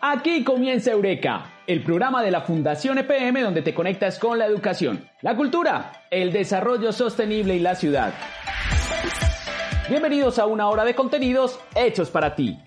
Aquí 0.00 0.44
comienza 0.44 0.90
Eureka, 0.90 1.46
el 1.66 1.82
programa 1.82 2.22
de 2.22 2.30
la 2.30 2.42
Fundación 2.42 2.98
EPM 2.98 3.40
donde 3.40 3.62
te 3.62 3.74
conectas 3.74 4.18
con 4.18 4.38
la 4.38 4.46
educación, 4.46 5.08
la 5.22 5.34
cultura, 5.34 6.04
el 6.10 6.30
desarrollo 6.32 6.92
sostenible 6.92 7.56
y 7.56 7.60
la 7.60 7.74
ciudad. 7.74 8.12
Bienvenidos 9.88 10.38
a 10.38 10.46
una 10.46 10.68
hora 10.68 10.84
de 10.84 10.94
contenidos 10.94 11.58
hechos 11.74 12.10
para 12.10 12.34
ti. 12.34 12.58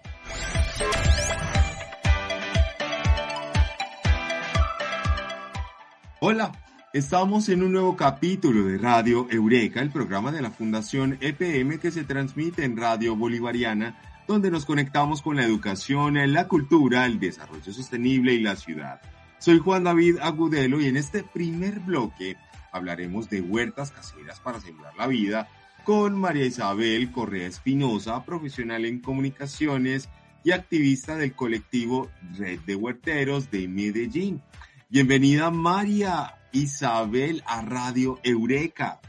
Hola, 6.19 6.51
estamos 6.93 7.49
en 7.49 7.63
un 7.63 7.73
nuevo 7.73 7.95
capítulo 7.95 8.65
de 8.65 8.77
Radio 8.77 9.27
Eureka, 9.29 9.81
el 9.81 9.91
programa 9.91 10.31
de 10.31 10.41
la 10.41 10.51
Fundación 10.51 11.17
EPM 11.21 11.79
que 11.79 11.91
se 11.91 12.03
transmite 12.03 12.63
en 12.63 12.77
Radio 12.77 13.15
Bolivariana 13.15 13.99
donde 14.27 14.51
nos 14.51 14.65
conectamos 14.65 15.21
con 15.21 15.37
la 15.37 15.43
educación, 15.43 16.17
la 16.33 16.47
cultura, 16.47 17.05
el 17.05 17.19
desarrollo 17.19 17.71
sostenible 17.71 18.33
y 18.33 18.41
la 18.41 18.55
ciudad. 18.55 19.01
Soy 19.39 19.59
Juan 19.59 19.85
David 19.85 20.17
Agudelo 20.21 20.81
y 20.81 20.87
en 20.87 20.97
este 20.97 21.23
primer 21.23 21.79
bloque 21.79 22.35
hablaremos 22.71 23.29
de 23.29 23.41
huertas 23.41 23.91
caseras 23.91 24.39
para 24.41 24.59
sembrar 24.59 24.95
la 24.97 25.07
vida 25.07 25.47
con 25.85 26.19
María 26.19 26.45
Isabel 26.45 27.11
Correa 27.11 27.47
Espinosa, 27.47 28.25
profesional 28.25 28.83
en 28.83 28.99
comunicaciones 28.99 30.09
y 30.43 30.51
activista 30.51 31.15
del 31.15 31.33
colectivo 31.33 32.09
Red 32.37 32.59
de 32.61 32.75
Huerteros 32.75 33.49
de 33.49 33.67
Medellín. 33.69 34.41
Bienvenida 34.89 35.51
María 35.51 36.35
Isabel 36.51 37.43
a 37.45 37.61
Radio 37.61 38.19
Eureka. 38.23 38.99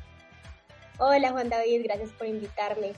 Hola 0.98 1.30
Juan 1.30 1.48
David, 1.48 1.82
gracias 1.84 2.10
por 2.10 2.26
invitarme. 2.26 2.92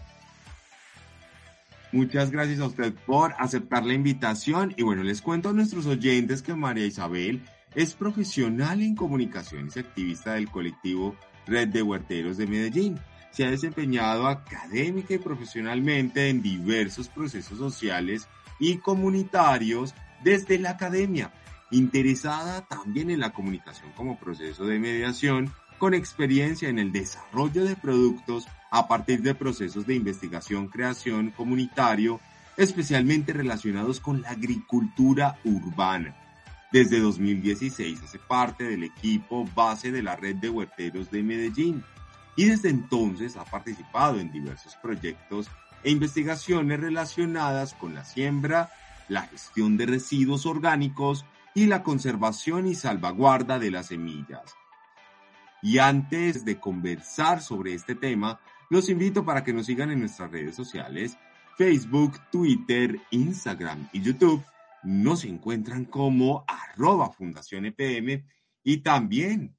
Muchas 1.93 2.31
gracias 2.31 2.61
a 2.61 2.67
usted 2.67 2.95
por 3.05 3.35
aceptar 3.39 3.85
la 3.85 3.95
invitación 3.95 4.73
y 4.77 4.83
bueno, 4.83 5.03
les 5.03 5.21
cuento 5.21 5.49
a 5.49 5.53
nuestros 5.53 5.87
oyentes 5.87 6.41
que 6.41 6.55
María 6.55 6.87
Isabel 6.87 7.43
es 7.75 7.95
profesional 7.95 8.81
en 8.81 8.95
comunicaciones 8.95 9.77
y 9.77 9.81
activista 9.81 10.35
del 10.35 10.51
colectivo 10.51 11.17
Red 11.47 11.69
de 11.69 11.83
Huerteros 11.83 12.37
de 12.37 12.47
Medellín. 12.47 13.01
Se 13.33 13.45
ha 13.45 13.51
desempeñado 13.51 14.29
académica 14.29 15.15
y 15.15 15.19
profesionalmente 15.19 16.29
en 16.29 16.43
diversos 16.43 17.09
procesos 17.09 17.59
sociales 17.59 18.29
y 18.59 18.79
comunitarios 18.79 19.95
desde 20.23 20.59
la 20.59 20.71
academia, 20.71 21.33
interesada 21.71 22.63
también 22.63 23.11
en 23.11 23.21
la 23.21 23.33
comunicación 23.33 23.93
como 23.97 24.19
proceso 24.19 24.65
de 24.65 24.79
mediación, 24.79 25.53
con 25.79 25.95
experiencia 25.95 26.69
en 26.69 26.79
el 26.79 26.93
desarrollo 26.93 27.65
de 27.65 27.77
productos 27.77 28.47
a 28.71 28.87
partir 28.87 29.23
de 29.23 29.35
procesos 29.35 29.87
de 29.87 29.95
investigación, 29.95 30.69
creación 30.69 31.31
comunitario, 31.31 32.21
especialmente 32.57 33.33
relacionados 33.33 34.01
con 34.01 34.23
la 34.23 34.31
agricultura 34.31 35.39
urbana. 35.45 36.15
Desde 36.73 37.01
2016 37.01 38.03
hace 38.03 38.19
parte 38.19 38.65
del 38.65 38.85
equipo 38.85 39.49
base 39.55 39.91
de 39.91 40.03
la 40.03 40.17
red 40.17 40.37
de 40.37 40.51
huerteros 40.51 41.11
de 41.11 41.23
Medellín 41.23 41.83
y 42.37 42.45
desde 42.45 42.69
entonces 42.69 43.37
ha 43.37 43.45
participado 43.45 44.21
en 44.21 44.31
diversos 44.31 44.77
proyectos 44.77 45.49
e 45.83 45.91
investigaciones 45.91 46.79
relacionadas 46.79 47.75
con 47.75 47.95
la 47.95 48.05
siembra, 48.05 48.71
la 49.09 49.23
gestión 49.23 49.77
de 49.77 49.87
residuos 49.87 50.47
orgánicos 50.47 51.25
y 51.55 51.67
la 51.67 51.83
conservación 51.83 52.67
y 52.67 52.75
salvaguarda 52.75 53.59
de 53.59 53.71
las 53.71 53.87
semillas. 53.87 54.55
Y 55.63 55.79
antes 55.79 56.45
de 56.45 56.59
conversar 56.59 57.43
sobre 57.43 57.75
este 57.75 57.95
tema, 57.95 58.41
los 58.71 58.89
invito 58.89 59.25
para 59.25 59.45
que 59.45 59.53
nos 59.53 59.67
sigan 59.67 59.91
en 59.91 60.01
nuestras 60.01 60.31
redes 60.31 60.55
sociales, 60.55 61.19
Facebook, 61.59 62.19
Twitter, 62.31 63.01
Instagram 63.11 63.89
y 63.93 64.01
YouTube. 64.01 64.43
Nos 64.83 65.25
encuentran 65.25 65.85
como 65.85 66.45
arroba 66.47 67.11
Fundación 67.11 67.67
EPM 67.67 68.25
y 68.63 68.79
también 68.79 69.57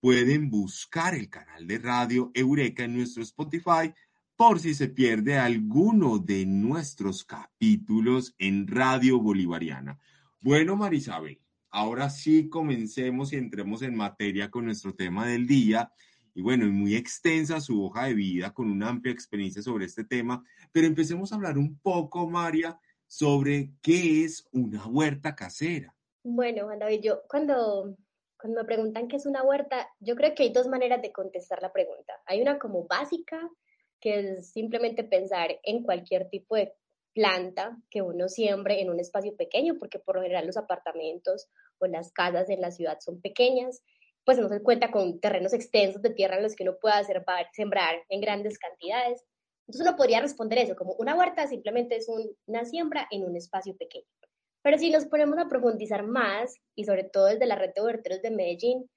pueden 0.00 0.50
buscar 0.50 1.14
el 1.14 1.28
canal 1.28 1.66
de 1.66 1.78
radio 1.78 2.30
Eureka 2.34 2.84
en 2.84 2.96
nuestro 2.96 3.22
Spotify 3.22 3.92
por 4.36 4.60
si 4.60 4.74
se 4.74 4.88
pierde 4.88 5.38
alguno 5.38 6.18
de 6.18 6.46
nuestros 6.46 7.24
capítulos 7.24 8.34
en 8.38 8.66
Radio 8.66 9.20
Bolivariana. 9.20 9.98
Bueno, 10.46 10.76
Marisabel, 10.76 11.40
ahora 11.70 12.10
sí 12.10 12.50
comencemos 12.50 13.32
y 13.32 13.36
entremos 13.36 13.80
en 13.80 13.96
materia 13.96 14.50
con 14.50 14.66
nuestro 14.66 14.94
tema 14.94 15.26
del 15.26 15.46
día 15.46 15.90
y 16.34 16.42
bueno, 16.42 16.66
muy 16.66 16.96
extensa 16.96 17.62
su 17.62 17.82
hoja 17.82 18.04
de 18.08 18.12
vida 18.12 18.52
con 18.52 18.70
una 18.70 18.90
amplia 18.90 19.10
experiencia 19.10 19.62
sobre 19.62 19.86
este 19.86 20.04
tema, 20.04 20.44
pero 20.70 20.86
empecemos 20.86 21.32
a 21.32 21.36
hablar 21.36 21.56
un 21.56 21.78
poco, 21.78 22.28
María, 22.28 22.78
sobre 23.06 23.70
qué 23.80 24.22
es 24.22 24.46
una 24.52 24.86
huerta 24.86 25.34
casera. 25.34 25.96
Bueno, 26.22 26.64
Juan 26.64 26.78
David, 26.78 27.00
yo 27.02 27.22
cuando, 27.26 27.96
cuando 28.38 28.60
me 28.60 28.66
preguntan 28.66 29.08
qué 29.08 29.16
es 29.16 29.24
una 29.24 29.42
huerta, 29.42 29.88
yo 29.98 30.14
creo 30.14 30.34
que 30.34 30.42
hay 30.42 30.52
dos 30.52 30.68
maneras 30.68 31.00
de 31.00 31.10
contestar 31.10 31.62
la 31.62 31.72
pregunta. 31.72 32.20
Hay 32.26 32.42
una 32.42 32.58
como 32.58 32.86
básica, 32.86 33.40
que 33.98 34.18
es 34.18 34.50
simplemente 34.50 35.04
pensar 35.04 35.58
en 35.62 35.82
cualquier 35.82 36.28
tipo 36.28 36.54
de 36.54 36.74
planta 37.14 37.76
que 37.90 38.02
uno 38.02 38.28
siembre 38.28 38.80
en 38.80 38.90
un 38.90 39.00
espacio 39.00 39.36
pequeño, 39.36 39.76
porque 39.78 39.98
por 39.98 40.16
lo 40.16 40.22
general 40.22 40.46
los 40.46 40.56
apartamentos 40.56 41.48
o 41.78 41.86
las 41.86 42.12
casas 42.12 42.50
en 42.50 42.60
la 42.60 42.70
ciudad 42.70 42.98
son 43.00 43.20
pequeñas 43.20 43.82
pues 44.24 44.38
no 44.38 44.48
se 44.48 44.62
cuenta 44.62 44.90
con 44.90 45.20
terrenos 45.20 45.52
extensos 45.52 46.02
de 46.02 46.10
tierra 46.10 46.36
en 46.36 46.42
los 46.42 46.56
que 46.56 46.62
uno 46.62 46.76
pueda 46.80 47.02
sembrar 47.52 47.96
en 48.08 48.20
grandes 48.20 48.58
cantidades. 48.58 49.22
Entonces 49.66 49.86
uno 49.86 49.96
podría 49.96 50.20
responder 50.20 50.58
eso, 50.58 50.76
como 50.76 50.94
una 50.94 51.14
huerta 51.14 51.46
simplemente 51.46 51.96
es 51.96 52.08
una 52.46 52.64
siembra 52.64 53.06
en 53.10 53.24
un 53.24 53.36
espacio 53.36 53.76
pequeño. 53.76 54.06
Pero 54.62 54.78
si 54.78 54.90
nos 54.90 55.06
ponemos 55.06 55.38
a 55.38 55.48
profundizar 55.48 56.04
más, 56.04 56.54
y 56.74 56.84
sobre 56.84 57.04
todo 57.04 57.26
desde 57.26 57.46
la 57.46 57.56
red 57.56 57.72
de 57.74 57.82
huerteros 57.82 58.22
de 58.22 58.30
Medellín, 58.30 58.90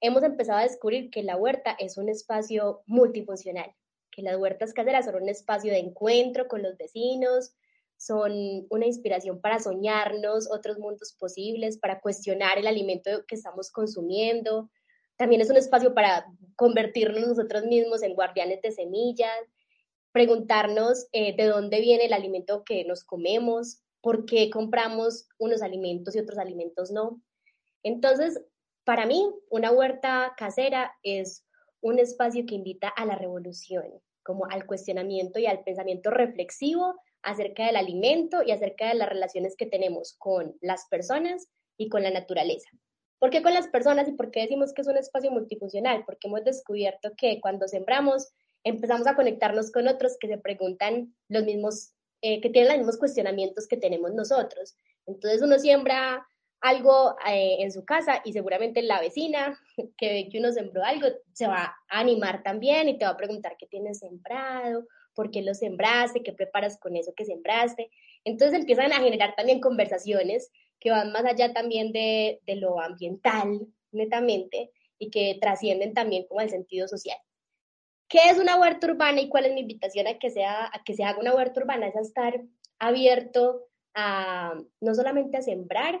hemos 0.00 0.22
empezado 0.22 0.58
a 0.58 0.62
descubrir 0.62 1.10
que 1.10 1.22
la 1.22 1.36
huerta 1.36 1.76
es 1.78 1.98
un 1.98 2.08
espacio 2.08 2.82
multifuncional, 2.86 3.74
que 4.12 4.22
las 4.22 4.36
huertas 4.36 4.72
caseras 4.72 5.06
son 5.06 5.16
un 5.16 5.28
espacio 5.28 5.72
de 5.72 5.78
encuentro 5.78 6.46
con 6.46 6.62
los 6.62 6.76
vecinos, 6.76 7.54
son 7.96 8.66
una 8.68 8.86
inspiración 8.86 9.40
para 9.40 9.58
soñarnos 9.58 10.50
otros 10.50 10.78
mundos 10.78 11.14
posibles, 11.18 11.78
para 11.78 12.00
cuestionar 12.00 12.58
el 12.58 12.66
alimento 12.66 13.24
que 13.26 13.36
estamos 13.36 13.70
consumiendo. 13.70 14.70
También 15.16 15.40
es 15.40 15.50
un 15.50 15.56
espacio 15.56 15.94
para 15.94 16.26
convertirnos 16.56 17.26
nosotros 17.26 17.64
mismos 17.64 18.02
en 18.02 18.14
guardianes 18.14 18.60
de 18.62 18.72
semillas, 18.72 19.38
preguntarnos 20.12 21.06
eh, 21.12 21.34
de 21.36 21.44
dónde 21.46 21.80
viene 21.80 22.06
el 22.06 22.12
alimento 22.12 22.64
que 22.64 22.84
nos 22.84 23.04
comemos, 23.04 23.82
por 24.00 24.26
qué 24.26 24.50
compramos 24.50 25.28
unos 25.38 25.62
alimentos 25.62 26.14
y 26.14 26.18
otros 26.18 26.38
alimentos 26.38 26.90
no. 26.90 27.22
Entonces, 27.84 28.42
para 28.84 29.06
mí, 29.06 29.32
una 29.48 29.70
huerta 29.70 30.34
casera 30.36 30.92
es 31.02 31.44
un 31.82 31.98
espacio 31.98 32.46
que 32.46 32.54
invita 32.54 32.88
a 32.88 33.04
la 33.04 33.16
revolución, 33.16 33.84
como 34.22 34.46
al 34.46 34.66
cuestionamiento 34.66 35.38
y 35.38 35.46
al 35.46 35.62
pensamiento 35.64 36.10
reflexivo 36.10 36.94
acerca 37.22 37.66
del 37.66 37.76
alimento 37.76 38.42
y 38.44 38.52
acerca 38.52 38.88
de 38.88 38.94
las 38.94 39.08
relaciones 39.08 39.56
que 39.56 39.66
tenemos 39.66 40.14
con 40.18 40.56
las 40.60 40.86
personas 40.88 41.48
y 41.76 41.88
con 41.88 42.02
la 42.02 42.10
naturaleza. 42.10 42.70
¿Por 43.18 43.30
qué 43.30 43.42
con 43.42 43.54
las 43.54 43.68
personas 43.68 44.08
y 44.08 44.12
por 44.12 44.30
qué 44.30 44.40
decimos 44.40 44.72
que 44.72 44.82
es 44.82 44.88
un 44.88 44.96
espacio 44.96 45.30
multifuncional? 45.30 46.04
Porque 46.04 46.28
hemos 46.28 46.44
descubierto 46.44 47.12
que 47.16 47.40
cuando 47.40 47.68
sembramos 47.68 48.32
empezamos 48.64 49.06
a 49.06 49.14
conectarnos 49.14 49.70
con 49.70 49.88
otros 49.88 50.16
que 50.18 50.28
se 50.28 50.38
preguntan 50.38 51.14
los 51.28 51.44
mismos, 51.44 51.94
eh, 52.20 52.40
que 52.40 52.50
tienen 52.50 52.70
los 52.70 52.78
mismos 52.78 52.98
cuestionamientos 52.98 53.66
que 53.66 53.76
tenemos 53.76 54.12
nosotros. 54.12 54.76
Entonces 55.06 55.42
uno 55.42 55.58
siembra 55.58 56.26
algo 56.62 57.16
eh, 57.28 57.56
en 57.60 57.70
su 57.72 57.84
casa 57.84 58.22
y 58.24 58.32
seguramente 58.32 58.82
la 58.82 59.00
vecina 59.00 59.60
que 59.98 60.08
ve 60.08 60.28
que 60.30 60.38
uno 60.38 60.52
sembró 60.52 60.82
algo 60.84 61.08
se 61.32 61.46
va 61.46 61.76
a 61.88 62.00
animar 62.00 62.42
también 62.42 62.88
y 62.88 62.98
te 62.98 63.04
va 63.04 63.12
a 63.12 63.16
preguntar 63.16 63.56
qué 63.58 63.66
tienes 63.66 63.98
sembrado 63.98 64.86
por 65.14 65.30
qué 65.30 65.42
lo 65.42 65.54
sembraste, 65.54 66.22
qué 66.22 66.32
preparas 66.32 66.78
con 66.78 66.96
eso 66.96 67.12
que 67.14 67.24
sembraste. 67.24 67.90
Entonces 68.24 68.58
empiezan 68.58 68.92
a 68.92 69.00
generar 69.00 69.34
también 69.34 69.60
conversaciones 69.60 70.50
que 70.80 70.90
van 70.90 71.12
más 71.12 71.24
allá 71.24 71.52
también 71.52 71.92
de, 71.92 72.40
lo 72.56 72.80
ambiental, 72.80 73.66
netamente, 73.92 74.70
y 74.98 75.10
que 75.10 75.38
trascienden 75.40 75.94
también 75.94 76.26
como 76.26 76.40
el 76.40 76.50
sentido 76.50 76.88
social. 76.88 77.18
¿Qué 78.08 78.18
es 78.30 78.38
una 78.38 78.58
huerta 78.58 78.88
urbana 78.88 79.20
y 79.20 79.28
cuál 79.28 79.46
es 79.46 79.54
mi 79.54 79.60
invitación 79.60 80.06
a 80.06 80.18
que, 80.18 80.30
sea, 80.30 80.66
a 80.66 80.82
que 80.84 80.94
se 80.94 81.04
haga 81.04 81.20
una 81.20 81.34
huerta 81.34 81.60
urbana? 81.60 81.86
Es 81.86 81.96
a 81.96 82.00
estar 82.00 82.42
abierto 82.78 83.68
a 83.94 84.54
no 84.80 84.94
solamente 84.94 85.36
a 85.36 85.42
sembrar, 85.42 86.00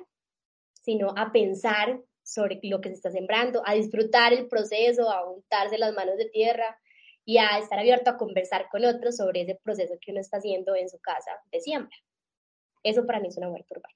sino 0.82 1.14
a 1.16 1.32
pensar 1.32 2.00
sobre 2.22 2.60
lo 2.62 2.80
que 2.80 2.90
se 2.90 2.96
está 2.96 3.10
sembrando, 3.10 3.62
a 3.66 3.74
disfrutar 3.74 4.32
el 4.32 4.46
proceso, 4.48 5.10
a 5.10 5.28
untarse 5.28 5.78
las 5.78 5.94
manos 5.94 6.16
de 6.16 6.26
tierra, 6.26 6.78
y 7.24 7.38
a 7.38 7.58
estar 7.58 7.78
abierto 7.78 8.10
a 8.10 8.16
conversar 8.16 8.66
con 8.70 8.84
otros 8.84 9.16
sobre 9.16 9.42
ese 9.42 9.58
proceso 9.62 9.94
que 10.00 10.10
uno 10.10 10.20
está 10.20 10.38
haciendo 10.38 10.74
en 10.74 10.88
su 10.88 10.98
casa 10.98 11.30
de 11.50 11.60
siembra. 11.60 11.96
Eso 12.82 13.06
para 13.06 13.20
mí 13.20 13.28
es 13.28 13.36
una 13.36 13.48
huerta 13.48 13.74
urbana. 13.76 13.94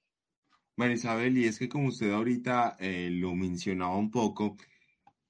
María 0.77 0.95
Isabel, 0.95 1.37
y 1.37 1.45
es 1.45 1.59
que 1.59 1.67
como 1.67 1.87
usted 1.87 2.11
ahorita 2.11 2.77
eh, 2.79 3.09
lo 3.11 3.33
mencionaba 3.33 3.97
un 3.97 4.11
poco, 4.11 4.55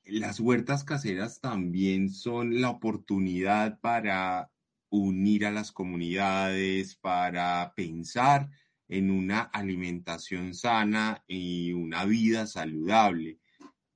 las 0.03 0.39
huertas 0.39 0.83
caseras 0.83 1.39
también 1.39 2.09
son 2.09 2.61
la 2.61 2.69
oportunidad 2.69 3.79
para 3.79 4.51
unir 4.89 5.45
a 5.45 5.51
las 5.51 5.71
comunidades, 5.71 6.95
para 6.95 7.73
pensar 7.75 8.49
en 8.87 9.11
una 9.11 9.41
alimentación 9.41 10.53
sana 10.53 11.23
y 11.27 11.73
una 11.73 12.05
vida 12.05 12.47
saludable. 12.47 13.39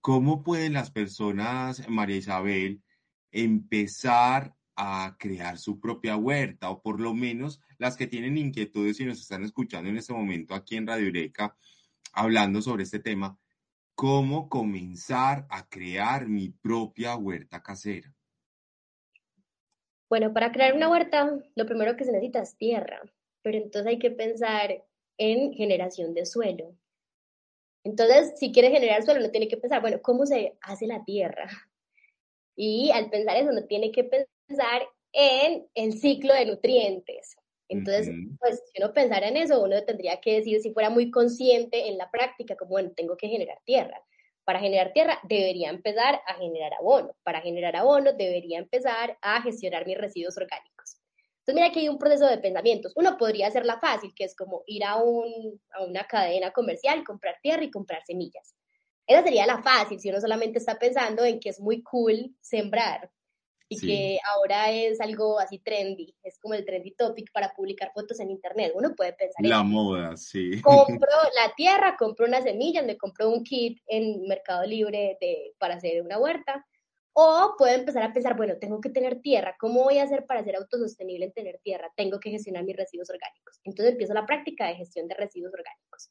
¿Cómo 0.01 0.43
pueden 0.43 0.73
las 0.73 0.91
personas, 0.91 1.87
María 1.87 2.17
Isabel, 2.17 2.81
empezar 3.31 4.55
a 4.75 5.15
crear 5.19 5.57
su 5.57 5.79
propia 5.79 6.17
huerta 6.17 6.69
o 6.69 6.81
por 6.81 6.99
lo 6.99 7.13
menos 7.13 7.61
las 7.77 7.97
que 7.97 8.07
tienen 8.07 8.37
inquietudes 8.37 8.99
y 8.99 9.05
nos 9.05 9.19
están 9.19 9.43
escuchando 9.43 9.89
en 9.89 9.97
este 9.97 10.13
momento 10.13 10.55
aquí 10.55 10.75
en 10.75 10.87
Radio 10.87 11.07
Eureka 11.07 11.55
hablando 12.13 12.61
sobre 12.61 12.83
este 12.83 12.99
tema, 12.99 13.37
cómo 13.95 14.49
comenzar 14.49 15.45
a 15.49 15.67
crear 15.67 16.27
mi 16.27 16.49
propia 16.49 17.15
huerta 17.15 17.61
casera? 17.61 18.13
Bueno, 20.09 20.33
para 20.33 20.51
crear 20.51 20.75
una 20.75 20.89
huerta, 20.89 21.39
lo 21.55 21.65
primero 21.65 21.95
que 21.95 22.03
se 22.03 22.11
necesita 22.11 22.41
es 22.41 22.57
tierra, 22.57 23.01
pero 23.41 23.57
entonces 23.57 23.87
hay 23.87 23.99
que 23.99 24.11
pensar 24.11 24.83
en 25.17 25.53
generación 25.53 26.13
de 26.13 26.25
suelo. 26.25 26.75
Entonces, 27.83 28.33
si 28.37 28.51
quiere 28.51 28.69
generar 28.69 29.03
suelo, 29.03 29.21
no 29.21 29.31
tiene 29.31 29.47
que 29.47 29.57
pensar, 29.57 29.81
bueno, 29.81 30.01
¿cómo 30.01 30.25
se 30.25 30.57
hace 30.61 30.87
la 30.87 31.03
tierra? 31.03 31.47
Y 32.55 32.91
al 32.91 33.09
pensar 33.09 33.37
eso, 33.37 33.51
no 33.51 33.65
tiene 33.65 33.91
que 33.91 34.03
pensar 34.03 34.87
en 35.13 35.67
el 35.73 35.93
ciclo 35.93 36.33
de 36.33 36.45
nutrientes. 36.45 37.35
Entonces, 37.69 38.09
pues 38.39 38.61
si 38.71 38.83
uno 38.83 38.93
pensara 38.93 39.29
en 39.29 39.37
eso, 39.37 39.63
uno 39.63 39.81
tendría 39.83 40.19
que 40.19 40.35
decir, 40.35 40.59
si 40.59 40.73
fuera 40.73 40.89
muy 40.89 41.09
consciente 41.09 41.87
en 41.87 41.97
la 41.97 42.11
práctica, 42.11 42.55
como, 42.55 42.71
bueno, 42.71 42.91
tengo 42.95 43.15
que 43.15 43.29
generar 43.29 43.59
tierra. 43.63 44.03
Para 44.43 44.59
generar 44.59 44.91
tierra 44.91 45.19
debería 45.23 45.69
empezar 45.69 46.19
a 46.27 46.33
generar 46.35 46.73
abono. 46.73 47.15
Para 47.23 47.41
generar 47.41 47.75
abono 47.77 48.11
debería 48.13 48.59
empezar 48.59 49.17
a 49.21 49.41
gestionar 49.41 49.87
mis 49.87 49.97
residuos 49.97 50.37
orgánicos. 50.37 51.00
Entonces, 51.41 51.55
mira 51.55 51.73
que 51.73 51.79
hay 51.79 51.89
un 51.89 51.97
proceso 51.97 52.27
de 52.27 52.37
pensamientos. 52.37 52.93
Uno 52.95 53.17
podría 53.17 53.47
hacerla 53.47 53.79
fácil, 53.79 54.13
que 54.15 54.25
es 54.25 54.35
como 54.35 54.63
ir 54.67 54.83
a, 54.83 54.97
un, 54.97 55.59
a 55.71 55.83
una 55.83 56.03
cadena 56.03 56.51
comercial, 56.51 57.03
comprar 57.03 57.37
tierra 57.41 57.63
y 57.63 57.71
comprar 57.71 58.03
semillas. 58.05 58.55
Esa 59.07 59.23
sería 59.23 59.47
la 59.47 59.61
fácil, 59.61 59.99
si 59.99 60.09
uno 60.09 60.21
solamente 60.21 60.59
está 60.59 60.77
pensando 60.77 61.25
en 61.25 61.39
que 61.39 61.49
es 61.49 61.59
muy 61.59 61.81
cool 61.81 62.35
sembrar 62.39 63.11
y 63.67 63.79
que 63.79 64.19
ahora 64.35 64.69
es 64.69 64.99
algo 64.99 65.39
así 65.39 65.59
trendy, 65.59 66.13
es 66.23 66.37
como 66.39 66.53
el 66.55 66.65
trendy 66.65 66.91
topic 66.91 67.31
para 67.31 67.53
publicar 67.53 67.91
fotos 67.93 68.19
en 68.19 68.29
internet. 68.29 68.73
Uno 68.75 68.93
puede 68.93 69.13
pensar 69.13 69.45
La 69.45 69.63
moda, 69.63 70.17
sí. 70.17 70.61
Compro 70.61 71.07
la 71.37 71.53
tierra, 71.55 71.95
compro 71.97 72.25
unas 72.25 72.43
semillas, 72.43 72.85
me 72.85 72.97
compro 72.97 73.29
un 73.29 73.45
kit 73.45 73.79
en 73.87 74.27
Mercado 74.27 74.65
Libre 74.65 75.17
de, 75.21 75.53
para 75.57 75.75
hacer 75.75 76.01
una 76.01 76.19
huerta. 76.19 76.65
O 77.13 77.55
puedo 77.57 77.73
empezar 77.73 78.03
a 78.03 78.13
pensar, 78.13 78.37
bueno, 78.37 78.55
tengo 78.57 78.79
que 78.79 78.89
tener 78.89 79.21
tierra, 79.21 79.55
¿cómo 79.59 79.83
voy 79.83 79.97
a 79.97 80.03
hacer 80.03 80.25
para 80.25 80.43
ser 80.43 80.55
autosostenible 80.55 81.25
en 81.25 81.33
tener 81.33 81.59
tierra? 81.63 81.91
Tengo 81.95 82.19
que 82.19 82.31
gestionar 82.31 82.63
mis 82.63 82.77
residuos 82.77 83.09
orgánicos. 83.09 83.59
Entonces 83.63 83.93
empiezo 83.93 84.13
la 84.13 84.25
práctica 84.25 84.67
de 84.67 84.75
gestión 84.75 85.07
de 85.07 85.15
residuos 85.15 85.53
orgánicos. 85.53 86.09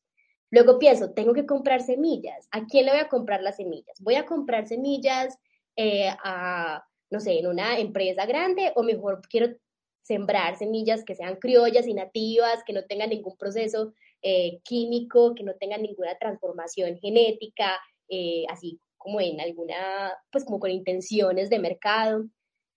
Luego 0.51 0.79
pienso, 0.79 1.13
tengo 1.13 1.33
que 1.33 1.47
comprar 1.47 1.81
semillas. 1.81 2.49
¿A 2.51 2.67
quién 2.67 2.87
le 2.87 2.93
voy 2.93 3.01
a 3.01 3.09
comprar 3.09 3.43
las 3.43 3.57
semillas? 3.57 3.97
Voy 4.01 4.17
a 4.17 4.27
comprar 4.27 4.67
semillas 4.67 5.39
eh, 5.77 6.11
a 6.23 6.85
no 7.11 7.21
sé, 7.21 7.39
en 7.39 7.49
una 7.49 7.79
empresa 7.79 8.25
grande 8.25 8.73
o 8.77 8.83
mejor 8.83 9.21
quiero 9.29 9.55
sembrar 10.03 10.57
semillas 10.57 11.05
que 11.05 11.15
sean 11.15 11.37
criollas 11.37 11.87
y 11.87 11.95
nativas, 11.95 12.63
que 12.65 12.73
no 12.73 12.85
tengan 12.85 13.11
ningún 13.11 13.37
proceso 13.37 13.93
eh, 14.23 14.61
químico, 14.63 15.35
que 15.35 15.43
no 15.43 15.55
tengan 15.57 15.83
ninguna 15.83 16.17
transformación 16.19 16.99
genética, 16.99 17.79
eh, 18.09 18.45
así 18.49 18.81
como 19.01 19.21
en 19.21 19.41
alguna, 19.41 20.13
pues 20.31 20.45
como 20.45 20.61
con 20.61 20.71
intenciones 20.71 21.49
de 21.49 21.59
mercado. 21.59 22.27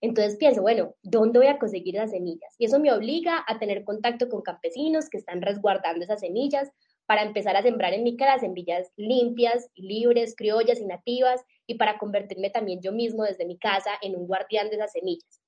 Entonces 0.00 0.36
pienso, 0.36 0.62
bueno, 0.62 0.94
¿dónde 1.02 1.38
voy 1.38 1.48
a 1.48 1.58
conseguir 1.58 1.96
esas 1.96 2.10
semillas? 2.10 2.54
Y 2.58 2.64
eso 2.64 2.80
me 2.80 2.92
obliga 2.92 3.44
a 3.46 3.58
tener 3.58 3.84
contacto 3.84 4.28
con 4.28 4.40
campesinos 4.42 5.10
que 5.10 5.18
están 5.18 5.42
resguardando 5.42 6.02
esas 6.02 6.20
semillas 6.20 6.70
para 7.06 7.22
empezar 7.22 7.56
a 7.56 7.62
sembrar 7.62 7.92
en 7.92 8.02
mi 8.02 8.16
casa 8.16 8.38
semillas 8.38 8.90
limpias, 8.96 9.68
libres, 9.74 10.34
criollas 10.34 10.80
y 10.80 10.86
nativas, 10.86 11.42
y 11.66 11.74
para 11.74 11.98
convertirme 11.98 12.48
también 12.48 12.80
yo 12.80 12.92
mismo 12.92 13.24
desde 13.24 13.44
mi 13.44 13.58
casa 13.58 13.90
en 14.00 14.16
un 14.16 14.26
guardián 14.26 14.70
de 14.70 14.76
esas 14.76 14.92
semillas. 14.92 15.42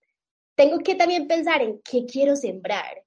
Tengo 0.56 0.78
que 0.80 0.94
también 0.94 1.26
pensar 1.26 1.62
en 1.62 1.80
qué 1.82 2.04
quiero 2.04 2.36
sembrar. 2.36 3.02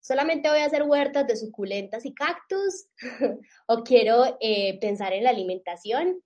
¿Solamente 0.00 0.50
voy 0.50 0.58
a 0.58 0.66
hacer 0.66 0.82
huertas 0.82 1.26
de 1.28 1.36
suculentas 1.36 2.04
y 2.04 2.12
cactus? 2.12 2.88
¿O 3.68 3.84
quiero 3.84 4.36
eh, 4.40 4.78
pensar 4.80 5.12
en 5.12 5.24
la 5.24 5.30
alimentación? 5.30 6.20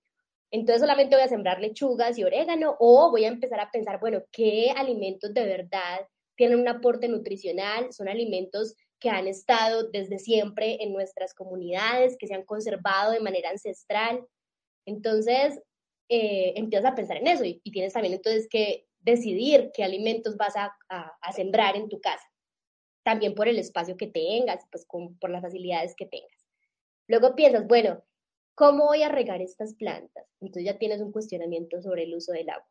Entonces 0.50 0.80
solamente 0.80 1.16
voy 1.16 1.24
a 1.24 1.28
sembrar 1.28 1.60
lechugas 1.60 2.18
y 2.18 2.24
orégano 2.24 2.76
o 2.78 3.10
voy 3.10 3.24
a 3.24 3.28
empezar 3.28 3.60
a 3.60 3.70
pensar, 3.70 4.00
bueno, 4.00 4.22
¿qué 4.32 4.72
alimentos 4.74 5.34
de 5.34 5.44
verdad 5.44 6.06
tienen 6.36 6.58
un 6.58 6.68
aporte 6.68 7.08
nutricional? 7.08 7.92
Son 7.92 8.08
alimentos 8.08 8.74
que 8.98 9.10
han 9.10 9.28
estado 9.28 9.90
desde 9.90 10.18
siempre 10.18 10.82
en 10.82 10.92
nuestras 10.92 11.34
comunidades, 11.34 12.16
que 12.18 12.26
se 12.26 12.34
han 12.34 12.44
conservado 12.44 13.12
de 13.12 13.20
manera 13.20 13.50
ancestral. 13.50 14.26
Entonces, 14.86 15.60
eh, 16.08 16.54
empiezas 16.56 16.90
a 16.90 16.94
pensar 16.94 17.18
en 17.18 17.26
eso 17.26 17.44
y, 17.44 17.60
tienes 17.60 17.92
también 17.92 18.14
entonces 18.14 18.48
que 18.48 18.86
decidir 19.00 19.70
qué 19.74 19.84
alimentos 19.84 20.36
vas 20.36 20.54
a, 20.56 20.72
sembrar 21.34 21.76
en 21.76 21.88
tu 21.88 22.00
casa, 22.00 22.26
también 23.04 23.34
por 23.34 23.48
el 23.48 23.58
espacio 23.58 23.96
que 23.96 24.06
tengas, 24.06 24.64
pues 24.70 24.86
por 25.20 25.30
las 25.30 25.42
facilidades 25.42 25.94
que 25.94 26.06
tengas. 26.06 26.46
Luego 27.06 27.34
piensas, 27.34 27.66
bueno, 27.66 28.02
¿cómo 28.58 28.87
voy 28.87 29.05
a 29.05 29.08
regar 29.08 29.40
estas 29.40 29.75
plantas? 29.75 30.26
Entonces 30.40 30.64
ya 30.64 30.78
tienes 30.78 31.00
un 31.00 31.12
cuestionamiento 31.12 31.81
sobre 31.81 32.02
el 32.02 32.14
uso 32.16 32.32
del 32.32 32.50
agua. 32.50 32.66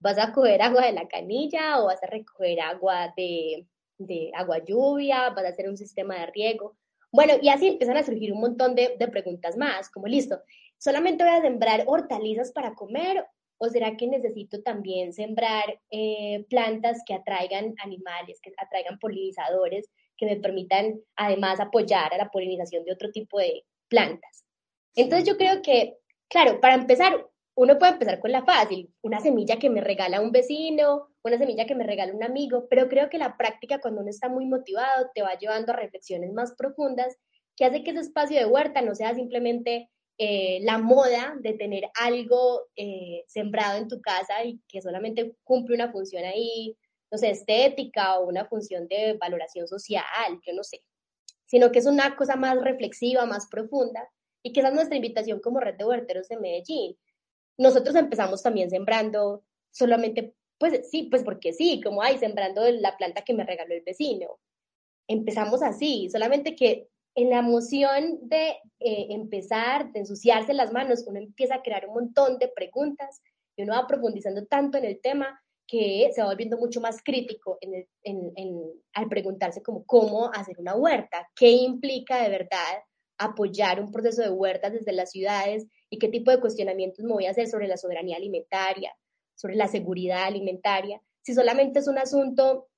¿Vas 0.00 0.16
a 0.16 0.32
coger 0.32 0.62
agua 0.62 0.86
de 0.86 0.92
la 0.92 1.08
canilla 1.08 1.82
o 1.82 1.86
vas 1.86 2.00
a 2.04 2.06
recoger 2.06 2.60
agua 2.60 3.12
de, 3.16 3.66
agua 4.34 4.64
lluvia, 4.64 5.30
vas 5.30 5.44
a 5.44 5.48
hacer 5.48 5.68
un 5.68 5.76
sistema 5.76 6.20
de 6.20 6.26
riego. 6.26 6.76
Bueno, 7.10 7.32
y 7.42 7.48
así 7.48 7.66
empiezan 7.66 7.96
a 7.96 8.04
surgir 8.04 8.32
un 8.32 8.40
montón 8.40 8.76
de, 8.76 8.90
preguntas 9.10 9.56
más, 9.56 9.90
como 9.90 10.06
listo, 10.06 10.40
¿solamente 10.78 11.24
voy 11.24 11.32
a 11.32 11.42
sembrar 11.42 11.82
hortalizas 11.88 12.52
para 12.52 12.76
comer 12.76 13.26
o 13.60 13.68
será 13.68 13.96
que 13.96 14.06
necesito 14.06 14.62
también 14.62 15.12
sembrar 15.12 15.80
eh, 15.90 16.44
plantas 16.48 17.02
que 17.04 17.14
atraigan 17.14 17.74
animales, 17.82 18.38
que 18.40 18.52
atraigan 18.56 19.00
polinizadores, 19.00 19.90
que 20.16 20.26
me 20.26 20.36
permitan 20.36 21.00
además 21.16 21.58
apoyar 21.58 22.14
a 22.14 22.18
la 22.18 22.30
polinización 22.30 22.84
de 22.84 22.92
otro 22.92 23.10
tipo 23.10 23.40
de 23.40 23.64
plantas? 23.88 24.47
Entonces 24.98 25.28
yo 25.28 25.36
creo 25.36 25.62
que, 25.62 25.96
claro, 26.28 26.60
para 26.60 26.74
empezar, 26.74 27.24
uno 27.54 27.78
puede 27.78 27.92
empezar 27.92 28.18
con 28.18 28.32
la 28.32 28.44
fácil, 28.44 28.92
una 29.00 29.20
semilla 29.20 29.56
que 29.56 29.70
me 29.70 29.80
regala 29.80 30.20
un 30.20 30.32
vecino, 30.32 31.08
una 31.22 31.38
semilla 31.38 31.66
que 31.66 31.76
me 31.76 31.86
regala 31.86 32.12
un 32.12 32.24
amigo, 32.24 32.66
pero 32.68 32.88
creo 32.88 33.08
que 33.08 33.16
la 33.16 33.36
práctica 33.36 33.80
cuando 33.80 34.00
uno 34.00 34.10
está 34.10 34.28
muy 34.28 34.46
motivado 34.46 35.08
te 35.14 35.22
va 35.22 35.38
llevando 35.38 35.72
a 35.72 35.76
reflexiones 35.76 36.32
más 36.32 36.54
profundas 36.56 37.16
que 37.56 37.64
hace 37.64 37.84
que 37.84 37.92
ese 37.92 38.00
espacio 38.00 38.40
de 38.40 38.46
huerta 38.46 38.82
no 38.82 38.96
sea 38.96 39.14
simplemente 39.14 39.88
eh, 40.18 40.58
la 40.62 40.78
moda 40.78 41.36
de 41.40 41.52
tener 41.52 41.84
algo 42.00 42.62
eh, 42.74 43.22
sembrado 43.28 43.78
en 43.78 43.86
tu 43.86 44.00
casa 44.00 44.42
y 44.42 44.60
que 44.66 44.82
solamente 44.82 45.36
cumple 45.44 45.76
una 45.76 45.92
función 45.92 46.24
ahí, 46.24 46.76
no 47.12 47.18
sé, 47.18 47.30
estética 47.30 48.18
o 48.18 48.26
una 48.26 48.46
función 48.46 48.88
de 48.88 49.16
valoración 49.20 49.68
social, 49.68 50.40
yo 50.44 50.52
no 50.54 50.64
sé, 50.64 50.82
sino 51.46 51.70
que 51.70 51.78
es 51.78 51.86
una 51.86 52.16
cosa 52.16 52.34
más 52.34 52.60
reflexiva, 52.60 53.26
más 53.26 53.46
profunda 53.48 54.08
y 54.42 54.52
que 54.52 54.60
esa 54.60 54.68
es 54.68 54.74
nuestra 54.74 54.96
invitación 54.96 55.40
como 55.40 55.60
red 55.60 55.76
de 55.76 55.84
huerteros 55.84 56.28
de 56.28 56.38
Medellín 56.38 56.96
nosotros 57.58 57.96
empezamos 57.96 58.42
también 58.42 58.70
sembrando 58.70 59.44
solamente, 59.70 60.34
pues 60.58 60.88
sí, 60.88 61.08
pues 61.10 61.24
porque 61.24 61.52
sí, 61.52 61.80
como 61.82 62.02
hay, 62.02 62.16
sembrando 62.18 62.62
la 62.70 62.96
planta 62.96 63.22
que 63.22 63.34
me 63.34 63.44
regaló 63.44 63.74
el 63.74 63.82
vecino. 63.82 64.38
Empezamos 65.08 65.62
así, 65.62 66.08
solamente 66.10 66.54
que 66.54 66.88
en 67.14 67.30
la 67.30 67.38
emoción 67.38 68.20
de 68.22 68.50
eh, 68.78 69.08
empezar, 69.10 69.90
de 69.92 70.00
ensuciarse 70.00 70.54
las 70.54 70.72
manos, 70.72 71.04
uno 71.06 71.18
empieza 71.18 71.56
a 71.56 71.62
crear 71.62 71.86
un 71.88 71.94
montón 71.94 72.38
de 72.38 72.48
preguntas 72.48 73.20
y 73.56 73.64
uno 73.64 73.74
va 73.74 73.88
profundizando 73.88 74.46
tanto 74.46 74.78
en 74.78 74.84
el 74.84 75.00
tema 75.00 75.42
que 75.66 76.10
se 76.14 76.22
va 76.22 76.28
volviendo 76.28 76.56
mucho 76.56 76.80
más 76.80 77.02
crítico 77.02 77.58
en 77.60 77.86
al 78.94 79.08
preguntarse 79.08 79.62
como 79.62 79.84
cómo 79.84 80.30
hacer 80.32 80.58
una 80.58 80.74
huerta, 80.74 81.28
qué 81.34 81.50
implica 81.50 82.22
de 82.22 82.30
verdad 82.30 82.78
apoyar 83.18 83.80
un 83.80 83.90
proceso 83.90 84.22
de 84.22 84.30
huertas 84.30 84.72
desde 84.72 84.92
las 84.92 85.10
ciudades 85.10 85.66
y 85.90 85.98
qué 85.98 86.08
tipo 86.08 86.30
de 86.30 86.40
cuestionamientos 86.40 87.04
me 87.04 87.12
voy 87.12 87.26
a 87.26 87.30
hacer 87.30 87.48
sobre 87.48 87.68
la 87.68 87.76
soberanía 87.76 88.16
alimentaria, 88.16 88.94
sobre 89.34 89.56
la 89.56 89.68
seguridad 89.68 90.24
alimentaria, 90.24 91.00
si 91.22 91.34
solamente 91.34 91.80
es 91.80 91.88
un 91.88 91.98
asunto 91.98 92.68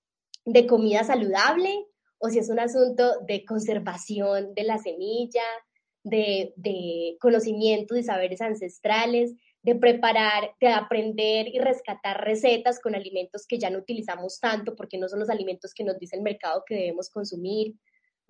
de 0.45 0.67
comida 0.67 1.05
saludable 1.05 1.87
o 2.19 2.29
si 2.29 2.39
es 2.39 2.49
un 2.49 2.59
asunto 2.59 3.21
de 3.27 3.45
conservación 3.45 4.55
de 4.55 4.65
la 4.65 4.79
semilla, 4.79 5.45
de, 6.03 6.53
de 6.57 7.17
conocimientos 7.21 7.99
y 7.99 8.03
saberes 8.03 8.41
ancestrales, 8.41 9.35
de 9.63 9.75
preparar, 9.75 10.55
de 10.61 10.69
aprender 10.69 11.49
y 11.49 11.59
rescatar 11.59 12.25
recetas 12.25 12.81
con 12.81 12.95
alimentos 12.95 13.47
que 13.47 13.59
ya 13.59 13.69
no 13.69 13.79
utilizamos 13.79 14.41
tanto 14.41 14.75
porque 14.75 14.99
no 14.99 15.09
son 15.09 15.21
los 15.21 15.29
alimentos 15.29 15.75
que 15.75 15.85
nos 15.85 15.99
dice 15.99 16.17
el 16.17 16.23
mercado 16.23 16.65
que 16.67 16.75
debemos 16.75 17.11
consumir, 17.11 17.75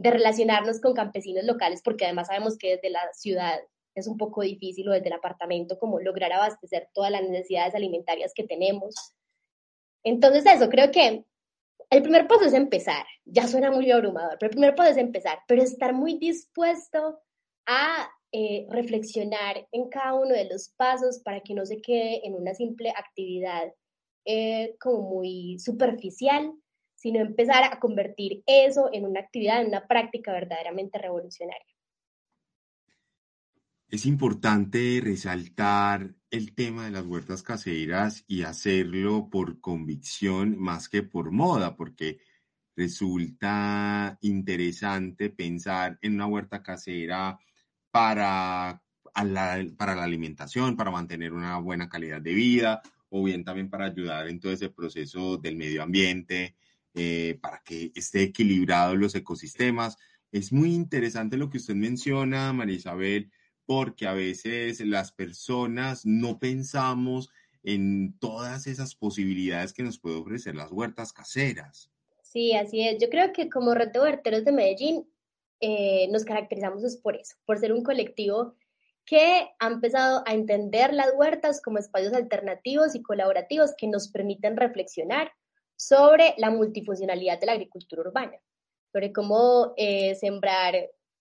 de 0.00 0.10
relacionarnos 0.10 0.80
con 0.80 0.94
campesinos 0.94 1.44
locales, 1.44 1.82
porque 1.84 2.06
además 2.06 2.28
sabemos 2.28 2.56
que 2.56 2.76
desde 2.76 2.88
la 2.88 3.02
ciudad 3.12 3.60
es 3.94 4.06
un 4.06 4.16
poco 4.16 4.40
difícil 4.40 4.88
o 4.88 4.92
desde 4.92 5.08
el 5.08 5.12
apartamento 5.12 5.78
como 5.78 6.00
lograr 6.00 6.32
abastecer 6.32 6.88
todas 6.94 7.10
las 7.10 7.22
necesidades 7.22 7.74
alimentarias 7.74 8.32
que 8.34 8.44
tenemos. 8.44 8.94
Entonces 10.02 10.46
eso, 10.46 10.70
creo 10.70 10.90
que 10.90 11.26
el 11.90 12.02
primer 12.02 12.26
paso 12.26 12.46
es 12.46 12.54
empezar. 12.54 13.04
Ya 13.26 13.46
suena 13.46 13.70
muy 13.70 13.90
abrumador, 13.90 14.38
pero 14.40 14.48
el 14.48 14.56
primer 14.56 14.74
paso 14.74 14.92
es 14.92 14.96
empezar, 14.96 15.40
pero 15.46 15.62
estar 15.62 15.92
muy 15.92 16.16
dispuesto 16.16 17.20
a 17.66 18.10
eh, 18.32 18.66
reflexionar 18.70 19.68
en 19.70 19.90
cada 19.90 20.14
uno 20.14 20.34
de 20.34 20.46
los 20.46 20.70
pasos 20.78 21.18
para 21.18 21.42
que 21.42 21.52
no 21.52 21.66
se 21.66 21.82
quede 21.82 22.26
en 22.26 22.36
una 22.36 22.54
simple 22.54 22.88
actividad 22.96 23.74
eh, 24.24 24.76
como 24.80 25.02
muy 25.10 25.58
superficial, 25.58 26.54
sino 27.00 27.18
empezar 27.20 27.64
a 27.64 27.80
convertir 27.80 28.42
eso 28.46 28.90
en 28.92 29.06
una 29.06 29.20
actividad, 29.20 29.62
en 29.62 29.68
una 29.68 29.86
práctica 29.86 30.32
verdaderamente 30.32 30.98
revolucionaria. 30.98 31.74
Es 33.88 34.04
importante 34.04 35.00
resaltar 35.02 36.14
el 36.30 36.54
tema 36.54 36.84
de 36.84 36.90
las 36.90 37.06
huertas 37.06 37.42
caseras 37.42 38.22
y 38.28 38.42
hacerlo 38.42 39.30
por 39.30 39.62
convicción 39.62 40.58
más 40.58 40.90
que 40.90 41.02
por 41.02 41.30
moda, 41.30 41.74
porque 41.74 42.18
resulta 42.76 44.18
interesante 44.20 45.30
pensar 45.30 45.98
en 46.02 46.16
una 46.16 46.26
huerta 46.26 46.62
casera 46.62 47.38
para, 47.90 48.82
la, 49.24 49.66
para 49.78 49.94
la 49.94 50.04
alimentación, 50.04 50.76
para 50.76 50.90
mantener 50.90 51.32
una 51.32 51.56
buena 51.60 51.88
calidad 51.88 52.20
de 52.20 52.34
vida, 52.34 52.82
o 53.08 53.24
bien 53.24 53.42
también 53.42 53.70
para 53.70 53.86
ayudar 53.86 54.28
en 54.28 54.38
todo 54.38 54.52
ese 54.52 54.68
proceso 54.68 55.38
del 55.38 55.56
medio 55.56 55.82
ambiente, 55.82 56.56
eh, 56.94 57.38
para 57.40 57.62
que 57.64 57.92
esté 57.94 58.22
equilibrado 58.22 58.96
los 58.96 59.14
ecosistemas. 59.14 59.96
Es 60.32 60.52
muy 60.52 60.74
interesante 60.74 61.36
lo 61.36 61.50
que 61.50 61.58
usted 61.58 61.74
menciona, 61.74 62.52
María 62.52 62.76
Isabel, 62.76 63.30
porque 63.66 64.06
a 64.06 64.14
veces 64.14 64.80
las 64.80 65.12
personas 65.12 66.04
no 66.04 66.38
pensamos 66.38 67.30
en 67.62 68.18
todas 68.18 68.66
esas 68.66 68.94
posibilidades 68.94 69.72
que 69.72 69.82
nos 69.82 69.98
puede 69.98 70.16
ofrecer 70.16 70.54
las 70.54 70.72
huertas 70.72 71.12
caseras. 71.12 71.90
Sí, 72.22 72.54
así 72.54 72.86
es. 72.86 73.00
Yo 73.00 73.10
creo 73.10 73.32
que 73.32 73.48
como 73.48 73.74
Red 73.74 73.90
de 73.92 74.00
Huerteros 74.00 74.44
de 74.44 74.52
Medellín 74.52 75.04
eh, 75.60 76.08
nos 76.10 76.24
caracterizamos 76.24 76.96
por 76.96 77.16
eso, 77.16 77.36
por 77.44 77.58
ser 77.58 77.72
un 77.72 77.82
colectivo 77.82 78.54
que 79.04 79.48
ha 79.58 79.66
empezado 79.66 80.22
a 80.26 80.34
entender 80.34 80.94
las 80.94 81.12
huertas 81.16 81.60
como 81.60 81.78
espacios 81.78 82.12
alternativos 82.12 82.94
y 82.94 83.02
colaborativos 83.02 83.74
que 83.76 83.88
nos 83.88 84.08
permiten 84.08 84.56
reflexionar 84.56 85.32
sobre 85.80 86.34
la 86.36 86.50
multifuncionalidad 86.50 87.40
de 87.40 87.46
la 87.46 87.52
agricultura 87.52 88.02
urbana, 88.02 88.38
sobre 88.92 89.12
cómo 89.14 89.72
eh, 89.78 90.14
sembrar, 90.14 90.74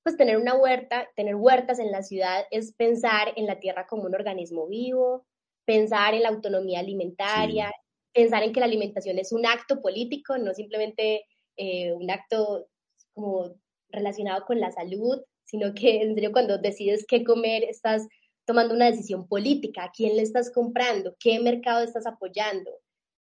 pues 0.04 0.18
tener 0.18 0.38
una 0.38 0.54
huerta, 0.56 1.08
tener 1.16 1.36
huertas 1.36 1.80
en 1.80 1.92
la 1.92 2.04
ciudad 2.04 2.46
es 2.52 2.74
pensar 2.74 3.32
en 3.38 3.48
la 3.48 3.58
tierra 3.60 3.88
como 3.88 4.04
un 4.04 4.16
organismo 4.16 4.68
vivo, 4.68 5.26
pensar 5.66 6.14
en 6.14 6.24
la 6.24 6.30
autonomía 6.30 6.82
alimentaria, 6.82 7.72
pensar 8.14 8.44
en 8.44 8.52
que 8.52 8.60
la 8.60 8.66
alimentación 8.66 9.18
es 9.18 9.32
un 9.32 9.46
acto 9.46 9.82
político, 9.82 10.38
no 10.38 10.54
simplemente 10.54 11.26
eh, 11.56 11.94
un 11.94 12.12
acto 12.12 12.68
como 13.14 13.56
relacionado 13.92 14.46
con 14.46 14.60
la 14.60 14.74
salud, 14.74 15.22
sino 15.46 15.74
que 15.74 16.02
en 16.02 16.16
serio 16.16 16.34
cuando 16.34 16.58
decides 16.58 17.06
qué 17.08 17.24
comer 17.24 17.64
estás 17.64 18.06
tomando 18.46 18.76
una 18.76 18.92
decisión 18.92 19.26
política, 19.26 19.86
a 19.86 19.92
quién 19.92 20.18
le 20.18 20.24
estás 20.24 20.52
comprando, 20.52 21.16
qué 21.18 21.40
mercado 21.40 21.82
estás 21.82 22.06
apoyando, 22.06 22.72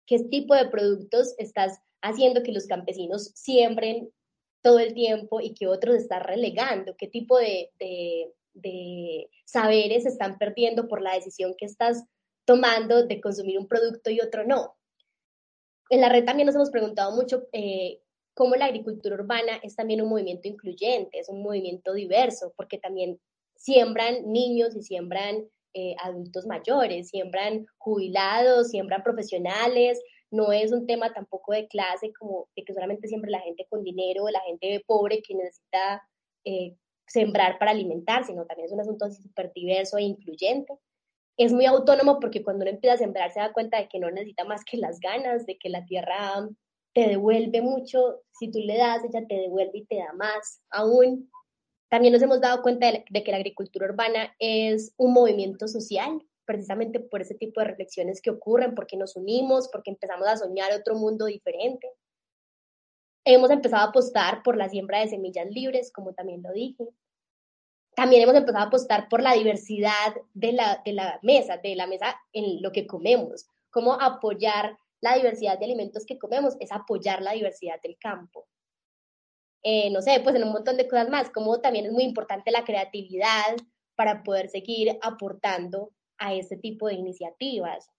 qué 0.09 0.19
tipo 0.21 0.55
de 0.55 0.69
productos 0.69 1.35
estás 1.39 1.79
haciendo 2.03 2.43
que 2.43 2.53
los 2.53 2.67
campesinos 2.67 3.31
siembren 3.35 4.11
todo 4.63 4.81
el 4.81 4.95
tiempo 4.95 5.41
y 5.41 5.55
que 5.55 5.69
otros 5.69 5.97
están 5.97 6.25
relegando, 6.25 6.97
qué 6.97 7.07
tipo 7.07 7.39
de, 7.39 7.71
de, 7.79 8.33
de 8.55 9.31
saberes 9.45 10.07
están 10.07 10.39
perdiendo 10.39 10.89
por 10.89 11.03
la 11.03 11.15
decisión 11.15 11.55
que 11.57 11.67
estás 11.67 12.05
tomando 12.45 13.07
de 13.07 13.21
consumir 13.21 13.59
un 13.59 13.69
producto 13.69 14.11
y 14.11 14.21
otro 14.21 14.45
no. 14.45 14.77
En 15.91 16.01
la 16.01 16.09
red 16.09 16.25
también 16.25 16.47
nos 16.47 16.57
hemos 16.57 16.71
preguntado 16.71 17.15
mucho 17.15 17.47
eh, 17.53 18.01
cómo 18.35 18.57
la 18.57 18.67
agricultura 18.67 19.15
urbana 19.15 19.61
es 19.63 19.77
también 19.77 20.01
un 20.01 20.09
movimiento 20.09 20.49
incluyente, 20.49 21.19
es 21.19 21.29
un 21.29 21.43
movimiento 21.43 21.93
diverso, 21.93 22.53
porque 22.57 22.79
también 22.79 23.21
siembran 23.57 24.33
niños 24.33 24.75
y 24.75 24.83
siembran 24.83 25.49
eh, 25.75 25.95
adultos 26.03 26.47
mayores, 26.47 27.09
siembran 27.09 27.67
jubilados, 27.77 28.71
siembran 28.71 29.03
profesionales, 29.03 30.01
no 30.31 30.53
es 30.53 30.73
un 30.73 30.87
tema 30.87 31.13
tampoco 31.13 31.53
de 31.53 31.69
clase 31.69 32.13
como 32.19 32.49
de 32.55 32.65
que 32.65 32.75
solamente 32.75 33.09
siempre 33.09 33.31
la 33.31 33.41
gente 33.41 33.67
con 33.71 33.83
dinero, 33.83 34.29
la 34.29 34.41
gente 34.41 34.83
pobre 34.87 35.23
que 35.23 35.35
necesita 35.35 36.03
eh, 36.45 36.77
sembrar 37.07 37.59
para 37.59 37.71
alimentarse, 37.71 38.33
sino 38.33 38.45
también 38.45 38.67
es 38.67 38.73
un 38.73 38.81
asunto 38.81 39.11
súper 39.11 39.53
diverso 39.55 39.97
e 39.97 40.03
incluyente. 40.03 40.75
Es 41.39 41.53
muy 41.53 41.67
autónomo 41.67 42.19
porque 42.21 42.43
cuando 42.43 42.63
uno 42.63 42.71
empieza 42.71 42.95
a 42.95 42.99
sembrar 42.99 43.33
se 43.33 43.41
da 43.41 43.53
cuenta 43.53 43.79
de 43.79 43.89
que 43.89 43.99
no 43.99 44.11
necesita 44.11 44.45
más 44.45 44.65
que 44.65 44.77
las 44.77 45.01
ganas, 45.01 45.47
de 45.47 45.57
que 45.57 45.71
la 45.71 45.85
tierra 45.87 46.49
te 46.95 47.09
devuelve 47.09 47.63
mucho, 47.63 48.23
si 48.33 48.51
tú 48.51 48.59
le 48.59 48.77
das, 48.77 49.05
ella 49.05 49.25
te 49.27 49.37
devuelve 49.37 49.79
y 49.79 49.87
te 49.87 49.97
da 49.97 50.13
más 50.15 50.61
aún. 50.71 51.31
También 51.89 52.13
nos 52.13 52.23
hemos 52.23 52.41
dado 52.41 52.63
cuenta 52.63 52.91
de, 52.91 53.25
que 53.25 53.31
la 53.31 53.39
agricultura 53.39 53.87
urbana 53.87 54.35
es 54.39 54.93
un 54.97 55.13
movimiento 55.13 55.69
social, 55.69 56.23
precisamente 56.45 57.01
por 57.01 57.23
ese 57.23 57.35
tipo 57.35 57.61
de 57.61 57.69
reflexiones 57.69 58.21
que 58.21 58.31
ocurren, 58.31 58.75
porque 58.75 58.97
nos 58.97 59.17
unimos, 59.17 59.69
porque 59.69 59.91
empezamos 59.91 60.29
a 60.29 60.37
soñar 60.37 60.73
otro 60.73 60.95
mundo 60.95 61.27
diferente. 61.27 61.91
Hemos 63.25 63.51
empezado 63.51 63.87
a 63.87 63.89
apostar 63.89 64.43
por 64.43 64.57
la 64.57 64.69
siembra 64.69 65.01
de 65.01 65.09
semillas 65.09 65.51
libres, 65.51 65.91
como 65.93 66.13
también 66.13 66.43
lo 66.43 66.53
dije. 66.53 66.89
También 67.95 68.23
hemos 68.23 68.37
empezado 68.37 68.65
a 68.65 68.69
apostar 68.69 69.09
por 69.09 69.23
la 69.23 69.35
diversidad 69.35 70.15
de 70.35 70.53
la, 70.53 70.83
de 70.85 70.93
la 70.93 71.19
mesa, 71.23 71.57
de 71.57 71.75
la 71.75 71.87
mesa 71.87 72.17
en 72.33 72.63
lo 72.63 72.71
que 72.71 72.87
comemos, 72.87 73.47
cómo 73.71 73.95
apoyar 73.95 74.77
la 75.01 75.17
diversidad 75.17 75.59
de 75.59 75.65
alimentos 75.65 76.05
que 76.07 76.19
comemos, 76.19 76.57
es 76.61 76.71
apoyar 76.71 77.23
la 77.23 77.33
diversidad 77.33 77.81
del 77.83 77.97
campo. 77.99 78.47
Eh, 79.63 79.91
no 79.91 80.03
sé, 80.03 80.21
pues 80.23 80.37
en 80.37 80.45
un 80.45 80.53
montón 80.53 80.77
de 80.77 80.89
cosas 80.89 81.09
más, 81.09 81.31
como 81.31 81.61
también 81.61 81.87
es 81.87 81.93
muy 81.93 82.05
importante 82.05 82.51
la 82.51 82.65
creatividad 82.65 83.57
para 83.97 84.23
poder 84.23 84.49
seguir 84.49 84.99
aportando 85.03 85.93
a 86.19 86.35
este 86.35 86.57
tipo 86.57 86.87
de 86.87 86.95
iniciativas. 86.95 87.91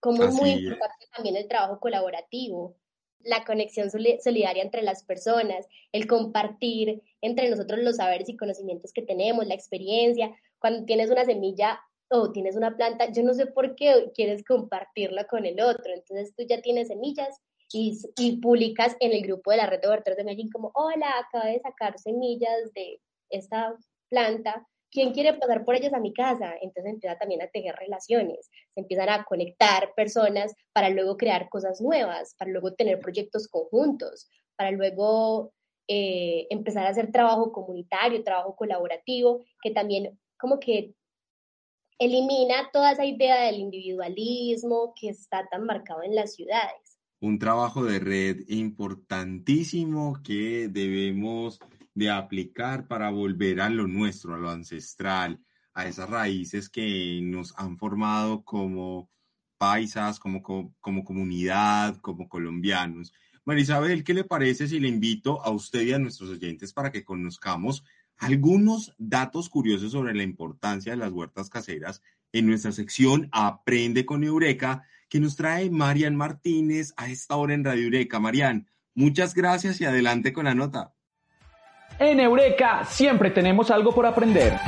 Como 0.00 0.24
es 0.24 0.34
muy 0.34 0.50
importante 0.50 1.06
también 1.14 1.36
el 1.36 1.48
trabajo 1.48 1.78
colaborativo, 1.80 2.76
la 3.20 3.44
conexión 3.44 3.90
solidaria 3.90 4.62
entre 4.62 4.82
las 4.82 5.04
personas, 5.04 5.66
el 5.92 6.06
compartir 6.06 7.02
entre 7.20 7.48
nosotros 7.48 7.80
los 7.80 7.96
saberes 7.96 8.28
y 8.28 8.36
conocimientos 8.36 8.92
que 8.92 9.02
tenemos, 9.02 9.46
la 9.46 9.54
experiencia. 9.54 10.34
Cuando 10.58 10.84
tienes 10.84 11.10
una 11.10 11.24
semilla 11.24 11.80
o 12.10 12.32
tienes 12.32 12.56
una 12.56 12.76
planta, 12.76 13.10
yo 13.12 13.22
no 13.22 13.32
sé 13.32 13.46
por 13.46 13.76
qué 13.76 14.10
quieres 14.14 14.44
compartirla 14.44 15.26
con 15.28 15.46
el 15.46 15.60
otro. 15.60 15.94
Entonces 15.94 16.34
tú 16.36 16.44
ya 16.48 16.60
tienes 16.60 16.88
semillas 16.88 17.40
y, 17.72 17.98
y 18.18 18.36
publicas 18.40 18.96
en 19.00 19.12
el 19.12 19.22
grupo 19.22 19.50
de 19.50 19.56
la 19.58 19.66
red 19.66 19.80
de 19.80 19.88
huerteros 19.88 20.16
de 20.16 20.24
Medellín 20.24 20.50
como, 20.50 20.70
hola, 20.74 21.10
acabo 21.18 21.46
de 21.46 21.60
sacar 21.60 21.98
semillas 21.98 22.72
de 22.74 23.00
esta 23.30 23.76
planta, 24.08 24.66
¿quién 24.90 25.12
quiere 25.12 25.34
pasar 25.34 25.64
por 25.64 25.74
ellas 25.74 25.94
a 25.94 26.00
mi 26.00 26.12
casa? 26.12 26.54
Entonces 26.60 26.92
empieza 26.92 27.18
también 27.18 27.42
a 27.42 27.48
tejer 27.48 27.74
relaciones, 27.76 28.50
se 28.74 28.80
empiezan 28.80 29.08
a 29.08 29.24
conectar 29.24 29.92
personas 29.94 30.54
para 30.72 30.90
luego 30.90 31.16
crear 31.16 31.48
cosas 31.48 31.80
nuevas, 31.80 32.34
para 32.38 32.50
luego 32.50 32.74
tener 32.74 33.00
proyectos 33.00 33.48
conjuntos, 33.48 34.28
para 34.54 34.70
luego 34.70 35.52
eh, 35.88 36.46
empezar 36.50 36.86
a 36.86 36.90
hacer 36.90 37.10
trabajo 37.10 37.50
comunitario, 37.52 38.22
trabajo 38.22 38.54
colaborativo, 38.54 39.44
que 39.62 39.70
también 39.70 40.18
como 40.38 40.60
que 40.60 40.94
elimina 41.98 42.70
toda 42.72 42.92
esa 42.92 43.04
idea 43.04 43.46
del 43.46 43.60
individualismo 43.60 44.92
que 45.00 45.08
está 45.08 45.48
tan 45.50 45.64
marcado 45.64 46.02
en 46.02 46.14
las 46.14 46.34
ciudades. 46.34 46.81
Un 47.22 47.38
trabajo 47.38 47.84
de 47.84 48.00
red 48.00 48.40
importantísimo 48.48 50.20
que 50.24 50.66
debemos 50.66 51.60
de 51.94 52.10
aplicar 52.10 52.88
para 52.88 53.10
volver 53.10 53.60
a 53.60 53.70
lo 53.70 53.86
nuestro, 53.86 54.34
a 54.34 54.38
lo 54.38 54.50
ancestral, 54.50 55.40
a 55.72 55.86
esas 55.86 56.10
raíces 56.10 56.68
que 56.68 57.20
nos 57.22 57.56
han 57.56 57.78
formado 57.78 58.42
como 58.42 59.08
paisas, 59.56 60.18
como, 60.18 60.42
como, 60.42 61.04
comunidad, 61.04 61.96
como 61.98 62.28
colombianos. 62.28 63.12
Marisabel, 63.44 64.02
¿qué 64.02 64.14
le 64.14 64.24
parece 64.24 64.66
si 64.66 64.80
le 64.80 64.88
invito 64.88 65.44
a 65.44 65.50
usted 65.50 65.82
y 65.82 65.92
a 65.92 66.00
nuestros 66.00 66.28
oyentes 66.28 66.72
para 66.72 66.90
que 66.90 67.04
conozcamos 67.04 67.84
algunos 68.16 68.96
datos 68.98 69.48
curiosos 69.48 69.92
sobre 69.92 70.12
la 70.12 70.24
importancia 70.24 70.90
de 70.90 70.98
las 70.98 71.12
huertas 71.12 71.48
caseras 71.48 72.02
en 72.32 72.48
nuestra 72.48 72.72
sección 72.72 73.28
Aprende 73.30 74.04
con 74.04 74.24
Eureka, 74.24 74.82
que 75.12 75.20
nos 75.20 75.36
trae 75.36 75.68
Marian 75.68 76.16
Martínez 76.16 76.94
a 76.96 77.06
esta 77.06 77.36
hora 77.36 77.52
en 77.52 77.62
Radio 77.62 77.84
Eureka. 77.84 78.18
Marian, 78.18 78.66
muchas 78.94 79.34
gracias 79.34 79.78
y 79.82 79.84
adelante 79.84 80.32
con 80.32 80.46
la 80.46 80.54
nota. 80.54 80.94
En 81.98 82.18
Eureka 82.18 82.86
siempre 82.86 83.30
tenemos 83.30 83.70
algo 83.70 83.94
por 83.94 84.06
aprender. 84.06 84.58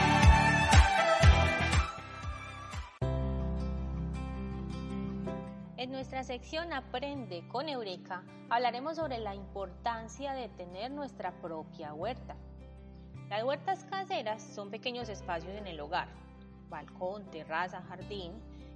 En 5.79 5.91
nuestra 5.91 6.23
sección 6.25 6.75
Aprende 6.75 7.49
con 7.49 7.71
Eureka 7.71 8.23
hablaremos 8.51 8.97
sobre 8.97 9.21
la 9.21 9.35
importancia 9.35 10.35
de 10.35 10.51
tener 10.51 10.91
nuestra 10.91 11.33
propia 11.41 11.95
huerta. 11.95 12.37
Las 13.31 13.43
huertas 13.45 13.87
caseras 13.87 14.43
son 14.55 14.71
pequeños 14.71 15.09
espacios 15.09 15.55
en 15.57 15.67
el 15.67 15.81
hogar, 15.81 16.09
balcón, 16.69 17.31
terraza, 17.31 17.81
jardín, 17.89 18.33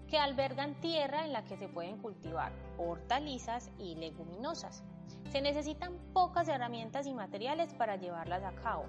que 0.08 0.18
albergan 0.18 0.74
tierra 0.80 1.24
en 1.24 1.32
la 1.32 1.44
que 1.44 1.56
se 1.56 1.68
pueden 1.68 1.98
cultivar 1.98 2.52
hortalizas 2.78 3.70
y 3.78 3.94
leguminosas. 3.96 4.82
Se 5.30 5.40
necesitan 5.40 5.98
pocas 6.12 6.48
herramientas 6.48 7.06
y 7.06 7.12
materiales 7.12 7.74
para 7.74 7.96
llevarlas 7.96 8.42
a 8.42 8.54
cabo. 8.54 8.86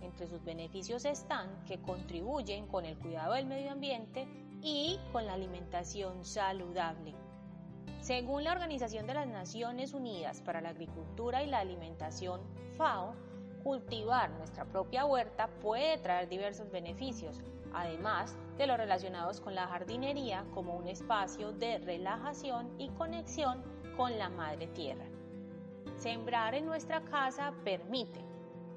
Entre 0.00 0.28
sus 0.28 0.42
beneficios 0.44 1.04
están 1.04 1.64
que 1.64 1.80
contribuyen 1.80 2.66
con 2.66 2.84
el 2.84 2.98
cuidado 2.98 3.34
del 3.34 3.46
medio 3.46 3.72
ambiente 3.72 4.26
y 4.62 4.98
con 5.12 5.26
la 5.26 5.34
alimentación 5.34 6.24
saludable. 6.24 7.14
Según 8.00 8.44
la 8.44 8.52
Organización 8.52 9.06
de 9.06 9.14
las 9.14 9.28
Naciones 9.28 9.92
Unidas 9.92 10.40
para 10.40 10.60
la 10.60 10.70
Agricultura 10.70 11.42
y 11.42 11.48
la 11.48 11.58
Alimentación, 11.58 12.40
FAO, 12.76 13.14
cultivar 13.62 14.30
nuestra 14.30 14.64
propia 14.64 15.04
huerta 15.04 15.48
puede 15.60 15.98
traer 15.98 16.28
diversos 16.28 16.70
beneficios, 16.70 17.40
además 17.72 18.36
de 18.56 18.66
los 18.66 18.76
relacionados 18.76 19.40
con 19.40 19.54
la 19.54 19.66
jardinería 19.66 20.44
como 20.54 20.76
un 20.76 20.88
espacio 20.88 21.52
de 21.52 21.78
relajación 21.78 22.70
y 22.78 22.88
conexión 22.90 23.62
con 23.96 24.18
la 24.18 24.28
madre 24.28 24.66
tierra. 24.68 25.04
Sembrar 25.96 26.54
en 26.54 26.66
nuestra 26.66 27.02
casa 27.02 27.52
permite 27.64 28.20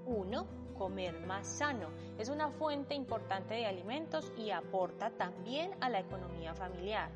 1. 0.06 0.48
Comer 0.78 1.20
más 1.26 1.48
sano. 1.48 1.90
Es 2.18 2.30
una 2.30 2.50
fuente 2.50 2.96
importante 2.96 3.54
de 3.54 3.66
alimentos 3.66 4.32
y 4.38 4.52
aporta 4.52 5.12
también 5.12 5.72
a 5.82 5.90
la 5.90 6.00
economía 6.00 6.54
familiar. 6.54 7.10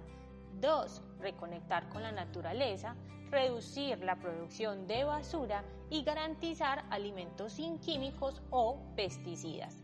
2. 0.61 1.01
Reconectar 1.19 1.89
con 1.89 2.03
la 2.03 2.11
naturaleza, 2.11 2.95
reducir 3.29 3.99
la 3.99 4.15
producción 4.15 4.87
de 4.87 5.03
basura 5.03 5.63
y 5.89 6.03
garantizar 6.03 6.85
alimentos 6.89 7.53
sin 7.53 7.79
químicos 7.79 8.41
o 8.49 8.79
pesticidas. 8.95 9.83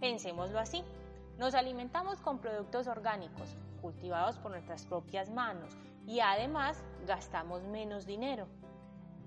Pensémoslo 0.00 0.58
así. 0.58 0.82
Nos 1.40 1.54
alimentamos 1.54 2.20
con 2.20 2.38
productos 2.38 2.86
orgánicos, 2.86 3.56
cultivados 3.80 4.36
por 4.36 4.50
nuestras 4.50 4.84
propias 4.84 5.30
manos 5.30 5.74
y 6.06 6.20
además 6.20 6.84
gastamos 7.06 7.62
menos 7.62 8.04
dinero. 8.04 8.46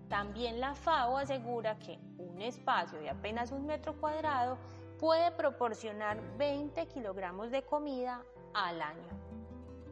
También 0.10 0.60
la 0.60 0.76
FAO 0.76 1.18
asegura 1.18 1.80
que 1.80 1.98
un 2.20 2.40
espacio 2.40 3.00
de 3.00 3.10
apenas 3.10 3.52
un 3.52 3.66
metro 3.66 4.00
cuadrado 4.00 4.60
puede 5.00 5.32
proporcionar 5.32 6.22
20 6.38 6.86
kilogramos 6.86 7.50
de 7.50 7.64
comida 7.64 8.22
al 8.54 8.80
año. 8.84 9.10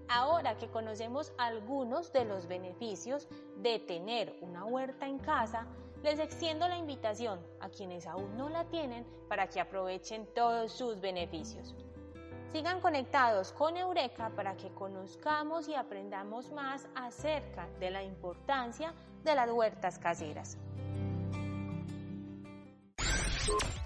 Ahora 0.08 0.60
que 0.60 0.70
conocemos 0.70 1.34
algunos 1.40 2.14
de 2.14 2.26
los 2.26 2.46
beneficios 2.46 3.28
de 3.58 3.80
tener 3.80 4.38
una 4.42 4.64
huerta 4.64 5.08
en 5.08 5.18
casa, 5.18 5.66
les 6.04 6.20
extiendo 6.20 6.68
la 6.68 6.78
invitación 6.78 7.40
a 7.60 7.70
quienes 7.70 8.06
aún 8.06 8.38
no 8.38 8.48
la 8.48 8.66
tienen 8.66 9.08
para 9.28 9.48
que 9.48 9.60
aprovechen 9.60 10.28
todos 10.36 10.72
sus 10.72 11.02
beneficios. 11.02 11.74
Sigan 12.52 12.82
conectados 12.82 13.54
con 13.54 13.78
Eureka 13.78 14.30
para 14.36 14.58
que 14.58 14.68
conozcamos 14.74 15.70
y 15.70 15.76
aprendamos 15.76 16.52
más 16.52 16.86
acerca 16.96 17.70
de 17.80 17.92
la 17.92 18.04
importancia 18.04 18.94
de 19.24 19.36
las 19.36 19.50
huertas 19.50 19.98
caseras. 20.00 20.58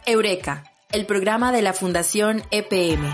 Eureka, 0.08 0.64
el 0.92 1.06
programa 1.06 1.52
de 1.52 1.62
la 1.62 1.74
Fundación 1.74 2.42
EPM. 2.50 3.14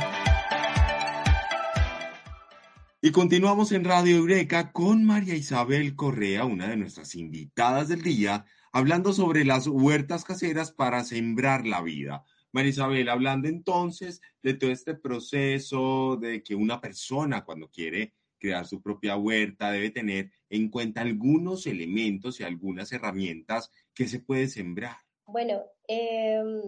Y 3.02 3.12
continuamos 3.12 3.74
en 3.74 3.84
Radio 3.84 4.16
Eureka 4.16 4.72
con 4.72 5.04
María 5.04 5.36
Isabel 5.36 5.98
Correa, 5.98 6.46
una 6.46 6.70
de 6.70 6.78
nuestras 6.78 7.14
invitadas 7.16 7.90
del 7.90 8.04
día, 8.04 8.46
hablando 8.72 9.12
sobre 9.12 9.44
las 9.44 9.68
huertas 9.68 10.24
caseras 10.24 10.72
para 10.72 11.04
sembrar 11.04 11.66
la 11.66 11.82
vida. 11.82 12.24
María 12.52 12.72
Isabel, 12.72 13.08
hablando 13.10 13.48
entonces 13.48 14.22
de 14.44 14.54
todo 14.54 14.72
este 14.72 14.96
proceso 14.96 16.18
de 16.18 16.44
que 16.44 16.54
una 16.54 16.82
persona 16.82 17.46
cuando 17.46 17.70
quiere 17.70 18.14
crear 18.38 18.66
su 18.66 18.82
propia 18.82 19.16
huerta 19.16 19.72
debe 19.72 19.92
tener 19.92 20.32
en 20.50 20.70
cuenta 20.70 21.02
algunos 21.02 21.66
elementos 21.68 22.40
y 22.40 22.44
algunas 22.44 22.92
herramientas 22.92 23.72
que 23.94 24.08
se 24.08 24.20
puede 24.20 24.48
sembrar. 24.48 24.98
Bueno, 25.26 25.64
em, 25.88 26.62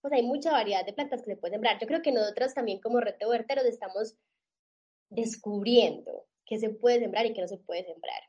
pues 0.00 0.12
hay 0.12 0.22
mucha 0.22 0.52
variedad 0.52 0.84
de 0.84 0.92
plantas 0.92 1.22
que 1.22 1.32
se 1.32 1.36
pueden 1.36 1.54
sembrar. 1.54 1.80
Yo 1.80 1.86
creo 1.88 2.02
que 2.02 2.12
nosotros 2.12 2.54
también 2.54 2.80
como 2.80 3.00
reto 3.00 3.28
huerteros 3.28 3.64
estamos 3.64 4.14
descubriendo 5.08 6.28
qué 6.44 6.58
se 6.58 6.68
puede 6.70 7.00
sembrar 7.00 7.26
y 7.26 7.32
qué 7.32 7.40
no 7.40 7.48
se 7.48 7.58
puede 7.58 7.84
sembrar. 7.84 8.22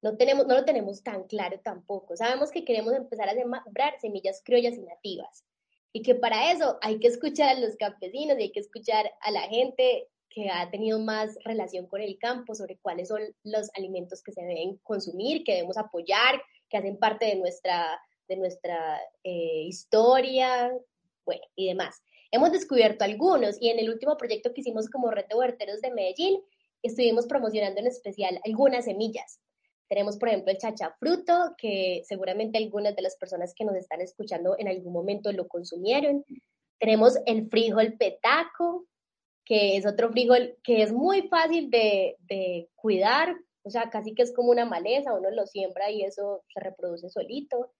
No, 0.00 0.16
tenemos, 0.16 0.48
no 0.48 0.54
lo 0.54 0.64
tenemos 0.64 1.04
tan 1.04 1.24
claro 1.24 1.60
tampoco. 1.60 2.16
Sabemos 2.16 2.50
que 2.50 2.64
queremos 2.64 2.94
empezar 2.94 3.28
a 3.28 3.34
sembrar 3.34 4.00
semillas 4.00 4.42
criollas 4.44 4.74
y 4.74 4.82
nativas 4.82 5.44
y 5.92 6.02
que 6.02 6.14
para 6.14 6.50
eso 6.52 6.78
hay 6.80 6.98
que 6.98 7.08
escuchar 7.08 7.56
a 7.56 7.60
los 7.60 7.76
campesinos 7.76 8.38
y 8.38 8.42
hay 8.42 8.52
que 8.52 8.60
escuchar 8.60 9.10
a 9.20 9.30
la 9.30 9.42
gente 9.42 10.08
que 10.30 10.48
ha 10.48 10.70
tenido 10.70 10.98
más 10.98 11.36
relación 11.44 11.86
con 11.86 12.00
el 12.00 12.18
campo 12.18 12.54
sobre 12.54 12.78
cuáles 12.78 13.08
son 13.08 13.20
los 13.44 13.70
alimentos 13.74 14.22
que 14.22 14.32
se 14.32 14.42
deben 14.42 14.78
consumir, 14.82 15.44
que 15.44 15.52
debemos 15.52 15.76
apoyar, 15.76 16.40
que 16.70 16.78
hacen 16.78 16.98
parte 16.98 17.26
de 17.26 17.36
nuestra, 17.36 18.00
de 18.28 18.36
nuestra 18.36 18.98
eh, 19.22 19.64
historia, 19.66 20.72
bueno, 21.26 21.42
y 21.54 21.68
demás. 21.68 22.02
Hemos 22.30 22.50
descubierto 22.50 23.04
algunos 23.04 23.60
y 23.60 23.68
en 23.68 23.78
el 23.78 23.90
último 23.90 24.16
proyecto 24.16 24.54
que 24.54 24.62
hicimos 24.62 24.88
como 24.88 25.10
Reto 25.10 25.36
Huerteros 25.36 25.82
de 25.82 25.90
Medellín, 25.90 26.40
estuvimos 26.82 27.26
promocionando 27.26 27.80
en 27.80 27.88
especial 27.88 28.40
algunas 28.44 28.86
semillas. 28.86 29.38
Tenemos, 29.92 30.16
por 30.16 30.30
ejemplo, 30.30 30.50
el 30.50 30.56
chachafruto, 30.56 31.54
que 31.58 32.00
seguramente 32.06 32.56
algunas 32.56 32.96
de 32.96 33.02
las 33.02 33.14
personas 33.16 33.52
que 33.54 33.66
nos 33.66 33.76
están 33.76 34.00
escuchando 34.00 34.56
en 34.58 34.66
algún 34.66 34.90
momento 34.90 35.30
lo 35.32 35.46
consumieron. 35.46 36.24
Tenemos 36.80 37.18
el 37.26 37.50
frijol 37.50 37.98
petaco, 37.98 38.86
que 39.44 39.76
es 39.76 39.84
otro 39.84 40.10
frijol 40.10 40.56
que 40.64 40.80
es 40.80 40.94
muy 40.94 41.28
fácil 41.28 41.68
de, 41.68 42.16
de 42.20 42.70
cuidar, 42.74 43.36
o 43.64 43.68
sea, 43.68 43.90
casi 43.90 44.14
que 44.14 44.22
es 44.22 44.32
como 44.32 44.50
una 44.50 44.64
maleza, 44.64 45.12
uno 45.12 45.30
lo 45.30 45.46
siembra 45.46 45.90
y 45.90 46.04
eso 46.04 46.42
se 46.48 46.60
reproduce 46.60 47.10
solito. 47.10 47.70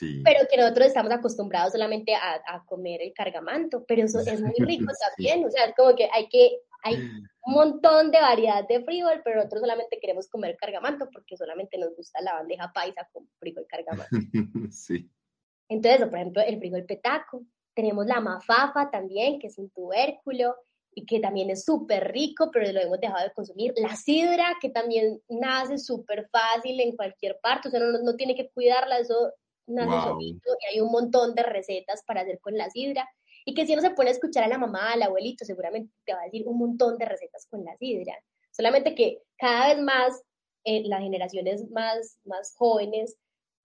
Pero 0.00 0.46
que 0.50 0.56
nosotros 0.56 0.86
estamos 0.88 1.12
acostumbrados 1.12 1.72
solamente 1.72 2.14
a, 2.14 2.40
a, 2.46 2.64
comer 2.64 3.02
el 3.02 3.12
cargamanto, 3.12 3.84
pero 3.86 4.04
eso 4.04 4.20
es 4.20 4.40
muy 4.40 4.54
rico 4.58 4.92
también, 5.00 5.44
o 5.44 5.50
sea, 5.50 5.66
es 5.66 5.74
como 5.74 5.94
que 5.94 6.08
hay 6.12 6.28
que, 6.28 6.58
hay 6.82 6.94
un 7.46 7.54
montón 7.54 8.10
de 8.10 8.20
variedad 8.20 8.66
de 8.66 8.82
frijol, 8.82 9.20
pero 9.24 9.36
nosotros 9.36 9.60
solamente 9.60 9.98
queremos 10.00 10.28
comer 10.28 10.56
cargamanto 10.56 11.08
porque 11.10 11.36
solamente 11.36 11.78
nos 11.78 11.94
gusta 11.96 12.20
la 12.22 12.34
bandeja 12.34 12.72
paisa 12.72 13.08
con 13.12 13.28
frijol 13.38 13.66
cargamanto. 13.68 14.08
sí. 14.70 15.10
Entonces, 15.68 16.06
por 16.08 16.18
ejemplo, 16.18 16.42
el 16.42 16.58
frijol 16.58 16.84
petaco, 16.84 17.42
tenemos 17.74 18.06
la 18.06 18.20
mafafa 18.20 18.90
también, 18.90 19.38
que 19.38 19.48
es 19.48 19.58
un 19.58 19.70
tubérculo, 19.70 20.54
y 20.94 21.06
que 21.06 21.20
también 21.20 21.50
es 21.50 21.64
súper 21.64 22.12
rico, 22.12 22.50
pero 22.52 22.70
lo 22.72 22.80
hemos 22.80 23.00
dejado 23.00 23.24
de 23.24 23.32
consumir. 23.32 23.72
La 23.76 23.96
sidra, 23.96 24.54
que 24.60 24.70
también 24.70 25.20
nace 25.28 25.78
súper 25.78 26.28
fácil 26.30 26.80
en 26.80 26.96
cualquier 26.96 27.38
parte, 27.40 27.68
o 27.68 27.70
sea, 27.70 27.80
no, 27.80 27.98
no 27.98 28.14
tiene 28.14 28.34
que 28.34 28.48
cuidarla, 28.50 28.98
eso 28.98 29.32
y 29.66 30.38
hay 30.70 30.80
un 30.80 30.90
montón 30.90 31.34
de 31.34 31.42
recetas 31.42 32.02
para 32.06 32.22
hacer 32.22 32.40
con 32.40 32.56
la 32.56 32.70
sidra. 32.70 33.08
Y 33.44 33.54
que 33.54 33.66
si 33.66 33.74
uno 33.74 33.82
se 33.82 33.90
pone 33.90 34.08
a 34.08 34.12
escuchar 34.12 34.44
a 34.44 34.48
la 34.48 34.58
mamá, 34.58 34.92
al 34.92 35.02
abuelito, 35.02 35.44
seguramente 35.44 35.92
te 36.04 36.14
va 36.14 36.20
a 36.20 36.24
decir 36.24 36.46
un 36.46 36.58
montón 36.58 36.96
de 36.96 37.04
recetas 37.04 37.46
con 37.50 37.64
la 37.64 37.76
sidra. 37.76 38.14
Solamente 38.50 38.94
que 38.94 39.22
cada 39.36 39.68
vez 39.68 39.82
más 39.82 40.22
eh, 40.64 40.82
las 40.86 41.00
generaciones 41.00 41.70
más, 41.70 42.18
más 42.24 42.54
jóvenes 42.56 43.16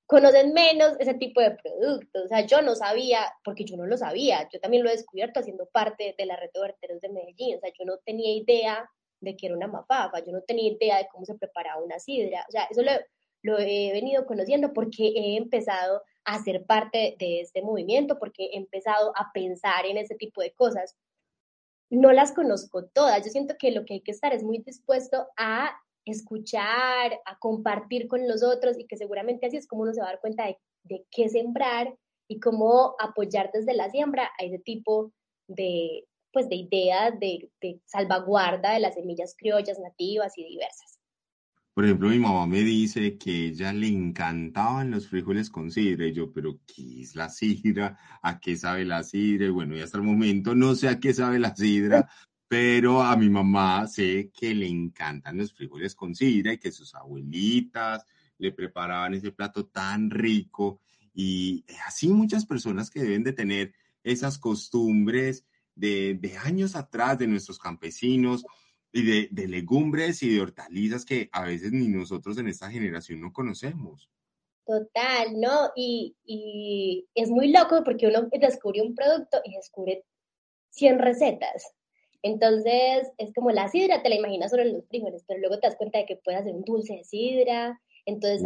conocen 0.05 0.53
menos 0.53 0.95
ese 0.99 1.13
tipo 1.13 1.39
de 1.39 1.51
productos. 1.51 2.25
O 2.25 2.27
sea, 2.27 2.45
yo 2.45 2.61
no 2.61 2.75
sabía, 2.75 3.31
porque 3.43 3.63
yo 3.63 3.77
no 3.77 3.85
lo 3.85 3.95
sabía, 3.95 4.49
yo 4.51 4.59
también 4.59 4.83
lo 4.83 4.89
he 4.89 4.93
descubierto 4.93 5.39
haciendo 5.39 5.67
parte 5.67 6.15
de 6.17 6.25
la 6.25 6.35
red 6.35 6.49
de 6.53 6.61
verteros 6.61 6.99
de 6.99 7.09
Medellín. 7.09 7.57
O 7.57 7.59
sea, 7.59 7.71
yo 7.77 7.85
no 7.85 7.97
tenía 7.99 8.35
idea 8.35 8.89
de 9.21 9.37
que 9.37 9.45
era 9.45 9.55
una 9.55 9.67
mafafa, 9.67 10.19
yo 10.25 10.31
no 10.31 10.41
tenía 10.41 10.71
idea 10.71 10.97
de 10.97 11.07
cómo 11.11 11.25
se 11.25 11.35
preparaba 11.35 11.81
una 11.81 11.99
sidra. 11.99 12.43
O 12.49 12.51
sea, 12.51 12.63
eso 12.71 12.81
lo, 12.81 12.91
lo 13.41 13.57
he 13.57 13.91
venido 13.93 14.25
conociendo 14.25 14.73
porque 14.73 15.07
he 15.15 15.37
empezado 15.37 16.01
a 16.25 16.43
ser 16.43 16.65
parte 16.65 17.15
de 17.19 17.41
este 17.41 17.61
movimiento, 17.61 18.19
porque 18.19 18.45
he 18.45 18.57
empezado 18.57 19.13
a 19.15 19.31
pensar 19.33 19.85
en 19.85 19.97
ese 19.97 20.15
tipo 20.15 20.41
de 20.41 20.53
cosas. 20.53 20.95
No 21.89 22.11
las 22.11 22.33
conozco 22.33 22.85
todas, 22.85 23.25
yo 23.25 23.31
siento 23.31 23.55
que 23.57 23.71
lo 23.71 23.85
que 23.85 23.95
hay 23.95 24.01
que 24.01 24.11
estar 24.11 24.33
es 24.33 24.43
muy 24.43 24.59
dispuesto 24.59 25.27
a 25.37 25.71
escuchar, 26.05 27.19
a 27.25 27.39
compartir 27.39 28.07
con 28.07 28.27
los 28.27 28.43
otros 28.43 28.77
y 28.77 28.85
que 28.85 28.97
seguramente 28.97 29.47
así 29.47 29.57
es 29.57 29.67
como 29.67 29.83
uno 29.83 29.93
se 29.93 30.01
va 30.01 30.07
a 30.07 30.11
dar 30.11 30.21
cuenta 30.21 30.45
de, 30.83 31.05
qué 31.11 31.29
sembrar 31.29 31.95
y 32.27 32.39
cómo 32.39 32.95
apoyar 32.99 33.51
desde 33.51 33.73
la 33.73 33.89
siembra 33.89 34.31
a 34.39 34.43
ese 34.43 34.59
tipo 34.59 35.11
de, 35.47 36.07
pues, 36.31 36.47
de 36.47 36.55
ideas 36.55 37.19
de, 37.19 37.51
de 37.61 37.81
salvaguarda 37.85 38.73
de 38.73 38.79
las 38.79 38.95
semillas 38.95 39.35
criollas, 39.37 39.79
nativas 39.79 40.37
y 40.37 40.43
diversas. 40.45 40.98
Por 41.73 41.85
ejemplo, 41.85 42.09
mi 42.09 42.19
mamá 42.19 42.45
me 42.45 42.61
dice 42.61 43.17
que 43.17 43.47
ella 43.47 43.71
le 43.71 43.87
encantaban 43.87 44.91
los 44.91 45.07
frijoles 45.07 45.49
con 45.49 45.71
sidra. 45.71 46.07
Y 46.07 46.13
yo, 46.13 46.31
pero 46.31 46.59
¿qué 46.65 47.01
es 47.01 47.15
la 47.15 47.29
sidra? 47.29 47.97
¿A 48.21 48.39
qué 48.39 48.57
sabe 48.57 48.85
la 48.85 49.03
sidra? 49.03 49.45
Y 49.45 49.49
bueno, 49.49 49.77
y 49.77 49.81
hasta 49.81 49.97
el 49.97 50.03
momento 50.03 50.55
no 50.55 50.75
sé 50.75 50.89
a 50.89 50.99
qué 50.99 51.13
sabe 51.13 51.39
la 51.39 51.55
sidra, 51.55 52.09
pero 52.47 53.01
a 53.01 53.15
mi 53.15 53.29
mamá 53.29 53.87
sé 53.87 54.31
que 54.33 54.53
le 54.53 54.67
encantan 54.67 55.37
los 55.37 55.53
frijoles 55.53 55.95
con 55.95 56.15
sidra 56.15 56.53
y 56.53 56.57
que 56.57 56.71
sus 56.71 56.95
abuelitas 56.95 58.03
le 58.39 58.51
preparaban 58.51 59.13
ese 59.13 59.31
plato 59.31 59.67
tan 59.67 60.09
rico. 60.09 60.81
Y 61.13 61.63
así 61.85 62.09
muchas 62.09 62.45
personas 62.45 62.89
que 62.89 63.01
deben 63.01 63.23
de 63.23 63.33
tener 63.33 63.73
esas 64.03 64.37
costumbres 64.37 65.45
de, 65.75 66.17
de 66.19 66.37
años 66.37 66.75
atrás 66.75 67.19
de 67.19 67.27
nuestros 67.27 67.59
campesinos 67.59 68.43
y 68.91 69.03
de, 69.03 69.27
de, 69.31 69.47
legumbres 69.47 70.23
y 70.23 70.33
de 70.33 70.41
hortalizas 70.41 71.05
que 71.05 71.29
a 71.31 71.43
veces 71.43 71.71
ni 71.71 71.87
nosotros 71.87 72.37
en 72.37 72.47
esta 72.47 72.69
generación 72.71 73.21
no 73.21 73.31
conocemos. 73.31 74.09
Total, 74.65 75.39
¿no? 75.39 75.71
Y, 75.75 76.15
y 76.25 77.07
es 77.15 77.29
muy 77.29 77.51
loco 77.51 77.83
porque 77.83 78.07
uno 78.07 78.29
descubre 78.39 78.81
un 78.81 78.95
producto 78.95 79.41
y 79.43 79.55
descubre 79.55 80.05
100 80.71 80.99
recetas. 80.99 81.73
Entonces, 82.21 83.11
es 83.17 83.33
como 83.33 83.51
la 83.51 83.69
sidra, 83.69 84.03
te 84.03 84.09
la 84.09 84.15
imaginas 84.15 84.51
solo 84.51 84.63
en 84.63 84.73
los 84.73 84.87
frijoles, 84.87 85.23
pero 85.27 85.39
luego 85.39 85.59
te 85.59 85.67
das 85.67 85.77
cuenta 85.77 85.99
de 85.99 86.05
que 86.05 86.17
puedes 86.17 86.41
hacer 86.41 86.53
un 86.53 86.63
dulce 86.63 86.95
de 86.95 87.03
sidra, 87.03 87.81
entonces 88.05 88.41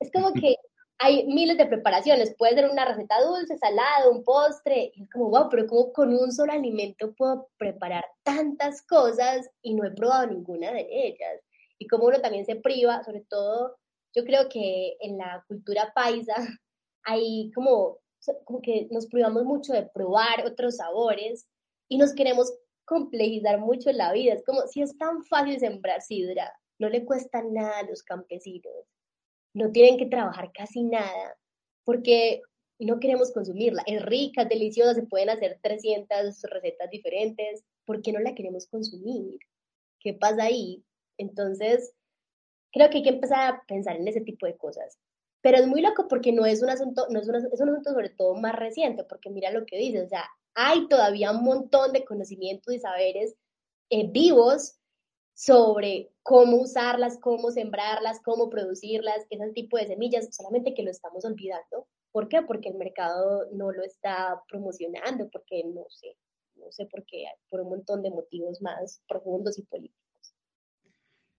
es 0.00 0.10
como 0.12 0.32
que 0.34 0.56
hay 1.04 1.26
miles 1.26 1.58
de 1.58 1.66
preparaciones, 1.66 2.32
puede 2.38 2.54
ser 2.54 2.70
una 2.70 2.84
receta 2.84 3.20
dulce, 3.22 3.58
salada, 3.58 4.08
un 4.08 4.22
postre, 4.22 4.92
y 4.94 5.02
es 5.02 5.10
como, 5.10 5.30
wow, 5.30 5.48
pero 5.50 5.66
como 5.66 5.92
con 5.92 6.14
un 6.14 6.30
solo 6.30 6.52
alimento 6.52 7.12
puedo 7.14 7.48
preparar 7.58 8.04
tantas 8.22 8.82
cosas 8.86 9.50
y 9.62 9.74
no 9.74 9.84
he 9.84 9.90
probado 9.90 10.28
ninguna 10.28 10.72
de 10.72 10.86
ellas. 10.88 11.40
Y 11.78 11.88
como 11.88 12.06
uno 12.06 12.20
también 12.20 12.46
se 12.46 12.54
priva, 12.54 13.02
sobre 13.02 13.22
todo, 13.22 13.76
yo 14.14 14.24
creo 14.24 14.48
que 14.48 14.96
en 15.00 15.18
la 15.18 15.44
cultura 15.48 15.92
paisa 15.92 16.34
hay 17.04 17.50
como, 17.52 17.98
como 18.44 18.62
que 18.62 18.86
nos 18.92 19.08
privamos 19.08 19.42
mucho 19.42 19.72
de 19.72 19.90
probar 19.92 20.46
otros 20.46 20.76
sabores 20.76 21.48
y 21.88 21.98
nos 21.98 22.14
queremos 22.14 22.52
complejizar 22.84 23.58
mucho 23.58 23.90
la 23.90 24.12
vida. 24.12 24.34
Es 24.34 24.44
como 24.44 24.68
si 24.68 24.82
es 24.82 24.96
tan 24.98 25.24
fácil 25.24 25.58
sembrar 25.58 26.00
sidra, 26.00 26.52
no 26.78 26.88
le 26.88 27.04
cuesta 27.04 27.42
nada 27.42 27.80
a 27.80 27.82
los 27.90 28.04
campesinos 28.04 28.86
no 29.54 29.70
tienen 29.70 29.98
que 29.98 30.06
trabajar 30.06 30.50
casi 30.52 30.82
nada 30.82 31.36
porque 31.84 32.42
no 32.78 32.98
queremos 33.00 33.32
consumirla. 33.32 33.82
Es 33.86 34.02
rica, 34.02 34.42
es 34.42 34.48
deliciosa, 34.48 34.94
se 34.94 35.02
pueden 35.02 35.30
hacer 35.30 35.58
300 35.62 36.42
recetas 36.50 36.90
diferentes. 36.90 37.64
¿Por 37.84 38.02
qué 38.02 38.12
no 38.12 38.20
la 38.20 38.34
queremos 38.34 38.66
consumir? 38.66 39.38
¿Qué 40.00 40.14
pasa 40.14 40.44
ahí? 40.44 40.84
Entonces, 41.18 41.92
creo 42.72 42.90
que 42.90 42.98
hay 42.98 43.02
que 43.02 43.10
empezar 43.10 43.54
a 43.54 43.62
pensar 43.66 43.96
en 43.96 44.08
ese 44.08 44.20
tipo 44.20 44.46
de 44.46 44.56
cosas. 44.56 44.98
Pero 45.42 45.58
es 45.58 45.66
muy 45.66 45.80
loco 45.80 46.06
porque 46.08 46.32
no 46.32 46.46
es 46.46 46.62
un 46.62 46.70
asunto, 46.70 47.06
no 47.10 47.20
es, 47.20 47.28
un 47.28 47.36
asunto 47.36 47.92
sobre 47.92 48.10
todo 48.10 48.34
más 48.34 48.54
reciente, 48.54 49.04
porque 49.04 49.30
mira 49.30 49.50
lo 49.50 49.66
que 49.66 49.76
dice, 49.76 50.02
o 50.02 50.08
sea, 50.08 50.24
hay 50.54 50.86
todavía 50.88 51.32
un 51.32 51.42
montón 51.42 51.92
de 51.92 52.04
conocimientos 52.04 52.72
y 52.72 52.78
saberes 52.78 53.34
eh, 53.90 54.08
vivos 54.08 54.76
sobre 55.44 56.12
cómo 56.22 56.58
usarlas, 56.58 57.18
cómo 57.20 57.50
sembrarlas, 57.50 58.20
cómo 58.24 58.48
producirlas, 58.48 59.26
ese 59.28 59.50
tipo 59.50 59.76
de 59.76 59.88
semillas, 59.88 60.28
solamente 60.30 60.72
que 60.72 60.84
lo 60.84 60.90
estamos 60.92 61.24
olvidando. 61.24 61.88
¿Por 62.12 62.28
qué? 62.28 62.42
Porque 62.42 62.68
el 62.68 62.76
mercado 62.76 63.48
no 63.52 63.72
lo 63.72 63.82
está 63.82 64.40
promocionando, 64.48 65.28
porque 65.30 65.64
no 65.64 65.84
sé, 65.88 66.16
no 66.54 66.70
sé 66.70 66.86
por 66.86 67.04
qué, 67.06 67.24
por 67.48 67.60
un 67.60 67.70
montón 67.70 68.02
de 68.02 68.10
motivos 68.10 68.62
más 68.62 69.02
profundos 69.08 69.58
y 69.58 69.62
políticos. 69.62 70.36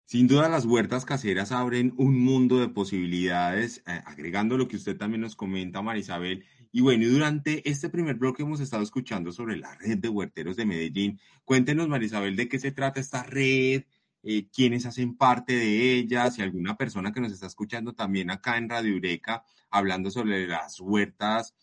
Sin 0.03 0.27
duda 0.27 0.49
las 0.49 0.65
huertas 0.65 1.05
caseras 1.05 1.53
abren 1.53 1.93
un 1.97 2.21
mundo 2.21 2.57
de 2.57 2.67
posibilidades, 2.67 3.77
eh, 3.87 4.01
agregando 4.05 4.57
lo 4.57 4.67
que 4.67 4.75
usted 4.75 4.97
también 4.97 5.21
nos 5.21 5.37
comenta, 5.37 5.81
Marisabel. 5.81 6.43
Y 6.75 6.81
bueno, 6.81 7.03
y 7.03 7.07
durante 7.07 7.69
este 7.69 7.87
primer 7.87 8.15
bloque 8.15 8.41
hemos 8.41 8.59
estado 8.59 8.81
escuchando 8.81 9.31
sobre 9.31 9.57
la 9.57 9.75
red 9.75 9.99
de 9.99 10.09
huerteros 10.09 10.55
de 10.57 10.65
Medellín. 10.65 11.19
Cuéntenos, 11.45 11.87
Marisabel, 11.87 12.35
de 12.35 12.49
qué 12.49 12.57
se 12.57 12.71
trata 12.71 12.99
esta 12.99 13.21
red, 13.21 13.83
eh, 14.23 14.47
quiénes 14.51 14.87
hacen 14.87 15.15
parte 15.15 15.53
de 15.53 15.93
ella, 15.93 16.31
si 16.31 16.41
alguna 16.41 16.75
persona 16.75 17.11
que 17.13 17.21
nos 17.21 17.31
está 17.31 17.45
escuchando 17.45 17.93
también 17.93 18.31
acá 18.31 18.57
en 18.57 18.69
Radio 18.69 18.91
Eureka, 18.91 19.45
hablando 19.69 20.09
sobre 20.09 20.47
las 20.47 20.79
huertas 20.79 21.53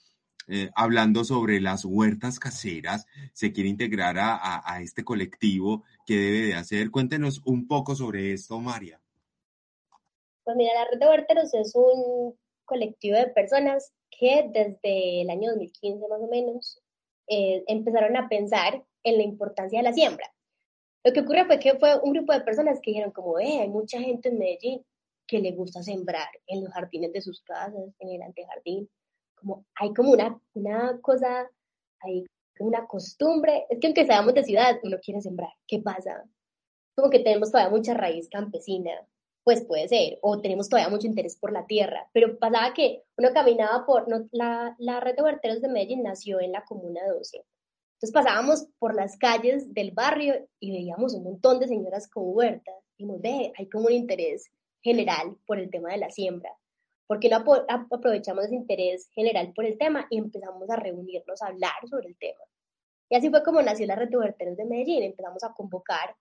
eh, 0.53 0.71
hablando 0.75 1.23
sobre 1.23 1.61
las 1.61 1.85
huertas 1.85 2.41
caseras, 2.41 3.07
se 3.33 3.53
quiere 3.53 3.69
integrar 3.69 4.17
a, 4.19 4.81
este 4.81 5.05
colectivo, 5.05 5.85
¿qué 6.05 6.15
debe 6.15 6.47
de 6.47 6.55
hacer? 6.55 6.91
Cuéntenos 6.91 7.41
un 7.45 7.69
poco 7.69 7.95
sobre 7.95 8.33
esto, 8.33 8.59
María. 8.59 9.01
Pues 10.43 10.57
mira, 10.57 10.73
la 10.75 10.87
Red 10.91 10.99
de 10.99 11.07
Huerteros 11.07 11.55
es 11.55 11.73
un 11.77 12.35
colectivo 12.71 13.17
de 13.17 13.27
personas 13.27 13.93
que 14.17 14.49
desde 14.53 15.23
el 15.23 15.31
año 15.31 15.51
2015 15.51 16.09
más 16.09 16.21
o 16.21 16.29
menos 16.29 16.81
eh, 17.27 17.65
empezaron 17.67 18.17
a 18.17 18.29
pensar 18.29 18.85
en 19.03 19.17
la 19.17 19.25
importancia 19.25 19.81
de 19.81 19.83
la 19.83 19.93
siembra. 19.93 20.33
Lo 21.05 21.13
que 21.13 21.21
ocurrió 21.21 21.47
fue 21.47 21.59
que 21.59 21.75
fue 21.79 21.99
un 22.01 22.13
grupo 22.13 22.33
de 22.33 22.43
personas 22.43 22.79
que 22.81 22.93
dijeron 22.93 23.11
como, 23.11 23.41
eh, 23.41 23.59
hay 23.61 23.69
mucha 23.69 23.99
gente 23.99 24.29
en 24.29 24.39
Medellín 24.39 24.85
que 25.27 25.41
le 25.41 25.53
gusta 25.53 25.83
sembrar 25.83 26.29
en 26.47 26.63
los 26.63 26.73
jardines 26.73 27.13
de 27.13 27.21
sus 27.21 27.43
casas, 27.43 27.75
en 27.99 28.09
el 28.09 28.23
antejardín, 28.23 28.89
como 29.35 29.65
hay 29.75 29.93
como 29.93 30.13
una, 30.13 30.41
una 30.55 31.01
cosa, 31.01 31.51
hay 32.01 32.25
una 32.61 32.87
costumbre, 32.87 33.67
es 33.69 33.81
que 33.81 33.89
aunque 33.89 34.07
seamos 34.07 34.35
de 34.35 34.45
ciudad, 34.45 34.79
uno 34.83 34.99
quiere 35.03 35.21
sembrar. 35.21 35.53
¿Qué 35.67 35.81
pasa? 35.81 36.25
Como 36.95 37.11
que 37.11 37.21
tenemos 37.21 37.51
todavía 37.51 37.77
mucha 37.77 37.95
raíz 37.95 38.29
campesina, 38.29 38.93
pues 39.45 39.65
puede 39.65 39.89
ser, 39.89 40.19
o 40.23 40.41
tenemos 40.41 40.69
todavía 40.69 40.91
mucho 40.91 41.07
interés 41.07 41.37
por 41.37 41.53
la 41.53 41.67
tierra, 41.67 42.09
pero 42.13 42.39
pasaba 42.39 42.75
que 42.75 43.05
uno 43.17 43.31
caminaba 43.33 43.87
por, 43.87 44.07
la, 44.33 44.75
la 44.79 45.01
red 45.01 45.17
de 45.17 45.23
huerteros 45.23 45.61
de 45.61 45.69
Medellín 45.69 46.03
nació 46.03 46.41
en 46.41 46.53
la 46.53 46.65
Comuna 46.65 47.01
12. 47.07 47.45
Entonces 47.95 48.13
pasábamos 48.13 48.67
por 48.79 48.95
las 48.95 49.17
calles 49.19 49.75
del 49.75 49.91
barrio 49.91 50.49
y 50.59 50.73
veíamos 50.73 51.15
un 51.15 51.25
montón 51.25 51.59
de 51.59 51.69
señoras 51.69 52.09
con 52.09 52.25
huertas 52.27 52.75
y 52.97 53.05
nos 53.05 53.21
ve, 53.21 53.53
hay 53.57 53.69
como 53.69 53.87
un 53.87 53.93
interés 53.93 54.51
general 54.83 55.37
por 55.47 55.59
el 55.59 55.71
tema 55.71 55.91
de 55.91 55.99
la 55.99 56.11
siembra. 56.11 56.51
¿Por 57.07 57.19
qué 57.19 57.29
no 57.29 57.45
aprovechamos 57.69 58.45
ese 58.45 58.55
interés 58.55 59.09
general 59.13 59.53
por 59.53 59.65
el 59.65 59.77
tema 59.77 60.07
y 60.11 60.19
empezamos 60.19 60.71
a 60.71 60.77
reunirnos 60.77 61.43
a 61.43 61.49
hablar 61.49 61.73
sobre 61.89 62.09
el 62.09 62.17
tema? 62.17 62.41
Y 63.09 63.17
así 63.17 63.29
fue 63.31 63.43
como 63.43 63.61
nació 63.61 63.87
la 63.87 63.97
Red 63.97 64.11
de 64.11 64.17
Huerteros 64.17 64.57
de 64.57 64.65
Medellín. 64.65 65.03
Empezamos 65.03 65.43
a 65.43 65.53
convocar, 65.53 66.15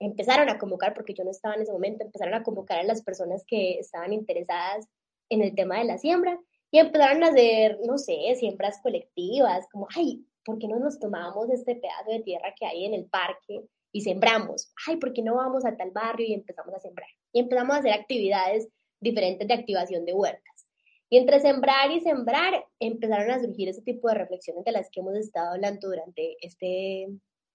empezaron 0.00 0.48
a 0.48 0.58
convocar, 0.58 0.94
porque 0.94 1.14
yo 1.14 1.22
no 1.24 1.30
estaba 1.30 1.54
en 1.54 1.62
ese 1.62 1.72
momento, 1.72 2.04
empezaron 2.04 2.34
a 2.34 2.42
convocar 2.42 2.80
a 2.80 2.84
las 2.84 3.02
personas 3.02 3.44
que 3.46 3.78
estaban 3.78 4.12
interesadas 4.12 4.88
en 5.28 5.42
el 5.42 5.54
tema 5.54 5.78
de 5.78 5.84
la 5.84 5.98
siembra 5.98 6.40
y 6.70 6.78
empezaron 6.78 7.22
a 7.22 7.28
hacer, 7.28 7.78
no 7.84 7.98
sé, 7.98 8.16
siembras 8.36 8.80
colectivas, 8.82 9.66
como, 9.70 9.86
ay, 9.94 10.24
¿por 10.44 10.58
qué 10.58 10.68
no 10.68 10.78
nos 10.78 10.98
tomamos 10.98 11.50
este 11.50 11.76
pedazo 11.76 12.10
de 12.10 12.20
tierra 12.20 12.54
que 12.58 12.66
hay 12.66 12.86
en 12.86 12.94
el 12.94 13.06
parque 13.06 13.66
y 13.92 14.00
sembramos? 14.00 14.72
Ay, 14.86 14.96
¿por 14.96 15.12
qué 15.12 15.22
no 15.22 15.34
vamos 15.34 15.64
a 15.64 15.76
tal 15.76 15.90
barrio 15.90 16.26
y 16.26 16.34
empezamos 16.34 16.74
a 16.74 16.80
sembrar? 16.80 17.08
Y 17.32 17.40
empezamos 17.40 17.76
a 17.76 17.78
hacer 17.80 17.92
actividades 17.92 18.68
diferentes 19.00 19.46
de 19.46 19.54
activación 19.54 20.04
de 20.04 20.14
huertas. 20.14 20.66
Y 21.08 21.18
entre 21.18 21.40
sembrar 21.40 21.90
y 21.90 22.00
sembrar 22.00 22.64
empezaron 22.78 23.30
a 23.32 23.40
surgir 23.40 23.68
ese 23.68 23.82
tipo 23.82 24.08
de 24.08 24.14
reflexiones 24.14 24.64
de 24.64 24.72
las 24.72 24.88
que 24.90 25.00
hemos 25.00 25.16
estado 25.16 25.54
hablando 25.54 25.88
durante 25.88 26.36
este, 26.40 27.08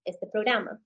este 0.04 0.28
programa. 0.28 0.82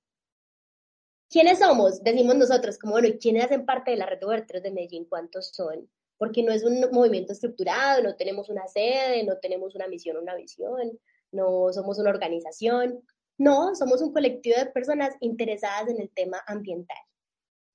¿Quiénes 1.30 1.60
somos? 1.60 2.04
Decimos 2.04 2.36
nosotros, 2.38 2.80
como 2.80 2.94
bueno, 2.94 3.10
¿quiénes 3.22 3.46
hacen 3.46 3.64
parte 3.64 3.92
de 3.92 3.98
la 3.98 4.08
red 4.08 4.20
de 4.20 4.26
huerteros 4.26 4.64
de 4.64 4.72
Medellín? 4.72 5.06
¿Cuántos 5.06 5.50
son? 5.50 5.88
Porque 6.18 6.42
no 6.42 6.52
es 6.52 6.64
un 6.64 6.82
movimiento 6.92 7.34
estructurado, 7.34 8.02
no 8.02 8.16
tenemos 8.16 8.50
una 8.50 8.68
sede, 8.68 9.24
no 9.24 9.38
tenemos 9.38 9.76
una 9.76 9.88
misión 9.88 10.18
una 10.18 10.34
visión, 10.34 11.00
no 11.32 11.72
somos 11.72 12.00
una 12.00 12.10
organización, 12.10 13.04
no, 13.38 13.76
somos 13.76 14.02
un 14.02 14.12
colectivo 14.12 14.58
de 14.58 14.66
personas 14.72 15.14
interesadas 15.20 15.90
en 15.90 16.02
el 16.02 16.10
tema 16.10 16.42
ambiental, 16.48 16.98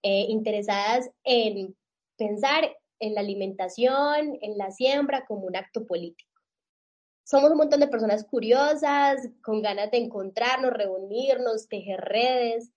eh, 0.03 0.27
interesadas 0.29 1.09
en 1.23 1.77
pensar 2.17 2.77
en 2.99 3.15
la 3.15 3.21
alimentación, 3.21 4.37
en 4.41 4.59
la 4.59 4.73
siembra 4.73 5.27
como 5.27 5.47
un 5.47 5.55
acto 5.55 5.87
político. 5.87 6.29
Somos 7.23 7.53
un 7.53 7.59
montón 7.59 7.79
de 7.79 7.87
personas 7.87 8.25
curiosas, 8.25 9.29
con 9.43 9.63
ganas 9.63 9.93
de 9.93 9.99
encontrarnos, 9.99 10.73
reunirnos, 10.73 11.69
tejer 11.69 12.01
redes 12.01 12.73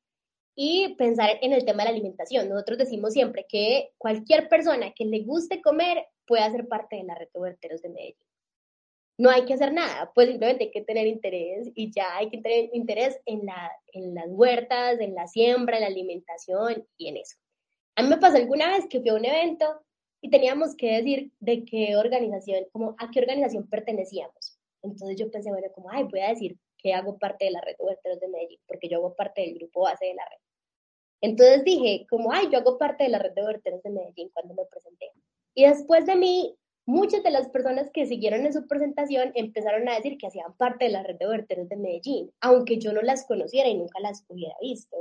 y 0.59 0.95
pensar 0.95 1.37
en 1.43 1.53
el 1.53 1.63
tema 1.65 1.83
de 1.83 1.91
la 1.91 1.95
alimentación. 1.95 2.49
Nosotros 2.49 2.79
decimos 2.79 3.13
siempre 3.13 3.45
que 3.47 3.91
cualquier 3.99 4.49
persona 4.49 4.91
que 4.91 5.05
le 5.05 5.19
guste 5.19 5.61
comer 5.61 6.07
puede 6.25 6.49
ser 6.49 6.67
parte 6.67 6.95
de 6.95 7.03
la 7.03 7.13
red 7.13 7.27
de 7.31 7.39
huerteros 7.39 7.83
de 7.83 7.89
Medellín. 7.89 8.17
No 9.19 9.29
hay 9.29 9.45
que 9.45 9.53
hacer 9.53 9.71
nada, 9.71 10.11
pues 10.15 10.29
simplemente 10.29 10.65
hay 10.65 10.71
que 10.71 10.81
tener 10.81 11.05
interés 11.05 11.69
y 11.75 11.91
ya 11.91 12.17
hay 12.17 12.31
que 12.31 12.39
tener 12.39 12.71
interés 12.73 13.19
en, 13.27 13.45
la, 13.45 13.71
en 13.93 14.15
las 14.15 14.25
huertas, 14.29 14.99
en 14.99 15.13
la 15.13 15.27
siembra, 15.27 15.77
en 15.77 15.81
la 15.81 15.87
alimentación 15.87 16.87
y 16.97 17.09
en 17.09 17.17
eso. 17.17 17.37
A 17.95 18.01
mí 18.01 18.09
me 18.09 18.17
pasó 18.17 18.37
alguna 18.37 18.69
vez 18.69 18.87
que 18.89 18.99
fui 18.99 19.09
a 19.09 19.13
un 19.13 19.25
evento 19.25 19.79
y 20.21 20.31
teníamos 20.31 20.75
que 20.75 20.97
decir 20.97 21.31
de 21.39 21.65
qué 21.65 21.95
organización, 21.97 22.65
como 22.71 22.95
a 22.97 23.11
qué 23.11 23.19
organización 23.19 23.69
pertenecíamos. 23.69 24.57
Entonces 24.81 25.17
yo 25.17 25.29
pensé, 25.29 25.51
bueno, 25.51 25.67
como, 25.75 25.91
ay, 25.91 26.05
voy 26.05 26.21
a 26.21 26.29
decir 26.29 26.57
que 26.79 26.95
hago 26.95 27.19
parte 27.19 27.45
de 27.45 27.51
la 27.51 27.61
red 27.61 27.75
de 27.77 27.85
huerteros 27.85 28.19
de 28.19 28.27
Medellín, 28.27 28.59
porque 28.67 28.89
yo 28.89 28.97
hago 28.97 29.15
parte 29.15 29.41
del 29.41 29.53
grupo 29.53 29.81
base 29.81 30.05
de 30.05 30.15
la 30.15 30.23
red. 30.27 30.46
Entonces 31.21 31.63
dije, 31.63 32.06
como, 32.10 32.32
ay, 32.32 32.49
yo 32.51 32.60
hago 32.60 32.77
parte 32.77 33.06
de 33.06 33.10
la 33.10 33.19
red 33.19 33.34
de 33.34 33.43
huerteros 33.43 33.82
de 33.84 33.89
Medellín 33.89 34.30
cuando 34.34 34.53
me 34.53 34.65
presenté. 34.65 35.12
Y 35.56 35.65
después 35.65 36.06
de 36.06 36.15
mí, 36.15 36.56
muchas 36.86 37.23
de 37.23 37.32
las 37.32 37.49
personas 37.49 37.89
que 37.91 38.06
siguieron 38.06 38.45
en 38.45 38.53
su 38.53 38.67
presentación 38.67 39.32
empezaron 39.36 39.89
a 39.89 39.95
decir 39.95 40.17
que 40.17 40.27
hacían 40.27 40.56
parte 40.56 40.86
de 40.86 40.91
la 40.91 41.03
red 41.03 41.17
de 41.17 41.27
huerteros 41.27 41.67
de 41.69 41.75
Medellín, 41.75 42.32
aunque 42.39 42.77
yo 42.77 42.93
no 42.93 43.01
las 43.01 43.25
conociera 43.25 43.67
y 43.67 43.75
nunca 43.75 43.99
las 43.99 44.23
hubiera 44.27 44.56
visto. 44.62 44.95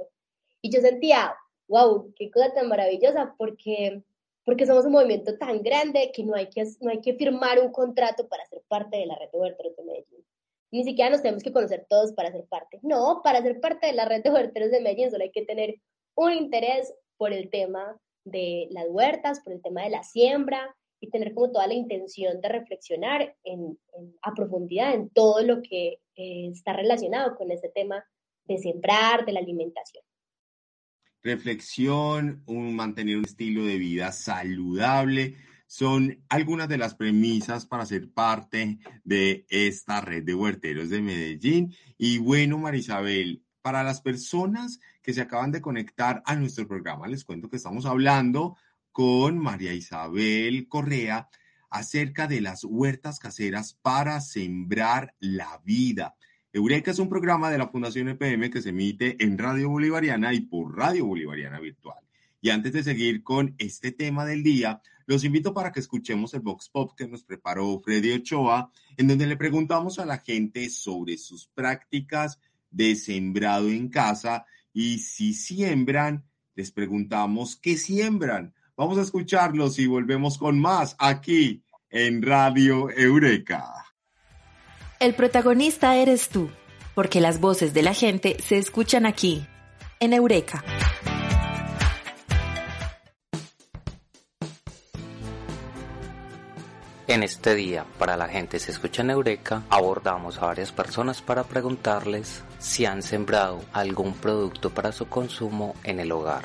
Y 0.63 0.71
yo 0.71 0.81
sentía, 0.81 1.35
wow, 1.69 2.13
qué 2.17 2.31
cosa 2.31 2.53
tan 2.55 2.69
maravillosa, 2.69 3.35
porque, 3.37 4.03
porque 4.45 4.67
somos 4.67 4.87
un 4.87 4.93
movimiento 4.93 5.37
tan 5.37 5.63
grande 5.63 6.11
que 6.15 6.25
no 6.25 6.35
hay 6.35 6.49
que, 6.49 6.65
no 6.81 6.91
hay 6.91 7.01
que 7.01 7.15
firmar 7.15 7.61
un 7.61 7.71
contrato 7.71 8.27
para 8.27 8.47
ser 8.47 8.63
parte 8.67 8.97
de 8.97 9.07
la 9.07 9.17
red 9.17 9.31
de 9.31 9.39
huerteros 9.39 9.77
de 9.77 9.85
Medellín. 9.85 10.25
ni 10.73 10.85
siquiera 10.85 11.11
nos 11.11 11.23
tenemos 11.23 11.43
que 11.43 11.53
conocer 11.53 11.87
todos 11.89 12.13
para 12.13 12.33
ser 12.33 12.45
parte. 12.47 12.81
No, 12.83 13.21
para 13.23 13.43
ser 13.43 13.61
parte 13.61 13.87
de 13.87 13.93
la 13.93 14.07
red 14.07 14.23
de 14.23 14.31
huerteros 14.31 14.71
de 14.71 14.81
Medellín 14.81 15.11
solo 15.11 15.23
hay 15.23 15.31
que 15.31 15.45
tener 15.45 15.77
un 16.17 16.33
interés 16.33 16.93
por 17.17 17.33
el 17.33 17.51
tema 17.51 17.97
de 18.25 18.67
las 18.71 18.87
huertas, 18.89 19.41
por 19.41 19.53
el 19.53 19.63
tema 19.63 19.83
de 19.83 19.91
la 19.91 20.03
siembra 20.03 20.75
y 21.01 21.11
tener 21.11 21.35
como 21.35 21.53
toda 21.53 21.67
la 21.67 21.75
intención 21.75 22.41
de 22.41 22.49
reflexionar 22.49 23.37
en, 23.45 23.79
a 24.23 24.35
profundidad 24.35 24.95
en 24.95 25.11
todo 25.11 25.43
lo 25.43 25.63
que 25.63 25.99
eh, 26.17 26.51
está 26.51 26.73
relacionado 26.73 27.37
con 27.37 27.51
ese 27.51 27.69
tema 27.69 28.05
de 28.45 28.59
sembrar, 28.59 29.25
de 29.25 29.33
la 29.33 29.41
alimentación. 29.41 30.03
Reflexión, 31.23 32.43
un, 32.47 32.75
mantener 32.75 33.19
un 33.19 33.25
estilo 33.25 33.65
de 33.65 33.79
vida 33.79 34.13
saludable, 34.13 35.37
son 35.67 36.25
algunas 36.29 36.69
de 36.69 36.79
las 36.79 36.95
premisas 36.95 37.67
para 37.67 37.85
ser 37.85 38.11
parte 38.13 38.79
de 39.03 39.45
esta 39.49 40.01
red 40.01 40.23
de 40.23 40.35
huerteros 40.35 40.91
de 40.91 41.03
Medellín. 41.03 41.75
Y 41.99 42.19
bueno, 42.19 42.59
Marisabel, 42.59 43.43
para 43.67 43.83
las 43.83 44.01
personas 44.01 44.79
que 45.03 45.13
se 45.13 45.23
acaban 45.23 45.51
de 45.51 45.61
conectar 45.61 46.23
a 46.25 46.37
nuestro 46.37 46.69
programa, 46.69 47.09
les 47.09 47.25
cuento 47.25 47.51
que 47.51 47.57
estamos 47.57 47.85
hablando 47.85 48.57
con 48.93 49.41
María 49.41 49.75
Isabel 49.75 50.69
Correa 50.69 51.29
acerca 51.69 52.29
de 52.29 52.41
las 52.41 52.63
huertas 52.63 53.19
caseras 53.19 53.77
para 53.83 54.21
sembrar 54.21 55.17
la 55.19 55.61
vida. 55.65 56.15
Eureka 56.53 56.93
es 56.93 57.01
un 57.01 57.09
programa 57.09 57.51
de 57.51 57.59
la 57.59 57.67
Fundación 57.67 58.09
EPM 58.09 58.53
que 58.53 58.63
se 58.63 58.69
emite 58.69 59.17
en 59.19 59.37
Radio 59.37 59.69
Bolivariana 59.71 60.33
y 60.33 60.43
por 60.43 60.77
Radio 60.77 61.07
Bolivariana 61.07 61.59
Virtual. 61.59 61.99
Y 62.41 62.51
antes 62.51 62.73
de 62.73 62.85
seguir 62.85 63.25
con 63.25 63.57
este 63.59 63.91
tema 63.91 64.25
del 64.25 64.45
día, 64.45 64.81
los 65.07 65.25
invito 65.25 65.53
para 65.53 65.73
que 65.73 65.81
escuchemos 65.81 66.35
el 66.35 66.41
Vox 66.41 66.69
Pop 66.69 66.93
que 66.97 67.09
nos 67.09 67.25
preparó 67.25 67.81
Freddy 67.81 68.13
Ochoa, 68.13 68.71
en 68.97 69.09
donde 69.09 69.27
le 69.27 69.37
preguntamos 69.37 69.99
a 69.99 70.07
la 70.07 70.19
gente 70.19 70.71
sobre 70.71 71.19
sus 71.19 71.49
prácticas 71.49 72.39
de 72.71 72.97
sembrado 72.97 73.69
en 73.69 73.89
casa 73.89 74.47
y 74.73 74.99
si 74.99 75.33
siembran, 75.35 76.25
les 76.55 76.73
preguntamos 76.73 77.57
qué 77.57 77.77
siembran. 77.77 78.55
Vamos 78.77 78.99
a 78.99 79.03
escucharlos 79.03 79.79
y 79.79 79.87
volvemos 79.87 80.39
con 80.39 80.61
más 80.61 80.97
aquí 80.99 81.65
en 81.91 82.23
Radio 82.23 82.91
Eureka. 82.91 83.73
El 85.01 85.15
protagonista 85.15 85.97
eres 85.97 86.29
tú, 86.29 86.51
porque 86.95 87.21
las 87.21 87.41
voces 87.41 87.75
de 87.75 87.83
la 87.83 87.95
gente 87.95 88.37
se 88.43 88.59
escuchan 88.59 89.07
aquí, 89.07 89.47
en 90.01 90.13
Eureka. 90.13 90.65
En 97.17 97.23
este 97.23 97.55
día, 97.55 97.87
para 97.99 98.15
la 98.15 98.29
gente 98.29 98.59
se 98.59 98.73
escucha 98.73 99.01
en 99.01 99.09
Eureka, 99.09 99.63
abordamos 99.71 100.37
a 100.37 100.49
varias 100.49 100.71
personas 100.71 101.23
para 101.23 101.45
preguntarles 101.45 102.45
si 102.59 102.85
han 102.85 103.01
sembrado 103.03 103.63
algún 103.73 104.13
producto 104.13 104.69
para 104.69 104.93
su 104.93 105.09
consumo 105.09 105.75
en 105.83 105.99
el 105.99 106.13
hogar. 106.13 106.43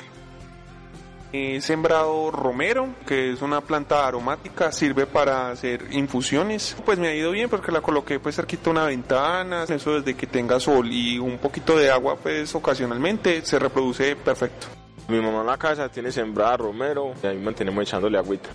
He 1.30 1.60
sembrado 1.60 2.30
romero, 2.30 2.88
que 3.06 3.32
es 3.32 3.42
una 3.42 3.60
planta 3.60 4.06
aromática, 4.06 4.72
sirve 4.72 5.04
para 5.04 5.50
hacer 5.50 5.88
infusiones. 5.90 6.74
Pues 6.86 6.98
me 6.98 7.08
ha 7.08 7.14
ido 7.14 7.32
bien 7.32 7.50
porque 7.50 7.70
la 7.70 7.82
coloqué 7.82 8.18
pues 8.18 8.36
cerquita 8.36 8.70
una 8.70 8.86
ventana, 8.86 9.64
eso 9.64 10.00
desde 10.00 10.14
que 10.14 10.26
tenga 10.26 10.58
sol 10.58 10.90
y 10.90 11.18
un 11.18 11.36
poquito 11.36 11.76
de 11.76 11.90
agua 11.90 12.16
pues 12.16 12.54
ocasionalmente 12.54 13.44
se 13.44 13.58
reproduce 13.58 14.16
perfecto. 14.16 14.68
Mi 15.08 15.20
mamá 15.20 15.42
en 15.42 15.48
la 15.48 15.58
casa 15.58 15.90
tiene 15.90 16.10
sembrada 16.10 16.56
romero 16.56 17.12
y 17.22 17.26
ahí 17.26 17.36
mantenemos 17.36 17.82
echándole 17.82 18.16
agüita. 18.16 18.48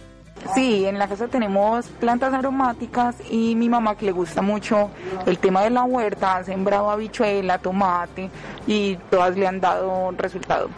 Sí, 0.54 0.86
en 0.86 0.98
la 0.98 1.08
casa 1.08 1.28
tenemos 1.28 1.88
plantas 2.00 2.34
aromáticas 2.34 3.16
y 3.30 3.56
mi 3.56 3.70
mamá 3.70 3.96
que 3.96 4.06
le 4.06 4.12
gusta 4.12 4.42
mucho 4.42 4.90
el 5.26 5.38
tema 5.38 5.62
de 5.64 5.70
la 5.70 5.84
huerta, 5.84 6.38
ha 6.38 6.44
sembrado 6.44 6.90
habichuela, 6.90 7.58
tomate 7.58 8.30
y 8.66 8.96
todas 9.10 9.36
le 9.38 9.48
han 9.48 9.60
dado 9.60 10.12
resultado. 10.12 10.70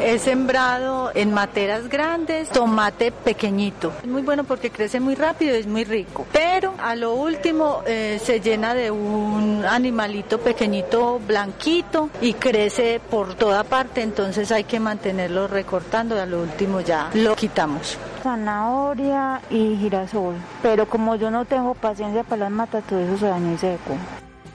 He 0.00 0.18
sembrado 0.18 1.12
en 1.14 1.32
materas 1.32 1.88
grandes 1.88 2.48
tomate 2.50 3.12
pequeñito. 3.12 3.92
Es 4.02 4.08
muy 4.08 4.22
bueno 4.22 4.44
porque 4.44 4.70
crece 4.70 5.00
muy 5.00 5.14
rápido 5.14 5.54
y 5.54 5.58
es 5.58 5.66
muy 5.66 5.84
rico. 5.84 6.26
Pero 6.32 6.74
a 6.78 6.96
lo 6.96 7.14
último 7.14 7.82
eh, 7.86 8.20
se 8.22 8.40
llena 8.40 8.74
de 8.74 8.90
un 8.90 9.64
animalito 9.64 10.40
pequeñito 10.40 11.20
blanquito 11.26 12.10
y 12.20 12.34
crece 12.34 13.00
por 13.10 13.34
toda 13.34 13.64
parte. 13.64 14.02
Entonces 14.02 14.50
hay 14.50 14.64
que 14.64 14.80
mantenerlo 14.80 15.46
recortando. 15.46 16.20
A 16.20 16.26
lo 16.26 16.42
último 16.42 16.80
ya 16.80 17.10
lo 17.14 17.36
quitamos. 17.36 17.98
Zanahoria 18.22 19.40
y 19.50 19.76
girasol. 19.76 20.34
Pero 20.62 20.88
como 20.88 21.14
yo 21.14 21.30
no 21.30 21.44
tengo 21.44 21.74
paciencia 21.74 22.24
para 22.24 22.44
las 22.44 22.50
matas, 22.50 22.84
todo 22.84 22.98
eso 22.98 23.18
se 23.18 23.26
daña 23.26 23.52
y 23.52 23.58
seco 23.58 23.96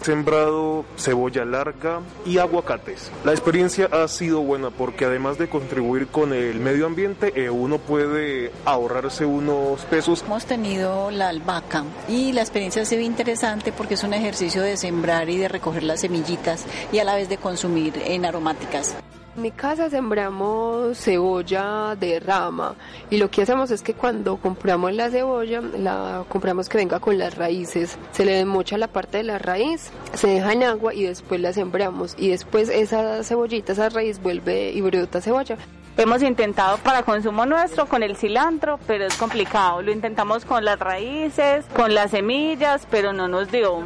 sembrado 0.03 0.85
cebolla 0.97 1.45
larga 1.45 2.01
y 2.25 2.37
aguacates. 2.37 3.11
La 3.23 3.31
experiencia 3.31 3.89
ha 3.91 4.07
sido 4.07 4.41
buena 4.41 4.69
porque 4.69 5.05
además 5.05 5.37
de 5.37 5.49
contribuir 5.49 6.07
con 6.07 6.33
el 6.33 6.59
medio 6.59 6.85
ambiente, 6.85 7.33
eh, 7.35 7.49
uno 7.49 7.77
puede 7.77 8.51
ahorrarse 8.65 9.25
unos 9.25 9.81
pesos. 9.85 10.23
Hemos 10.25 10.45
tenido 10.45 11.11
la 11.11 11.29
albahaca 11.29 11.83
y 12.07 12.33
la 12.33 12.41
experiencia 12.41 12.81
ha 12.81 12.85
sido 12.85 13.01
interesante 13.01 13.71
porque 13.71 13.95
es 13.95 14.03
un 14.03 14.13
ejercicio 14.13 14.61
de 14.61 14.77
sembrar 14.77 15.29
y 15.29 15.37
de 15.37 15.47
recoger 15.47 15.83
las 15.83 16.01
semillitas 16.01 16.65
y 16.91 16.99
a 16.99 17.03
la 17.03 17.15
vez 17.15 17.29
de 17.29 17.37
consumir 17.37 17.93
en 18.05 18.25
aromáticas. 18.25 18.95
En 19.35 19.41
mi 19.41 19.49
casa 19.49 19.89
sembramos 19.89 20.95
cebolla 20.95 21.95
de 21.95 22.19
rama 22.19 22.75
y 23.09 23.17
lo 23.17 23.31
que 23.31 23.41
hacemos 23.41 23.71
es 23.71 23.81
que 23.81 23.95
cuando 23.95 24.37
compramos 24.37 24.93
la 24.93 25.09
cebolla, 25.09 25.59
la 25.59 26.23
compramos 26.29 26.69
que 26.69 26.77
venga 26.77 26.99
con 26.99 27.17
las 27.17 27.35
raíces, 27.35 27.97
se 28.11 28.25
le 28.25 28.33
desmocha 28.33 28.77
la 28.77 28.87
parte 28.87 29.17
de 29.17 29.23
la 29.23 29.39
raíz, 29.39 29.91
se 30.13 30.27
deja 30.27 30.53
en 30.53 30.61
agua 30.61 30.93
y 30.93 31.05
después 31.05 31.41
la 31.41 31.51
sembramos 31.51 32.13
y 32.15 32.29
después 32.29 32.69
esa 32.69 33.23
cebollita, 33.23 33.73
esa 33.73 33.89
raíz 33.89 34.21
vuelve 34.21 34.71
y 34.71 34.81
brota 34.81 35.19
cebolla. 35.19 35.57
Hemos 35.97 36.21
intentado 36.21 36.77
para 36.77 37.01
consumo 37.01 37.47
nuestro 37.47 37.87
con 37.87 38.03
el 38.03 38.15
cilantro, 38.15 38.79
pero 38.85 39.05
es 39.05 39.15
complicado. 39.15 39.81
Lo 39.81 39.91
intentamos 39.91 40.45
con 40.45 40.63
las 40.65 40.79
raíces, 40.79 41.65
con 41.75 41.93
las 41.93 42.11
semillas, 42.11 42.87
pero 42.89 43.13
no 43.13 43.27
nos 43.27 43.51
dio 43.51 43.83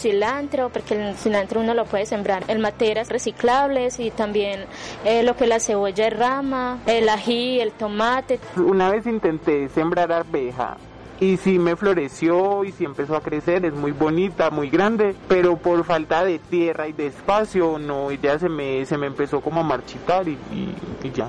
cilantro, 0.00 0.70
porque 0.70 0.94
el 0.94 1.16
cilantro 1.16 1.60
uno 1.60 1.74
lo 1.74 1.84
puede 1.84 2.06
sembrar 2.06 2.44
en 2.48 2.60
materas 2.60 3.08
reciclables 3.08 4.00
y 4.00 4.10
también 4.10 4.64
eh, 5.04 5.22
lo 5.22 5.36
que 5.36 5.44
es 5.44 5.50
la 5.50 5.60
cebolla 5.60 6.04
de 6.04 6.10
rama, 6.10 6.78
el 6.86 7.08
ají, 7.08 7.60
el 7.60 7.72
tomate. 7.72 8.40
Una 8.56 8.90
vez 8.90 9.06
intenté 9.06 9.68
sembrar 9.68 10.12
arveja 10.12 10.76
y 11.20 11.36
sí 11.36 11.58
me 11.58 11.76
floreció 11.76 12.64
y 12.64 12.72
sí 12.72 12.84
empezó 12.84 13.14
a 13.14 13.20
crecer, 13.20 13.64
es 13.66 13.74
muy 13.74 13.92
bonita, 13.92 14.50
muy 14.50 14.70
grande, 14.70 15.14
pero 15.28 15.56
por 15.56 15.84
falta 15.84 16.24
de 16.24 16.38
tierra 16.38 16.88
y 16.88 16.92
de 16.92 17.08
espacio, 17.08 17.78
no, 17.78 18.10
ya 18.10 18.38
se 18.38 18.48
me, 18.48 18.86
se 18.86 18.96
me 18.96 19.06
empezó 19.06 19.40
como 19.40 19.60
a 19.60 19.64
marchitar 19.64 20.26
y 20.26 20.38
ya 21.12 21.28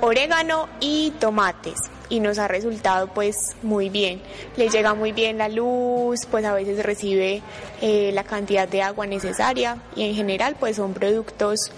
orégano 0.00 0.68
y 0.80 1.10
tomates 1.12 1.78
y 2.08 2.20
nos 2.20 2.38
ha 2.38 2.48
resultado 2.48 3.08
pues 3.08 3.56
muy 3.62 3.88
bien. 3.88 4.20
Le 4.56 4.68
llega 4.68 4.94
muy 4.94 5.12
bien 5.12 5.38
la 5.38 5.48
luz, 5.48 6.26
pues 6.30 6.44
a 6.44 6.54
veces 6.54 6.82
recibe 6.82 7.42
eh, 7.80 8.10
la 8.12 8.24
cantidad 8.24 8.68
de 8.68 8.82
agua 8.82 9.06
necesaria 9.06 9.78
y 9.94 10.04
en 10.04 10.14
general 10.14 10.56
pues 10.58 10.76
son 10.76 10.92
productos 10.92 11.70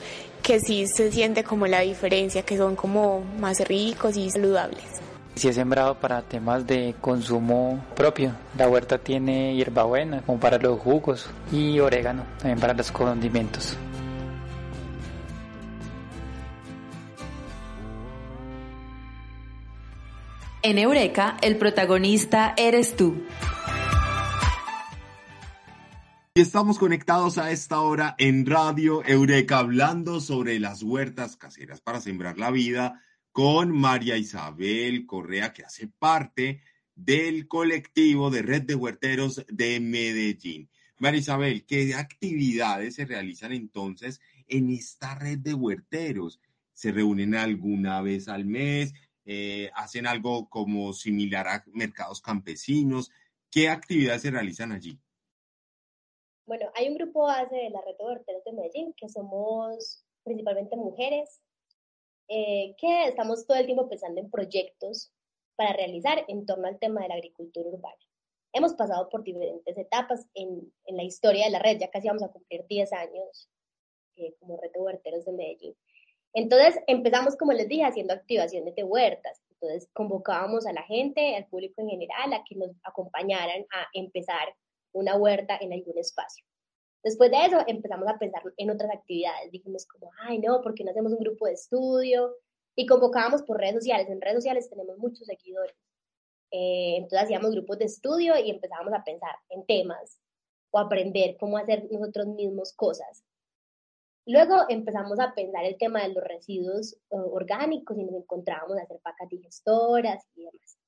que 0.42 0.60
sí 0.60 0.86
se 0.86 1.10
siente 1.10 1.44
como 1.44 1.66
la 1.66 1.80
diferencia, 1.80 2.42
que 2.42 2.56
son 2.56 2.76
como 2.76 3.22
más 3.38 3.60
ricos 3.66 4.16
y 4.16 4.30
saludables. 4.30 4.84
Si 5.34 5.46
he 5.46 5.52
sembrado 5.52 5.94
para 5.94 6.22
temas 6.22 6.66
de 6.66 6.94
consumo 7.00 7.84
propio. 7.94 8.32
La 8.56 8.68
huerta 8.68 8.98
tiene 8.98 9.54
hierbabuena 9.54 10.22
como 10.22 10.40
para 10.40 10.58
los 10.58 10.80
jugos 10.80 11.28
y 11.52 11.78
orégano 11.78 12.24
también 12.38 12.58
para 12.58 12.74
los 12.74 12.90
condimentos. 12.90 13.76
En 20.60 20.76
Eureka, 20.76 21.36
el 21.40 21.56
protagonista 21.56 22.54
eres 22.56 22.96
tú. 22.96 23.22
Y 26.34 26.40
estamos 26.40 26.80
conectados 26.80 27.38
a 27.38 27.52
esta 27.52 27.80
hora 27.80 28.16
en 28.18 28.44
Radio 28.44 29.04
Eureka 29.04 29.60
hablando 29.60 30.20
sobre 30.20 30.58
las 30.58 30.82
huertas 30.82 31.36
caseras 31.36 31.80
para 31.80 32.00
sembrar 32.00 32.38
la 32.38 32.50
vida 32.50 33.04
con 33.30 33.70
María 33.70 34.16
Isabel 34.16 35.06
Correa, 35.06 35.52
que 35.52 35.64
hace 35.64 35.86
parte 35.86 36.60
del 36.96 37.46
colectivo 37.46 38.30
de 38.30 38.42
Red 38.42 38.62
de 38.62 38.74
Huerteros 38.74 39.46
de 39.48 39.78
Medellín. 39.78 40.68
María 40.98 41.20
Isabel, 41.20 41.66
¿qué 41.66 41.94
actividades 41.94 42.96
se 42.96 43.04
realizan 43.04 43.52
entonces 43.52 44.20
en 44.48 44.70
esta 44.70 45.14
red 45.14 45.38
de 45.38 45.54
huerteros? 45.54 46.40
¿Se 46.72 46.90
reúnen 46.90 47.36
alguna 47.36 48.02
vez 48.02 48.26
al 48.26 48.44
mes? 48.44 48.92
Eh, 49.30 49.70
hacen 49.74 50.06
algo 50.06 50.48
como 50.48 50.94
similar 50.94 51.46
a 51.48 51.62
mercados 51.66 52.22
campesinos. 52.22 53.10
¿Qué 53.50 53.68
actividades 53.68 54.22
se 54.22 54.30
realizan 54.30 54.72
allí? 54.72 54.98
Bueno, 56.46 56.70
hay 56.74 56.88
un 56.88 56.94
grupo 56.94 57.24
base 57.24 57.54
de 57.54 57.68
la 57.68 57.82
red 57.82 57.94
de 57.98 58.04
huerteros 58.06 58.42
de 58.42 58.52
Medellín 58.54 58.94
que 58.94 59.06
somos 59.10 60.02
principalmente 60.24 60.76
mujeres 60.76 61.42
eh, 62.28 62.74
que 62.78 63.08
estamos 63.08 63.46
todo 63.46 63.58
el 63.58 63.66
tiempo 63.66 63.86
pensando 63.86 64.18
en 64.18 64.30
proyectos 64.30 65.12
para 65.56 65.74
realizar 65.74 66.24
en 66.28 66.46
torno 66.46 66.66
al 66.66 66.78
tema 66.78 67.02
de 67.02 67.08
la 67.08 67.16
agricultura 67.16 67.68
urbana. 67.68 68.00
hemos 68.54 68.72
pasado 68.72 69.10
por 69.10 69.24
diferentes 69.24 69.76
etapas 69.76 70.24
en, 70.32 70.72
en 70.86 70.96
la 70.96 71.02
historia 71.02 71.44
de 71.44 71.50
la 71.50 71.58
red, 71.58 71.78
ya 71.78 71.90
casi 71.90 72.08
vamos 72.08 72.22
a 72.22 72.32
cumplir 72.32 72.64
10 72.66 72.94
años 72.94 73.50
eh, 74.16 74.34
como 74.40 74.58
red 74.58 74.72
de 74.72 74.80
huerteros 74.80 75.26
de 75.26 75.32
Medellín. 75.32 75.76
Entonces 76.34 76.78
empezamos, 76.86 77.36
como 77.36 77.52
les 77.52 77.68
dije, 77.68 77.84
haciendo 77.84 78.14
activaciones 78.14 78.74
de 78.74 78.84
huertas. 78.84 79.40
Entonces 79.50 79.88
convocábamos 79.92 80.66
a 80.66 80.72
la 80.72 80.82
gente, 80.82 81.36
al 81.36 81.46
público 81.46 81.80
en 81.80 81.88
general, 81.88 82.32
a 82.32 82.44
que 82.44 82.54
nos 82.54 82.70
acompañaran 82.84 83.62
a 83.72 83.86
empezar 83.92 84.54
una 84.92 85.16
huerta 85.16 85.58
en 85.60 85.72
algún 85.72 85.98
espacio. 85.98 86.44
Después 87.02 87.30
de 87.30 87.44
eso 87.44 87.58
empezamos 87.66 88.08
a 88.08 88.18
pensar 88.18 88.42
en 88.56 88.70
otras 88.70 88.90
actividades. 88.90 89.50
Dijimos 89.50 89.86
como, 89.86 90.10
ay 90.20 90.38
no, 90.38 90.60
¿por 90.60 90.74
qué 90.74 90.84
no 90.84 90.90
hacemos 90.90 91.12
un 91.12 91.20
grupo 91.20 91.46
de 91.46 91.52
estudio? 91.52 92.34
Y 92.76 92.86
convocábamos 92.86 93.42
por 93.42 93.58
redes 93.58 93.76
sociales. 93.76 94.08
En 94.08 94.20
redes 94.20 94.36
sociales 94.36 94.68
tenemos 94.68 94.98
muchos 94.98 95.26
seguidores. 95.26 95.76
Eh, 96.50 96.96
entonces 96.96 97.20
hacíamos 97.20 97.50
grupos 97.52 97.78
de 97.78 97.84
estudio 97.86 98.36
y 98.38 98.50
empezábamos 98.50 98.92
a 98.94 99.04
pensar 99.04 99.34
en 99.50 99.66
temas 99.66 100.20
o 100.70 100.78
aprender 100.78 101.36
cómo 101.38 101.58
hacer 101.58 101.88
nosotros 101.90 102.26
mismos 102.28 102.72
cosas. 102.72 103.24
Luego 104.28 104.56
empezamos 104.68 105.18
a 105.20 105.32
pensar 105.34 105.64
el 105.64 105.78
tema 105.78 106.02
de 106.02 106.12
los 106.12 106.22
residuos 106.22 106.92
eh, 106.92 107.16
orgánicos 107.16 107.96
y 107.96 108.04
nos 108.04 108.14
encontrábamos 108.14 108.76
a 108.76 108.82
hacer 108.82 109.00
pacas 109.00 109.26
digestoras 109.26 110.22
y 110.36 110.40
demás. 110.40 110.78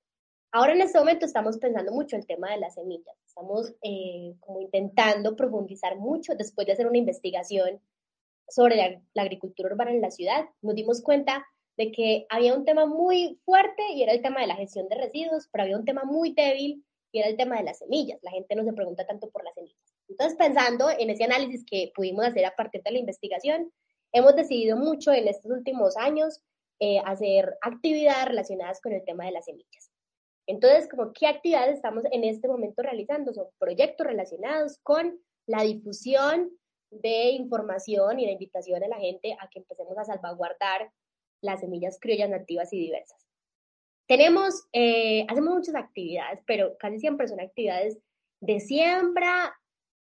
Ahora 0.52 0.74
en 0.74 0.82
este 0.82 0.98
momento 0.98 1.24
estamos 1.24 1.56
pensando 1.56 1.90
mucho 1.90 2.16
el 2.16 2.26
tema 2.26 2.50
de 2.50 2.58
las 2.58 2.74
semillas. 2.74 3.16
Estamos 3.26 3.72
eh, 3.82 4.34
como 4.40 4.60
intentando 4.60 5.36
profundizar 5.36 5.96
mucho 5.96 6.34
después 6.34 6.66
de 6.66 6.74
hacer 6.74 6.86
una 6.86 6.98
investigación 6.98 7.80
sobre 8.46 8.76
la, 8.76 9.00
la, 9.14 9.22
agricultura 9.22 9.72
urbana 9.72 9.92
en 9.92 10.02
la 10.02 10.10
ciudad. 10.10 10.44
Nos 10.60 10.74
dimos 10.74 11.00
cuenta 11.00 11.46
de 11.78 11.92
que 11.92 12.26
había 12.28 12.54
un 12.54 12.66
tema 12.66 12.84
muy 12.84 13.40
fuerte 13.46 13.82
y 13.94 14.02
era 14.02 14.12
el 14.12 14.20
tema 14.20 14.42
de 14.42 14.48
la 14.48 14.56
gestión 14.56 14.86
de 14.90 14.96
residuos, 14.96 15.48
pero 15.50 15.64
había 15.64 15.78
un 15.78 15.86
tema 15.86 16.04
muy 16.04 16.34
débil 16.34 16.84
y 17.10 17.20
era 17.20 17.28
el 17.28 17.38
tema 17.38 17.56
de 17.56 17.62
las 17.62 17.78
semillas. 17.78 18.18
La 18.22 18.32
gente 18.32 18.54
no 18.54 18.64
se 18.64 18.74
pregunta 18.74 19.06
tanto 19.06 19.30
por 19.30 19.44
las 19.44 19.54
semillas. 19.54 19.89
Entonces, 20.10 20.36
pensando 20.36 20.90
en 20.90 21.08
ese 21.08 21.24
análisis 21.24 21.64
que 21.64 21.92
pudimos 21.94 22.26
hacer 22.26 22.44
a 22.44 22.56
partir 22.56 22.82
de 22.82 22.90
la 22.90 22.98
investigación, 22.98 23.72
hemos 24.12 24.34
decidido 24.34 24.76
mucho 24.76 25.12
en 25.12 25.28
estos 25.28 25.50
últimos 25.52 25.96
años 25.96 26.42
eh, 26.80 26.98
hacer 27.04 27.56
actividades 27.62 28.26
relacionadas 28.26 28.80
con 28.80 28.92
el 28.92 29.04
tema 29.04 29.24
de 29.24 29.32
las 29.32 29.44
semillas. 29.44 29.90
Entonces, 30.48 30.88
como 30.88 31.12
qué 31.12 31.28
actividades 31.28 31.76
estamos 31.76 32.04
en 32.10 32.24
este 32.24 32.48
momento 32.48 32.82
realizando? 32.82 33.32
Son 33.32 33.46
proyectos 33.58 34.04
relacionados 34.04 34.78
con 34.82 35.16
la 35.46 35.62
difusión 35.62 36.50
de 36.90 37.30
información 37.30 38.18
y 38.18 38.26
la 38.26 38.32
invitación 38.32 38.82
a 38.82 38.88
la 38.88 38.98
gente 38.98 39.36
a 39.38 39.48
que 39.48 39.60
empecemos 39.60 39.96
a 39.96 40.04
salvaguardar 40.04 40.90
las 41.40 41.60
semillas 41.60 41.98
criollas 42.00 42.30
nativas 42.30 42.72
y 42.72 42.80
diversas. 42.80 43.24
Tenemos, 44.08 44.66
eh, 44.72 45.24
hacemos 45.28 45.54
muchas 45.54 45.76
actividades, 45.76 46.40
pero 46.46 46.76
casi 46.78 46.98
siempre 46.98 47.28
son 47.28 47.38
actividades 47.38 47.96
de 48.40 48.58
siembra 48.58 49.54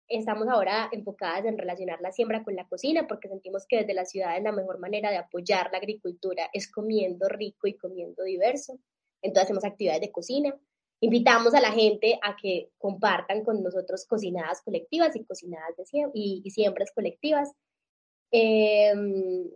estamos 0.09 0.49
ahora 0.49 0.89
enfocadas 0.93 1.45
en 1.45 1.59
relacionar 1.59 2.01
la 2.01 2.13
siembra 2.13 2.43
con 2.43 2.57
la 2.57 2.67
cocina 2.67 3.07
porque 3.07 3.29
sentimos 3.29 3.67
que 3.67 3.79
desde 3.79 3.95
la 3.95 4.07
ciudad 4.07 4.37
es 4.37 4.43
la 4.43 4.53
mejor 4.53 4.79
manera 4.79 5.11
de 5.11 5.19
apoyar 5.19 5.71
la 5.71 5.79
agricultura 5.79 6.49
es 6.53 6.71
comiendo 6.71 7.29
rico 7.29 7.67
y 7.67 7.77
comiendo 7.77 8.23
diverso. 8.25 8.79
Entonces 9.23 9.45
hacemos 9.45 9.65
actividades 9.65 10.01
de 10.01 10.13
cocina. 10.13 10.59
Invitamos 11.01 11.55
a 11.55 11.61
la 11.61 11.73
gente 11.73 12.19
a 12.23 12.37
que 12.37 12.71
compartan 12.79 13.45
con 13.45 13.63
nosotros 13.63 14.07
cocinadas 14.07 14.63
colectivas 14.63 15.15
y 15.15 15.25
cocinadas 15.25 15.77
de 15.77 15.85
y, 16.15 16.43
y 16.45 16.51
siembras 16.51 16.91
colectivas. 16.93 17.53
Em, 18.31 19.49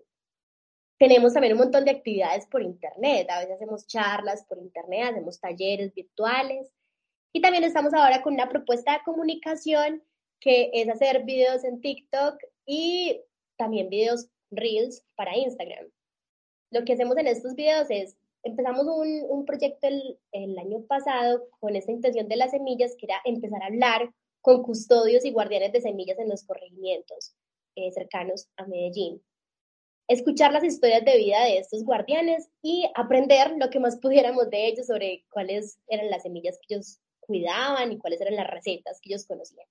tenemos 0.98 1.32
también 1.32 1.54
un 1.54 1.60
montón 1.60 1.84
de 1.84 1.90
actividades 1.90 2.46
por 2.46 2.62
internet. 2.62 3.28
A 3.30 3.40
veces 3.40 3.56
hacemos 3.56 3.86
charlas 3.86 4.44
por 4.44 4.58
internet, 4.58 5.12
hacemos 5.12 5.40
talleres 5.40 5.92
virtuales. 5.94 6.70
Y 7.32 7.40
también 7.40 7.64
estamos 7.64 7.94
ahora 7.94 8.22
con 8.22 8.34
una 8.34 8.48
propuesta 8.48 8.92
de 8.92 9.04
comunicación 9.04 10.02
que 10.42 10.70
es 10.72 10.88
hacer 10.88 11.22
videos 11.22 11.62
en 11.62 11.80
TikTok 11.80 12.36
y 12.66 13.20
también 13.56 13.88
videos 13.88 14.28
Reels 14.50 15.04
para 15.14 15.36
Instagram. 15.36 15.88
Lo 16.72 16.84
que 16.84 16.94
hacemos 16.94 17.16
en 17.16 17.28
estos 17.28 17.54
videos 17.54 17.86
es, 17.90 18.16
empezamos 18.42 18.84
un, 18.86 19.22
un 19.28 19.44
proyecto 19.44 19.86
el, 19.86 20.18
el, 20.32 20.58
año 20.58 20.82
pasado 20.86 21.48
con 21.60 21.76
esa 21.76 21.92
intención 21.92 22.28
de 22.28 22.36
las 22.36 22.50
semillas, 22.50 22.96
que 22.98 23.06
era 23.06 23.16
empezar 23.24 23.62
a 23.62 23.66
hablar 23.66 24.10
con 24.40 24.64
custodios 24.64 25.24
y 25.24 25.30
guardianes 25.30 25.72
de 25.72 25.80
semillas 25.80 26.18
en 26.18 26.28
los 26.28 26.42
corregimientos 26.42 27.34
eh, 27.76 27.92
cercanos 27.92 28.48
a 28.56 28.66
Medellín. 28.66 29.22
Escuchar 30.08 30.52
las 30.52 30.64
historias 30.64 31.04
de 31.04 31.18
vida 31.18 31.44
de 31.44 31.58
estos 31.58 31.84
guardianes 31.84 32.48
y 32.60 32.90
aprender 32.96 33.52
lo 33.58 33.70
que 33.70 33.78
más 33.78 33.98
pudiéramos 33.98 34.50
de 34.50 34.66
ellos 34.66 34.88
sobre 34.88 35.24
cuáles 35.30 35.78
eran 35.86 36.10
las 36.10 36.22
semillas 36.22 36.58
que 36.58 36.74
ellos 36.74 36.98
cuidaban 37.20 37.92
y 37.92 37.98
cuáles 37.98 38.20
eran 38.20 38.34
las 38.34 38.50
recetas 38.50 39.00
que 39.00 39.10
ellos 39.10 39.24
conocían. 39.24 39.66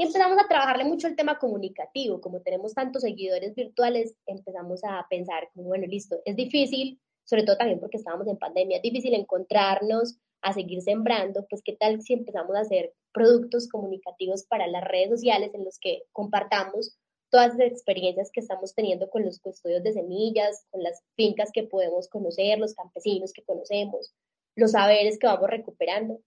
Y 0.00 0.04
empezamos 0.04 0.38
a 0.38 0.48
trabajarle 0.48 0.84
mucho 0.84 1.08
el 1.08 1.14
tema 1.14 1.38
comunicativo. 1.38 2.22
Como 2.22 2.40
tenemos 2.40 2.72
tantos 2.72 3.02
seguidores 3.02 3.54
virtuales, 3.54 4.14
empezamos 4.24 4.80
a 4.82 5.06
pensar 5.10 5.50
como, 5.52 5.66
bueno, 5.66 5.86
listo, 5.86 6.22
es 6.24 6.36
difícil, 6.36 6.98
sobre 7.24 7.42
todo 7.42 7.58
también 7.58 7.80
porque 7.80 7.98
estábamos 7.98 8.26
en 8.26 8.38
pandemia, 8.38 8.78
es 8.78 8.82
difícil 8.82 9.12
encontrarnos, 9.12 10.16
a 10.40 10.54
seguir 10.54 10.80
sembrando, 10.80 11.46
pues 11.50 11.60
qué 11.62 11.74
tal 11.74 12.00
si 12.00 12.14
empezamos 12.14 12.56
a 12.56 12.60
hacer 12.60 12.94
productos 13.12 13.68
comunicativos 13.68 14.44
para 14.44 14.66
las 14.68 14.84
redes 14.84 15.10
sociales 15.10 15.50
en 15.52 15.66
los 15.66 15.78
que 15.78 16.04
compartamos 16.12 16.96
todas 17.28 17.54
las 17.58 17.70
experiencias 17.70 18.30
que 18.32 18.40
estamos 18.40 18.74
teniendo 18.74 19.10
con 19.10 19.22
los 19.26 19.38
custodios 19.38 19.82
de 19.82 19.92
semillas, 19.92 20.64
con 20.70 20.82
las 20.82 21.02
fincas 21.14 21.50
que 21.52 21.64
podemos 21.64 22.08
conocer, 22.08 22.58
los 22.58 22.72
campesinos 22.72 23.34
que 23.34 23.44
conocemos, 23.44 24.14
los 24.56 24.70
saberes 24.70 25.18
que 25.18 25.26
vamos 25.26 25.50
recuperando 25.50 26.22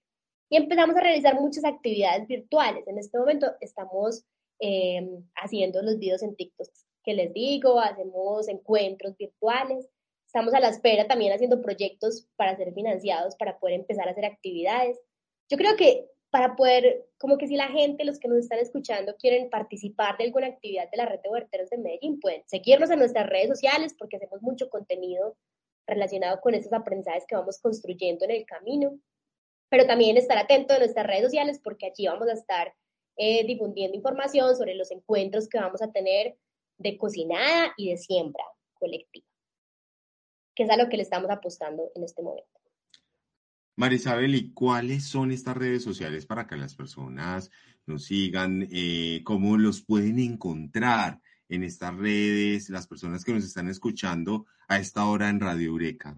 y 0.54 0.56
empezamos 0.56 0.96
a 0.96 1.02
realizar 1.02 1.42
muchas 1.42 1.66
actividades 1.66 2.28
virtuales. 2.28 2.88
En 2.88 3.00
este 3.00 3.18
momento 3.18 3.48
estamos 3.60 4.24
em, 4.60 5.28
haciendo 5.34 5.82
los 5.82 5.98
videos 5.98 6.22
en 6.22 6.36
TikTok 6.36 6.68
que 7.04 7.16
les 7.16 7.34
digo, 7.34 7.80
hacemos 7.80 8.48
encuentros 8.48 9.18
virtuales, 9.18 9.89
estamos 10.28 10.54
a 10.54 10.60
la 10.60 10.70
espera 10.70 11.08
también 11.08 11.34
haciendo 11.34 11.60
proyectos 11.60 12.28
para 12.36 12.56
ser 12.56 12.72
financiados, 12.72 13.36
para 13.36 13.58
poder 13.58 13.80
empezar 13.80 14.08
a 14.08 14.12
hacer 14.12 14.26
actividades. 14.26 15.00
Yo 15.50 15.58
creo 15.58 15.76
que 15.76 16.06
para 16.30 16.56
poder, 16.56 17.04
como 17.18 17.39
que 17.39 17.48
si 17.48 17.56
la 17.56 17.70
gente, 17.70 18.06
los 18.06 18.20
que 18.20 18.28
nos 18.28 18.38
están 18.38 18.60
escuchando, 18.60 19.16
quieren 19.18 19.50
participar 19.50 20.20
de 20.20 20.26
alguna 20.26 20.46
actividad 20.46 20.88
de 20.92 20.98
la 20.98 21.08
red 21.08 21.20
de 21.22 21.30
huerteros 21.30 21.72
de 21.72 21.80
Medellín, 21.80 22.20
pueden 22.20 22.44
seguirnos 22.46 22.92
en 22.92 23.00
nuestras 23.00 23.28
redes 23.28 23.50
sociales 23.50 23.96
porque 23.98 24.18
hacemos 24.18 24.44
mucho 24.44 24.70
contenido 24.70 25.36
relacionado 25.88 26.39
con 26.42 26.54
esos 26.54 26.74
aprendizajes 26.74 27.26
que 27.28 27.36
vamos 27.36 27.60
construyendo 27.60 28.26
en 28.26 28.32
el 28.32 28.46
camino 28.46 29.00
pero 29.73 29.88
también 29.88 30.17
estar 30.17 30.38
atento 30.38 30.75
a 30.75 30.77
nuestras 30.77 31.07
redes 31.07 31.23
sociales 31.23 31.59
porque 31.63 31.88
allí 31.88 32.05
vamos 32.05 32.27
a 32.27 32.33
estar 32.33 32.75
eh, 33.17 33.43
difundiendo 33.43 33.97
información 33.97 34.55
sobre 34.55 34.75
los 34.75 34.91
encuentros 34.91 35.49
que 35.49 35.57
vamos 35.57 35.81
a 35.81 35.91
tener 35.91 36.38
de 36.77 36.95
cocinada 36.95 37.73
y 37.75 37.89
de 37.89 37.97
siembra 37.97 38.43
colectiva, 38.75 39.25
que 40.53 40.62
es 40.62 40.69
a 40.69 40.77
lo 40.77 40.89
que 40.89 40.97
le 40.97 41.01
estamos 41.01 41.31
apostando 41.31 41.89
en 41.95 42.03
este 42.03 42.21
momento. 42.21 42.51
Marisabel, 43.75 44.36
¿y 44.36 44.53
cuáles 44.53 45.07
son 45.07 45.31
estas 45.31 45.57
redes 45.57 45.83
sociales 45.83 46.27
para 46.27 46.45
que 46.45 46.55
las 46.55 46.75
personas 46.75 47.49
nos 47.88 48.03
sigan? 48.03 48.67
Eh, 48.71 49.21
¿Cómo 49.23 49.57
los 49.57 49.81
pueden 49.81 50.19
encontrar 50.19 51.19
en 51.49 51.63
estas 51.63 51.97
redes 51.97 52.69
las 52.69 52.86
personas 52.86 53.25
que 53.25 53.33
nos 53.33 53.43
están 53.43 53.69
escuchando 53.69 54.45
a 54.67 54.77
esta 54.77 55.07
hora 55.07 55.29
en 55.29 55.39
Radio 55.39 55.69
Eureka? 55.69 56.15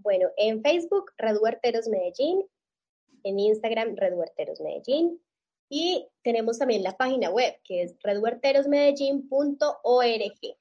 Bueno, 0.00 0.28
en 0.36 0.60
Facebook, 0.60 1.12
Red 1.18 1.36
Huerteros 1.40 1.86
Medellín, 1.86 2.44
en 3.22 3.38
Instagram, 3.38 3.94
Red 3.96 4.14
Huerteros 4.14 4.60
Medellín, 4.60 5.20
y 5.68 6.08
tenemos 6.22 6.58
también 6.58 6.82
la 6.82 6.96
página 6.96 7.30
web, 7.30 7.54
que 7.64 7.82
es 7.82 7.94
redhuerterosmedellín.org. 8.02 10.56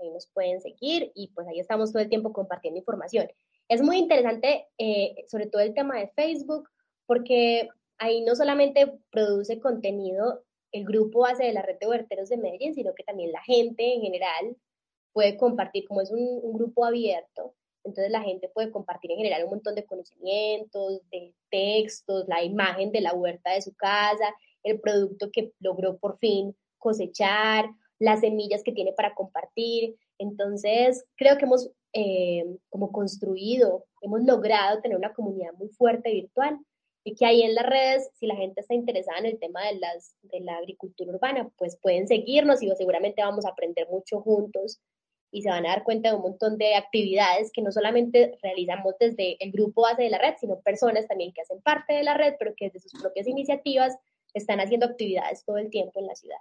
Ahí 0.00 0.10
nos 0.10 0.26
pueden 0.28 0.60
seguir 0.60 1.10
y 1.14 1.28
pues 1.28 1.48
ahí 1.48 1.60
estamos 1.60 1.92
todo 1.92 2.02
el 2.02 2.10
tiempo 2.10 2.32
compartiendo 2.32 2.78
información. 2.78 3.28
Es 3.68 3.82
muy 3.82 3.96
interesante, 3.96 4.68
eh, 4.76 5.24
sobre 5.28 5.46
todo 5.46 5.62
el 5.62 5.72
tema 5.74 5.98
de 5.98 6.08
Facebook, 6.08 6.68
porque 7.06 7.70
ahí 7.96 8.20
no 8.20 8.36
solamente 8.36 9.00
produce 9.10 9.60
contenido 9.60 10.44
el 10.72 10.84
grupo 10.84 11.20
base 11.20 11.44
de 11.44 11.54
la 11.54 11.62
red 11.62 11.78
de 11.78 11.88
huerteros 11.88 12.28
de 12.28 12.36
Medellín, 12.36 12.74
sino 12.74 12.94
que 12.94 13.02
también 13.02 13.32
la 13.32 13.40
gente 13.42 13.94
en 13.94 14.02
general 14.02 14.58
puede 15.12 15.38
compartir, 15.38 15.88
como 15.88 16.02
es 16.02 16.10
un 16.10 16.52
grupo 16.52 16.84
abierto, 16.84 17.54
entonces 17.88 18.10
la 18.10 18.22
gente 18.22 18.48
puede 18.48 18.70
compartir 18.70 19.10
en 19.10 19.18
general 19.18 19.44
un 19.44 19.50
montón 19.50 19.74
de 19.74 19.84
conocimientos, 19.84 21.00
de 21.10 21.34
textos, 21.50 22.26
la 22.28 22.42
imagen 22.42 22.92
de 22.92 23.00
la 23.00 23.14
huerta 23.14 23.52
de 23.52 23.62
su 23.62 23.74
casa, 23.74 24.34
el 24.62 24.80
producto 24.80 25.30
que 25.32 25.52
logró 25.60 25.98
por 25.98 26.18
fin 26.18 26.54
cosechar, 26.78 27.70
las 27.98 28.20
semillas 28.20 28.62
que 28.62 28.72
tiene 28.72 28.92
para 28.92 29.14
compartir. 29.14 29.96
Entonces 30.18 31.04
creo 31.16 31.36
que 31.36 31.44
hemos 31.44 31.70
eh, 31.92 32.44
como 32.68 32.92
construido, 32.92 33.86
hemos 34.02 34.22
logrado 34.22 34.80
tener 34.80 34.96
una 34.96 35.14
comunidad 35.14 35.52
muy 35.54 35.68
fuerte 35.68 36.12
virtual 36.12 36.58
y 37.04 37.14
que 37.14 37.24
ahí 37.24 37.42
en 37.42 37.54
las 37.54 37.66
redes, 37.66 38.10
si 38.14 38.26
la 38.26 38.36
gente 38.36 38.60
está 38.60 38.74
interesada 38.74 39.18
en 39.18 39.26
el 39.26 39.38
tema 39.38 39.66
de, 39.66 39.78
las, 39.78 40.14
de 40.22 40.40
la 40.40 40.56
agricultura 40.56 41.10
urbana, 41.10 41.50
pues 41.56 41.78
pueden 41.80 42.06
seguirnos 42.06 42.62
y 42.62 42.70
seguramente 42.76 43.22
vamos 43.22 43.46
a 43.46 43.50
aprender 43.50 43.88
mucho 43.88 44.20
juntos 44.20 44.80
y 45.30 45.42
se 45.42 45.50
van 45.50 45.66
a 45.66 45.70
dar 45.70 45.84
cuenta 45.84 46.10
de 46.10 46.16
un 46.16 46.22
montón 46.22 46.56
de 46.56 46.74
actividades 46.74 47.50
que 47.52 47.62
no 47.62 47.70
solamente 47.70 48.38
realizamos 48.42 48.94
desde 48.98 49.42
el 49.44 49.52
grupo 49.52 49.82
base 49.82 50.02
de 50.02 50.10
la 50.10 50.18
red, 50.18 50.34
sino 50.40 50.60
personas 50.60 51.06
también 51.06 51.32
que 51.32 51.42
hacen 51.42 51.60
parte 51.60 51.94
de 51.94 52.02
la 52.02 52.14
red, 52.14 52.34
pero 52.38 52.54
que 52.56 52.66
desde 52.66 52.80
sus 52.80 53.00
propias 53.00 53.26
iniciativas 53.26 53.96
están 54.34 54.60
haciendo 54.60 54.86
actividades 54.86 55.44
todo 55.44 55.58
el 55.58 55.70
tiempo 55.70 56.00
en 56.00 56.06
la 56.06 56.14
ciudad. 56.14 56.38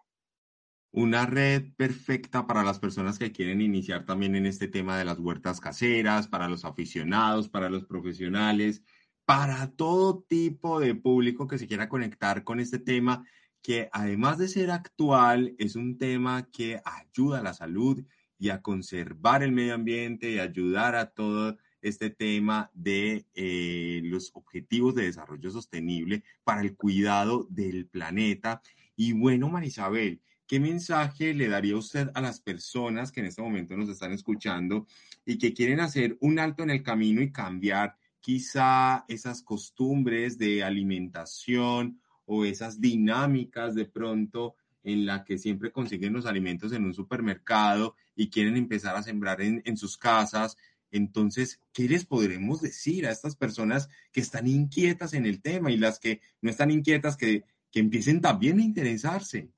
Una 0.91 1.25
red 1.25 1.63
perfecta 1.75 2.47
para 2.47 2.63
las 2.63 2.79
personas 2.79 3.19
que 3.19 3.31
quieren 3.31 3.61
iniciar 3.61 4.05
también 4.05 4.35
en 4.35 4.45
este 4.45 4.67
tema 4.67 4.97
de 4.97 5.05
las 5.05 5.19
huertas 5.19 5.59
caseras, 5.59 6.27
para 6.27 6.47
los 6.47 6.63
aficionados, 6.63 7.49
para 7.49 7.69
los 7.69 7.85
profesionales, 7.85 8.81
para 9.25 9.69
todo 9.75 10.23
tipo 10.23 10.79
de 10.79 10.95
público 10.95 11.45
que 11.45 11.57
se 11.57 11.67
quiera 11.67 11.89
conectar 11.89 12.45
con 12.45 12.61
este 12.61 12.79
tema, 12.79 13.25
que 13.61 13.89
además 13.91 14.37
de 14.37 14.47
ser 14.47 14.71
actual, 14.71 15.55
es 15.59 15.75
un 15.75 15.97
tema 15.97 16.49
que 16.51 16.81
ayuda 16.85 17.39
a 17.39 17.43
la 17.43 17.53
salud 17.53 18.05
y 18.39 18.49
a 18.49 18.61
conservar 18.61 19.43
el 19.43 19.51
medio 19.51 19.75
ambiente 19.75 20.31
y 20.31 20.39
ayudar 20.39 20.95
a 20.95 21.11
todo 21.11 21.57
este 21.81 22.09
tema 22.09 22.71
de 22.73 23.25
eh, 23.33 24.01
los 24.03 24.31
objetivos 24.33 24.95
de 24.95 25.05
desarrollo 25.05 25.49
sostenible 25.51 26.23
para 26.43 26.61
el 26.61 26.75
cuidado 26.75 27.47
del 27.49 27.87
planeta. 27.87 28.61
Y 28.95 29.13
bueno, 29.13 29.49
Marisabel, 29.49 30.21
¿qué 30.47 30.59
mensaje 30.59 31.33
le 31.33 31.47
daría 31.47 31.77
usted 31.77 32.09
a 32.13 32.21
las 32.21 32.39
personas 32.39 33.11
que 33.11 33.19
en 33.19 33.27
este 33.27 33.41
momento 33.41 33.77
nos 33.77 33.89
están 33.89 34.11
escuchando 34.11 34.87
y 35.25 35.37
que 35.37 35.53
quieren 35.53 35.79
hacer 35.79 36.17
un 36.19 36.39
alto 36.39 36.63
en 36.63 36.71
el 36.71 36.83
camino 36.83 37.21
y 37.21 37.31
cambiar 37.31 37.95
quizá 38.21 39.05
esas 39.07 39.41
costumbres 39.41 40.37
de 40.37 40.63
alimentación 40.63 42.01
o 42.25 42.43
esas 42.43 42.81
dinámicas 42.81 43.73
de 43.75 43.85
pronto 43.85 44.55
en 44.83 45.05
la 45.05 45.23
que 45.23 45.37
siempre 45.37 45.71
consiguen 45.71 46.13
los 46.13 46.25
alimentos 46.25 46.71
en 46.73 46.85
un 46.85 46.93
supermercado 46.93 47.95
y 48.15 48.29
quieren 48.29 48.57
empezar 48.57 48.95
a 48.95 49.03
sembrar 49.03 49.41
en, 49.41 49.77
sus 49.77 49.97
casas. 49.97 50.57
Entonces, 50.91 51.61
¿qué 51.73 51.83
les 51.83 52.05
podremos 52.05 52.61
decir 52.61 53.05
a 53.05 53.11
estas 53.11 53.35
personas 53.35 53.89
que 54.11 54.21
están 54.21 54.47
inquietas 54.47 55.13
en 55.13 55.25
el 55.25 55.41
tema 55.41 55.71
y 55.71 55.77
las 55.77 55.99
que 55.99 56.21
no 56.41 56.49
están 56.49 56.71
inquietas, 56.71 57.17
que, 57.17 57.43
que 57.71 57.79
empiecen 57.79 58.21
también 58.21 58.59
a 58.59 58.63
interesarse? 58.63 59.49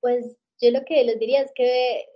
Pues 0.00 0.36
yo 0.60 0.70
lo 0.70 0.84
que 0.84 1.04
les 1.04 1.18
diría 1.18 1.42
es 1.42 1.52
que 1.54 2.06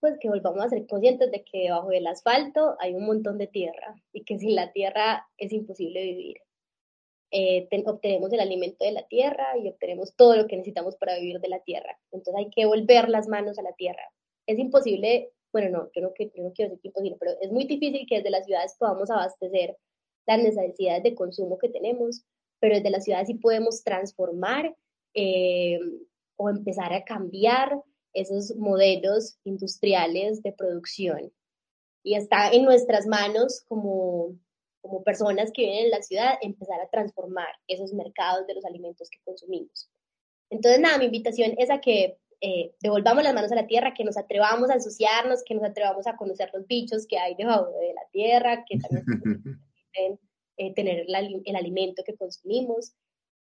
pues 0.00 0.16
que 0.20 0.28
volvamos 0.28 0.64
a 0.64 0.68
ser 0.68 0.86
conscientes 0.86 1.30
de 1.32 1.42
que 1.44 1.64
debajo 1.64 1.88
del 1.88 2.06
asfalto 2.06 2.76
hay 2.78 2.94
un 2.94 3.04
montón 3.04 3.36
de 3.36 3.48
tierra 3.48 4.00
y 4.12 4.22
que 4.22 4.38
sin 4.38 4.54
la 4.54 4.72
tierra 4.72 5.26
es 5.36 5.52
imposible 5.52 6.02
vivir 6.04 6.36
eh, 7.30 7.68
obtenemos 7.86 8.32
el 8.32 8.40
alimento 8.40 8.84
de 8.84 8.92
la 8.92 9.06
tierra 9.06 9.56
y 9.58 9.68
obtenemos 9.68 10.14
todo 10.16 10.36
lo 10.36 10.46
que 10.46 10.56
necesitamos 10.56 10.96
para 10.96 11.18
vivir 11.18 11.40
de 11.40 11.48
la 11.48 11.60
tierra. 11.60 11.98
Entonces 12.10 12.34
hay 12.36 12.50
que 12.50 12.66
volver 12.66 13.08
las 13.08 13.28
manos 13.28 13.58
a 13.58 13.62
la 13.62 13.72
tierra. 13.72 14.02
Es 14.46 14.58
imposible, 14.58 15.30
bueno, 15.52 15.70
no, 15.70 15.90
yo 15.94 16.02
no, 16.02 16.12
yo 16.18 16.42
no 16.42 16.52
quiero 16.52 16.70
decir 16.70 16.80
que 16.80 16.88
imposible, 16.88 17.16
pero 17.20 17.32
es 17.40 17.52
muy 17.52 17.64
difícil 17.64 18.06
que 18.08 18.16
desde 18.16 18.30
las 18.30 18.46
ciudades 18.46 18.76
podamos 18.78 19.10
abastecer 19.10 19.76
las 20.26 20.42
necesidades 20.42 21.02
de 21.02 21.14
consumo 21.14 21.58
que 21.58 21.68
tenemos, 21.68 22.24
pero 22.60 22.76
desde 22.76 22.90
las 22.90 23.04
ciudades 23.04 23.28
sí 23.28 23.34
podemos 23.34 23.82
transformar 23.82 24.74
eh, 25.14 25.78
o 26.36 26.50
empezar 26.50 26.92
a 26.92 27.04
cambiar 27.04 27.82
esos 28.12 28.54
modelos 28.56 29.38
industriales 29.44 30.42
de 30.42 30.52
producción. 30.52 31.32
Y 32.02 32.14
está 32.14 32.50
en 32.50 32.64
nuestras 32.64 33.06
manos 33.06 33.64
como 33.68 34.34
como 34.80 35.02
personas 35.02 35.50
que 35.52 35.62
viven 35.62 35.86
en 35.86 35.90
la 35.90 36.02
ciudad, 36.02 36.38
empezar 36.40 36.80
a 36.80 36.88
transformar 36.88 37.48
esos 37.66 37.92
mercados 37.92 38.46
de 38.46 38.54
los 38.54 38.64
alimentos 38.64 39.10
que 39.10 39.18
consumimos. 39.24 39.90
Entonces, 40.50 40.80
nada, 40.80 40.98
mi 40.98 41.06
invitación 41.06 41.54
es 41.58 41.70
a 41.70 41.80
que 41.80 42.18
eh, 42.40 42.72
devolvamos 42.80 43.24
las 43.24 43.34
manos 43.34 43.50
a 43.52 43.56
la 43.56 43.66
tierra, 43.66 43.94
que 43.94 44.04
nos 44.04 44.16
atrevamos 44.16 44.70
a 44.70 44.74
asociarnos, 44.74 45.42
que 45.44 45.54
nos 45.54 45.64
atrevamos 45.64 46.06
a 46.06 46.16
conocer 46.16 46.50
los 46.52 46.66
bichos 46.66 47.06
que 47.06 47.18
hay 47.18 47.34
debajo 47.34 47.70
de 47.78 47.92
la 47.94 48.06
tierra, 48.12 48.64
que 48.64 48.78
también 48.78 49.04
eh, 50.56 50.74
tener 50.74 51.06
el 51.08 51.56
alimento 51.56 52.02
que 52.04 52.16
consumimos, 52.16 52.94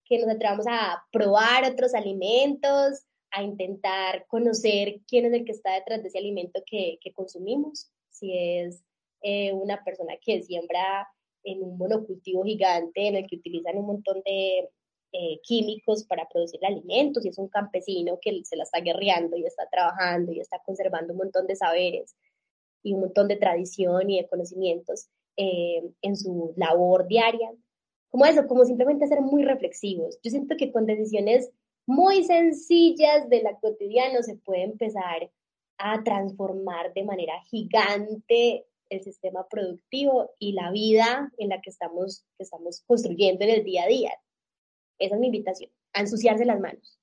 que 0.05 0.17
nos 0.17 0.30
atrevamos 0.30 0.65
a 0.67 1.03
probar 1.11 1.71
otros 1.71 1.93
alimentos, 1.93 3.05
a 3.32 3.43
intentar 3.43 4.25
conocer 4.27 5.01
quién 5.07 5.25
es 5.25 5.34
el 5.34 5.45
que 5.45 5.51
está 5.51 5.73
detrás 5.75 6.01
de 6.01 6.07
ese 6.07 6.17
alimento 6.17 6.63
que, 6.65 6.97
que 6.99 7.13
consumimos, 7.13 7.91
si 8.09 8.36
es 8.36 8.84
eh, 9.21 9.53
una 9.53 9.84
persona 9.84 10.15
que 10.19 10.41
siembra 10.41 11.07
en 11.43 11.63
un 11.63 11.77
monocultivo 11.77 12.43
gigante 12.43 13.07
en 13.07 13.15
el 13.15 13.27
que 13.27 13.37
utilizan 13.37 13.77
un 13.77 13.85
montón 13.85 14.21
de 14.25 14.69
eh, 15.11 15.39
químicos 15.41 16.03
para 16.03 16.27
producir 16.29 16.63
alimentos 16.63 17.25
y 17.25 17.29
es 17.29 17.37
un 17.37 17.47
campesino 17.47 18.19
que 18.21 18.41
se 18.43 18.55
la 18.55 18.63
está 18.63 18.79
guerreando 18.79 19.37
y 19.37 19.45
está 19.45 19.67
trabajando 19.69 20.31
y 20.31 20.39
está 20.39 20.61
conservando 20.63 21.13
un 21.13 21.19
montón 21.19 21.47
de 21.47 21.55
saberes 21.55 22.15
y 22.83 22.93
un 22.93 23.01
montón 23.01 23.27
de 23.27 23.37
tradición 23.37 24.09
y 24.09 24.21
de 24.21 24.27
conocimientos 24.27 25.07
eh, 25.35 25.81
en 26.01 26.15
su 26.15 26.53
labor 26.57 27.07
diaria. 27.07 27.51
Como 28.09 28.25
eso, 28.25 28.47
como 28.47 28.65
simplemente 28.65 29.07
ser 29.07 29.21
muy 29.21 29.43
reflexivos. 29.43 30.19
Yo 30.23 30.31
siento 30.31 30.55
que 30.57 30.71
con 30.71 30.85
decisiones 30.85 31.49
muy 31.85 32.23
sencillas 32.23 33.29
de 33.29 33.41
la 33.41 33.57
cotidiana 33.59 34.21
se 34.21 34.35
puede 34.35 34.63
empezar 34.63 35.31
a 35.79 36.03
transformar 36.03 36.93
de 36.93 37.03
manera 37.03 37.33
gigante 37.49 38.65
el 38.89 39.03
sistema 39.03 39.47
productivo 39.49 40.31
y 40.39 40.53
la 40.53 40.71
vida 40.71 41.31
en 41.37 41.49
la 41.49 41.61
que 41.61 41.69
estamos, 41.69 42.25
que 42.37 42.43
estamos 42.43 42.83
construyendo 42.85 43.45
en 43.45 43.51
el 43.51 43.63
día 43.63 43.83
a 43.83 43.87
día. 43.87 44.11
Esa 44.97 45.15
es 45.15 45.21
mi 45.21 45.27
invitación, 45.27 45.71
a 45.93 46.01
ensuciarse 46.01 46.45
las 46.45 46.59
manos. 46.59 46.99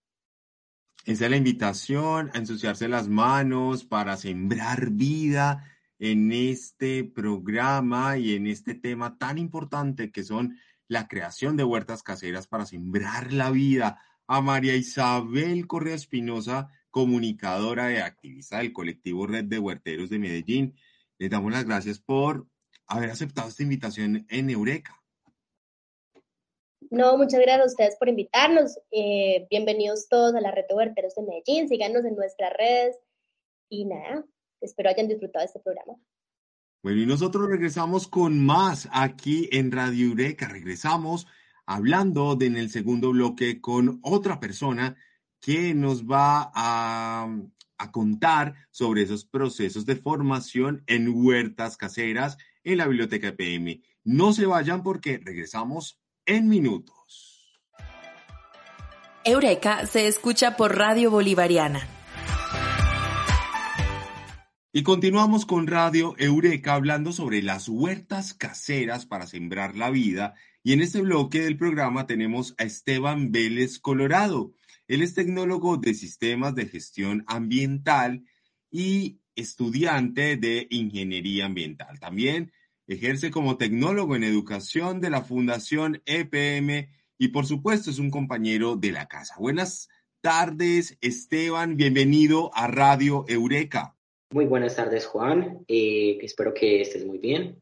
Esa 1.05 1.25
es 1.27 1.31
la 1.31 1.37
invitación, 1.37 2.31
a 2.35 2.39
ensuciarse 2.39 2.89
las 2.89 3.09
manos 3.09 3.85
para 3.85 4.17
sembrar 4.17 4.91
vida 4.91 5.65
en 5.99 6.33
este 6.33 7.05
programa 7.05 8.19
y 8.19 8.35
en 8.35 8.47
este 8.47 8.75
tema 8.75 9.17
tan 9.17 9.39
importante 9.39 10.11
que 10.11 10.25
son 10.25 10.59
la 10.89 11.09
creación 11.09 11.57
de 11.57 11.65
huertas 11.65 12.03
caseras 12.03 12.47
para 12.47 12.67
sembrar 12.67 13.33
la 13.33 13.51
vida. 13.51 14.01
A 14.27 14.41
María 14.41 14.75
Isabel 14.75 15.69
Correa 15.69 15.95
Espinosa, 15.95 16.69
comunicadora 16.91 17.93
y 17.93 17.97
activista 17.99 18.59
del 18.59 18.73
colectivo 18.73 19.27
Red 19.27 19.45
de 19.45 19.61
Huerteros 19.61 20.11
de 20.11 20.19
Medellín. 20.19 20.75
Les 21.19 21.31
damos 21.31 21.51
las 21.51 21.65
gracias 21.65 21.99
por 21.99 22.47
haber 22.87 23.11
aceptado 23.11 23.49
esta 23.49 23.63
invitación 23.63 24.27
en 24.29 24.51
Eureka. 24.51 25.03
No, 26.91 27.17
muchas 27.17 27.41
gracias 27.41 27.63
a 27.63 27.67
ustedes 27.67 27.97
por 27.97 28.09
invitarnos. 28.09 28.79
Eh, 28.91 29.47
bienvenidos 29.51 30.09
todos 30.09 30.35
a 30.35 30.41
la 30.41 30.51
red 30.51 30.65
de 30.69 30.75
Huerteros 30.75 31.15
de 31.15 31.23
Medellín. 31.23 31.69
Síganos 31.69 32.05
en 32.05 32.15
nuestras 32.15 32.53
redes. 32.53 32.97
Y 33.69 33.87
nada, 33.87 34.25
espero 34.61 34.91
hayan 34.91 35.09
disfrutado 35.09 35.43
de 35.43 35.47
este 35.47 35.61
programa. 35.61 35.95
Bueno, 36.83 37.01
y 37.01 37.07
nosotros 37.07 37.49
regresamos 37.49 38.07
con 38.07 38.45
más 38.45 38.89
aquí 38.93 39.49
en 39.51 39.73
Radio 39.73 40.07
Eureka. 40.07 40.49
Regresamos 40.49 41.27
hablando 41.65 42.37
de, 42.37 42.47
en 42.47 42.57
el 42.57 42.71
segundo 42.71 43.11
bloque 43.11 43.61
con 43.61 44.01
otra 44.03 44.39
persona 44.39 44.97
que 45.41 45.75
nos 45.75 46.05
va 46.05 46.51
a 46.55 47.29
a 47.79 47.91
contar 47.93 48.55
sobre 48.71 49.03
esos 49.03 49.25
procesos 49.25 49.87
de 49.87 49.97
formación 49.97 50.83
en 50.87 51.09
huertas 51.09 51.77
caseras 51.77 52.37
en 52.65 52.79
la 52.79 52.87
Biblioteca 52.87 53.35
PM. 53.37 53.83
No 54.05 54.33
se 54.33 54.47
vayan 54.47 54.83
porque 54.83 55.19
regresamos 55.23 56.01
en 56.25 56.49
minutos. 56.49 57.61
Eureka 59.25 59.87
se 59.87 60.07
escucha 60.07 60.57
por 60.57 60.77
Radio 60.77 61.11
Bolivariana. 61.11 61.87
Y 64.73 64.83
continuamos 64.83 65.47
con 65.47 65.67
Radio 65.67 66.15
Eureka 66.19 66.75
hablando 66.75 67.11
sobre 67.13 67.43
las 67.43 67.69
huertas 67.69 68.35
caseras 68.35 69.07
para 69.07 69.27
sembrar 69.27 69.75
la 69.75 69.91
vida. 69.91 70.35
Y 70.63 70.75
en 70.75 70.83
este 70.83 71.01
bloque 71.01 71.41
del 71.41 71.57
programa 71.57 72.07
tenemos 72.07 72.55
a 72.59 72.65
Esteban 72.65 73.33
Vélez 73.33 73.79
Colorado. 73.79 74.53
Él 74.89 75.03
es 75.03 75.15
tecnólogo 75.15 75.79
de 75.79 75.95
sistemas 75.95 76.55
de 76.55 76.67
gestión 76.67 77.25
ambiental 77.27 78.25
y 78.71 79.19
estudiante 79.35 80.37
de 80.37 80.69
ingeniería 80.71 81.47
ambiental. 81.47 81.99
También 81.99 82.53
ejerce 82.87 83.31
como 83.31 83.57
tecnólogo 83.57 84.15
en 84.15 84.23
educación 84.23 85.01
de 85.01 85.11
la 85.11 85.23
Fundación 85.23 86.03
EPM 86.07 86.89
y 87.19 87.29
por 87.29 87.47
supuesto 87.47 87.91
es 87.91 87.99
un 87.99 88.11
compañero 88.11 88.77
de 88.77 88.93
la 88.93 89.09
casa. 89.09 89.35
Buenas 89.39 89.89
tardes, 90.21 90.97
Esteban. 91.01 91.77
Bienvenido 91.77 92.51
a 92.55 92.69
Radio 92.69 93.25
Eureka. 93.29 93.97
Muy 94.31 94.45
buenas 94.45 94.77
tardes, 94.77 95.07
Juan. 95.07 95.65
Eh, 95.67 96.19
espero 96.23 96.55
que 96.55 96.81
estés 96.81 97.05
muy 97.05 97.19
bien. 97.19 97.61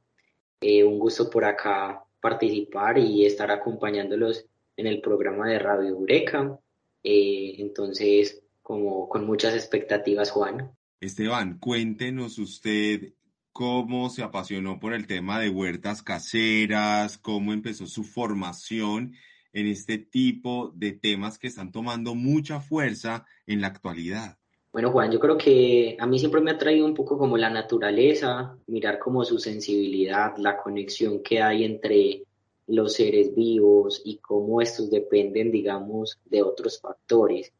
Eh, 0.60 0.84
un 0.84 0.98
gusto 0.98 1.30
por 1.30 1.44
acá 1.44 2.04
participar 2.20 2.98
y 2.98 3.24
estar 3.24 3.50
acompañándolos 3.50 4.46
en 4.76 4.86
el 4.86 5.00
programa 5.00 5.48
de 5.48 5.58
Radio 5.58 5.88
Eureka. 5.88 6.58
Eh, 7.04 7.56
entonces, 7.58 8.42
como 8.62 9.08
con 9.08 9.26
muchas 9.26 9.54
expectativas, 9.54 10.30
Juan. 10.30 10.72
Esteban, 11.00 11.58
cuéntenos 11.58 12.38
usted 12.38 13.12
cómo 13.52 14.10
se 14.10 14.22
apasionó 14.22 14.80
por 14.80 14.94
el 14.94 15.06
tema 15.06 15.38
de 15.38 15.50
huertas 15.50 16.02
caseras, 16.02 17.18
cómo 17.18 17.52
empezó 17.52 17.86
su 17.86 18.02
formación 18.02 19.14
en 19.52 19.66
este 19.68 19.98
tipo 19.98 20.72
de 20.74 20.92
temas 20.92 21.38
que 21.38 21.46
están 21.46 21.70
tomando 21.70 22.14
mucha 22.14 22.58
fuerza 22.60 23.24
en 23.46 23.60
la 23.60 23.68
actualidad. 23.68 24.38
Bueno, 24.72 24.90
Juan, 24.90 25.12
yo 25.12 25.20
creo 25.20 25.38
que 25.38 25.96
a 26.00 26.06
mí 26.06 26.18
siempre 26.18 26.40
me 26.40 26.50
ha 26.50 26.58
traído 26.58 26.84
un 26.84 26.94
poco 26.94 27.16
como 27.16 27.36
la 27.36 27.48
naturaleza, 27.48 28.58
mirar 28.66 28.98
como 28.98 29.24
su 29.24 29.38
sensibilidad, 29.38 30.36
la 30.36 30.56
conexión 30.56 31.22
que 31.22 31.40
hay 31.40 31.62
entre 31.62 32.24
los 32.66 32.94
seres 32.94 33.34
vivos 33.34 34.02
y 34.04 34.18
cómo 34.18 34.60
estos 34.60 34.90
dependen, 34.90 35.50
digamos, 35.50 36.18
de 36.24 36.42
otros 36.42 36.80
factores. 36.80 37.52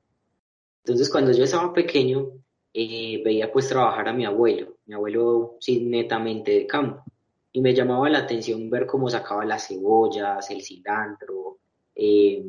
Entonces, 0.85 1.11
cuando 1.11 1.33
yo 1.33 1.45
estaba 1.45 1.73
pequeño, 1.73 2.33
eh, 2.73 3.23
veía 3.25 3.53
pues 3.53 3.69
trabajar 3.69 4.09
a 4.09 4.13
mi 4.13 4.25
abuelo, 4.25 4.79
mi 4.87 4.95
abuelo 4.95 5.57
sí 5.61 5.81
netamente 5.81 6.53
de 6.53 6.67
campo, 6.67 7.05
y 7.53 7.61
me 7.61 7.75
llamaba 7.75 8.11
la 8.11 8.19
atención 8.19 8.69
ver 8.69 8.87
cómo 8.87 9.09
sacaba 9.09 9.45
las 9.45 9.69
cebollas, 9.69 10.51
el 10.51 10.61
cilantro, 10.61 11.59
eh, 11.95 12.45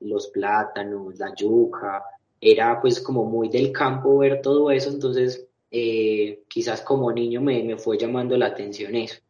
los 0.00 0.28
plátanos, 0.28 1.18
la 1.18 1.34
yuca, 1.34 2.04
era 2.40 2.80
pues 2.80 3.00
como 3.00 3.24
muy 3.24 3.48
del 3.48 3.72
campo 3.72 4.18
ver 4.18 4.40
todo 4.42 4.70
eso, 4.70 4.90
entonces 4.90 5.46
eh, 5.70 6.42
quizás 6.48 6.82
como 6.82 7.12
niño 7.12 7.40
me, 7.40 7.62
me, 7.62 7.76
fue 7.76 7.98
llamando 7.98 8.36
la 8.36 8.46
atención 8.46 8.94
eso. 8.94 9.20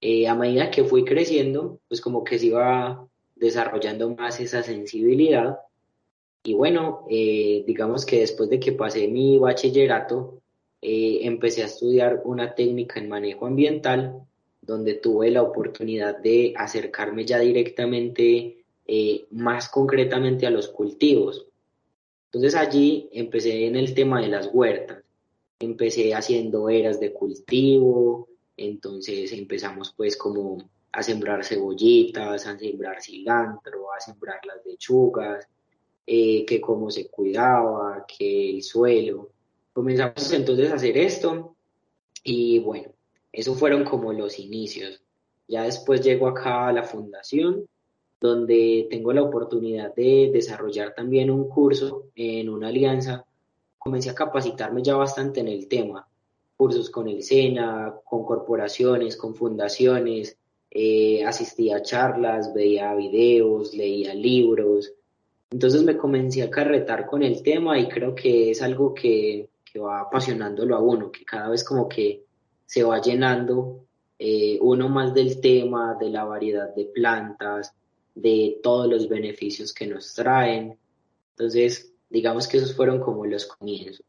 A 0.00 0.34
medida 0.34 0.70
que 0.70 0.84
fui 0.84 1.04
creciendo, 1.04 1.80
pues 1.88 2.00
como 2.00 2.24
que 2.24 2.38
se 2.38 2.46
iba 2.46 3.06
desarrollando 3.36 4.14
más 4.14 4.40
esa 4.40 4.62
sensibilidad 4.62 5.58
y 6.48 6.54
bueno, 6.54 7.04
eh, 7.10 7.64
digamos 7.66 8.06
que 8.06 8.20
después 8.20 8.48
de 8.48 8.60
que 8.60 8.72
pasé 8.72 9.08
mi 9.08 9.38
bachillerato, 9.38 10.40
eh, 10.80 11.20
empecé 11.22 11.62
a 11.62 11.66
estudiar 11.66 12.22
una 12.24 12.54
técnica 12.54 13.00
en 13.00 13.08
manejo 13.08 13.46
ambiental, 13.46 14.22
donde 14.62 14.94
tuve 14.94 15.30
la 15.30 15.42
oportunidad 15.42 16.16
de 16.18 16.54
acercarme 16.56 17.24
ya 17.24 17.38
directamente, 17.40 18.64
eh, 18.86 19.26
más 19.30 19.68
concretamente 19.68 20.46
a 20.46 20.50
los 20.50 20.68
cultivos. 20.68 21.46
Entonces 22.26 22.54
allí 22.54 23.08
empecé 23.12 23.66
en 23.66 23.76
el 23.76 23.94
tema 23.94 24.20
de 24.20 24.28
las 24.28 24.48
huertas. 24.52 25.02
Empecé 25.60 26.14
haciendo 26.14 26.70
eras 26.70 27.00
de 27.00 27.12
cultivo, 27.12 28.28
entonces 28.58 29.32
empezamos 29.32 29.94
pues 29.96 30.16
como 30.16 30.58
a 30.92 31.02
sembrar 31.02 31.44
cebollitas, 31.44 32.46
a 32.46 32.58
sembrar 32.58 33.00
cilantro, 33.00 33.92
a 33.92 34.00
sembrar 34.00 34.40
las 34.44 34.64
lechugas, 34.66 35.46
eh, 36.06 36.44
que 36.44 36.60
cómo 36.60 36.90
se 36.90 37.08
cuidaba, 37.08 38.04
que 38.06 38.50
el 38.50 38.62
suelo. 38.62 39.30
Comenzamos 39.72 40.32
entonces 40.32 40.70
a 40.70 40.74
hacer 40.74 40.98
esto 40.98 41.54
y 42.24 42.58
bueno, 42.58 42.90
esos 43.30 43.58
fueron 43.58 43.84
como 43.84 44.12
los 44.12 44.38
inicios. 44.38 45.02
Ya 45.46 45.62
después 45.62 46.00
llego 46.00 46.26
acá 46.26 46.66
a 46.68 46.72
la 46.72 46.82
fundación, 46.82 47.66
donde 48.20 48.88
tengo 48.90 49.12
la 49.12 49.22
oportunidad 49.22 49.94
de 49.94 50.30
desarrollar 50.32 50.94
también 50.94 51.30
un 51.30 51.48
curso 51.48 52.06
en 52.16 52.48
una 52.48 52.68
alianza. 52.68 53.24
Comencé 53.78 54.10
a 54.10 54.14
capacitarme 54.14 54.82
ya 54.82 54.96
bastante 54.96 55.40
en 55.40 55.48
el 55.48 55.68
tema, 55.68 56.07
cursos 56.58 56.90
con 56.90 57.08
el 57.08 57.22
SENA, 57.22 57.94
con 58.04 58.26
corporaciones, 58.26 59.16
con 59.16 59.34
fundaciones, 59.34 60.36
eh, 60.70 61.24
asistía 61.24 61.76
a 61.76 61.82
charlas, 61.82 62.52
veía 62.52 62.94
videos, 62.94 63.72
leía 63.72 64.12
libros, 64.12 64.92
entonces 65.50 65.82
me 65.82 65.96
comencé 65.96 66.42
a 66.42 66.50
carretar 66.50 67.06
con 67.06 67.22
el 67.22 67.42
tema 67.42 67.78
y 67.78 67.88
creo 67.88 68.14
que 68.14 68.50
es 68.50 68.60
algo 68.60 68.92
que, 68.92 69.48
va 69.80 70.00
apasionándolo 70.00 70.74
a 70.74 70.80
uno, 70.80 71.12
que 71.12 71.24
cada 71.24 71.50
vez 71.50 71.62
como 71.62 71.88
que 71.88 72.24
se 72.66 72.82
va 72.82 73.00
llenando 73.00 73.84
eh, 74.18 74.58
uno 74.60 74.88
más 74.88 75.14
del 75.14 75.40
tema, 75.40 75.96
de 76.00 76.10
la 76.10 76.24
variedad 76.24 76.74
de 76.74 76.86
plantas, 76.86 77.72
de 78.12 78.58
todos 78.60 78.88
los 78.88 79.08
beneficios 79.08 79.72
que 79.72 79.86
nos 79.86 80.14
traen. 80.14 80.76
Entonces, 81.30 81.92
digamos 82.10 82.48
que 82.48 82.56
esos 82.56 82.74
fueron 82.74 82.98
como 82.98 83.24
los 83.24 83.46
comienzos. 83.46 84.04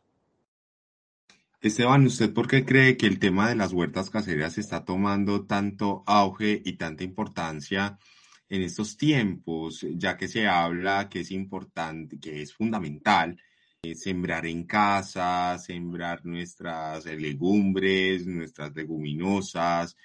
Esteban, 1.61 2.05
¿usted 2.05 2.33
por 2.33 2.47
qué 2.47 2.65
cree 2.65 2.95
que 2.95 3.05
el 3.05 3.19
tema 3.19 3.49
de 3.49 3.55
las 3.55 3.73
huertas 3.73 4.09
caseras 4.09 4.57
está 4.57 4.85
tomando 4.85 5.45
tanto 5.45 6.03
auge 6.05 6.61
y 6.63 6.73
tanta 6.77 7.03
importancia 7.03 7.99
en 8.47 8.61
estos 8.61 8.95
tiempos, 8.95 9.85
ya 9.95 10.15
que 10.15 10.29
se 10.29 10.47
habla 10.47 11.09
que 11.09 11.19
es 11.19 11.31
importante, 11.31 12.17
que 12.17 12.41
es 12.41 12.53
fundamental 12.53 13.37
eh, 13.83 13.93
sembrar 13.93 14.45
en 14.45 14.65
casa, 14.65 15.57
sembrar 15.57 16.25
nuestras 16.25 17.05
legumbres, 17.05 18.25
nuestras 18.25 18.73
leguminosas. 18.73 19.97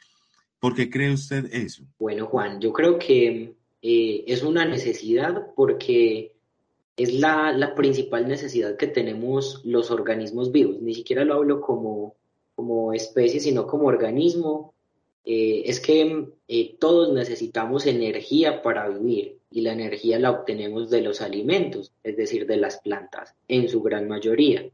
¿Por 0.58 0.74
qué 0.74 0.90
cree 0.90 1.12
usted 1.12 1.48
eso? 1.52 1.84
Bueno, 2.00 2.26
Juan, 2.26 2.60
yo 2.60 2.72
creo 2.72 2.98
que 2.98 3.54
eh, 3.80 4.24
es 4.26 4.42
una 4.42 4.64
necesidad 4.64 5.54
porque 5.54 6.33
es 6.96 7.14
la, 7.14 7.74
principal 7.74 8.28
necesidad 8.28 8.76
que 8.76 8.86
tenemos 8.86 9.60
los 9.64 9.90
organismos 9.90 10.52
vivos. 10.52 10.80
Ni 10.80 10.94
siquiera 10.94 11.24
lo 11.24 11.34
hablo 11.34 11.60
como, 11.60 12.14
como 12.54 12.92
especie, 12.92 13.40
sino 13.40 13.66
como 13.66 13.88
organismo 13.88 14.74
eh, 15.24 15.62
es 15.66 15.80
que 15.80 16.28
eh, 16.48 16.76
todos 16.78 17.12
necesitamos 17.12 17.86
energía 17.86 18.62
para 18.62 18.88
vivir 18.88 19.38
y 19.50 19.62
la 19.62 19.72
energía 19.72 20.18
la 20.18 20.30
obtenemos 20.30 20.90
de 20.90 21.00
los 21.00 21.20
alimentos, 21.20 21.92
es 22.02 22.16
decir, 22.16 22.46
de 22.46 22.58
las 22.58 22.78
plantas, 22.80 23.34
en 23.48 23.68
su 23.68 23.82
gran 23.82 24.06
mayoría. 24.06 24.68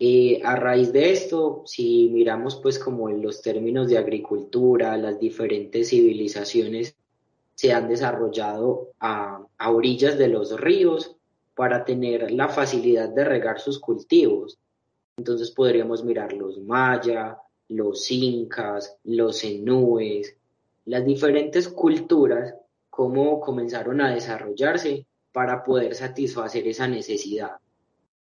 Eh, 0.00 0.40
a 0.44 0.54
raíz 0.54 0.92
de 0.92 1.10
esto, 1.10 1.62
si 1.66 2.08
miramos 2.12 2.56
pues 2.56 2.78
como 2.78 3.08
en 3.08 3.22
los 3.22 3.42
términos 3.42 3.88
de 3.88 3.98
agricultura, 3.98 4.96
las 4.96 5.18
diferentes 5.18 5.88
civilizaciones 5.88 6.94
se 7.58 7.72
han 7.72 7.88
desarrollado 7.88 8.92
a, 9.00 9.44
orillas 9.66 10.16
de 10.16 10.28
los 10.28 10.60
ríos 10.60 11.16
para 11.56 11.84
tener 11.84 12.30
la 12.30 12.48
facilidad 12.48 13.08
de 13.08 13.24
regar 13.24 13.58
sus 13.58 13.80
cultivos. 13.80 14.60
Entonces 15.16 15.50
podríamos 15.50 16.04
mirar 16.04 16.32
los 16.32 16.60
maya, 16.60 17.36
los 17.66 18.08
incas, 18.12 18.96
los 19.02 19.42
enúes, 19.42 20.36
las 20.84 21.04
diferentes 21.04 21.68
culturas, 21.68 22.54
cómo 22.90 23.40
comenzaron 23.40 24.00
a 24.02 24.14
desarrollarse 24.14 25.04
para 25.32 25.64
poder 25.64 25.96
satisfacer 25.96 26.68
esa 26.68 26.86
necesidad. 26.86 27.56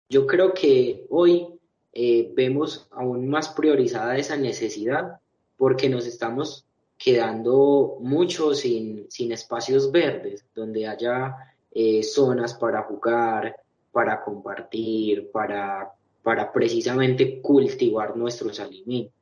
Yo 0.08 0.28
creo 0.28 0.54
que 0.54 1.06
hoy 1.10 1.48
eh, 1.92 2.30
vemos 2.36 2.86
aún 2.92 3.28
más 3.28 3.48
priorizada 3.48 4.16
esa 4.16 4.36
necesidad 4.36 5.18
porque 5.56 5.88
nos 5.88 6.06
estamos 6.06 6.68
quedando 7.04 7.98
mucho 8.00 8.54
sin, 8.54 9.06
espacios 9.30 9.92
verdes, 9.92 10.46
donde 10.54 10.86
haya 10.86 11.36
eh, 11.70 12.02
zonas 12.02 12.54
para 12.54 12.84
jugar, 12.84 13.56
para 13.92 14.24
compartir, 14.24 15.30
para, 15.30 15.92
para 16.22 16.50
precisamente 16.50 17.42
cultivar 17.42 18.16
nuestros 18.16 18.58
alimentos. 18.58 19.12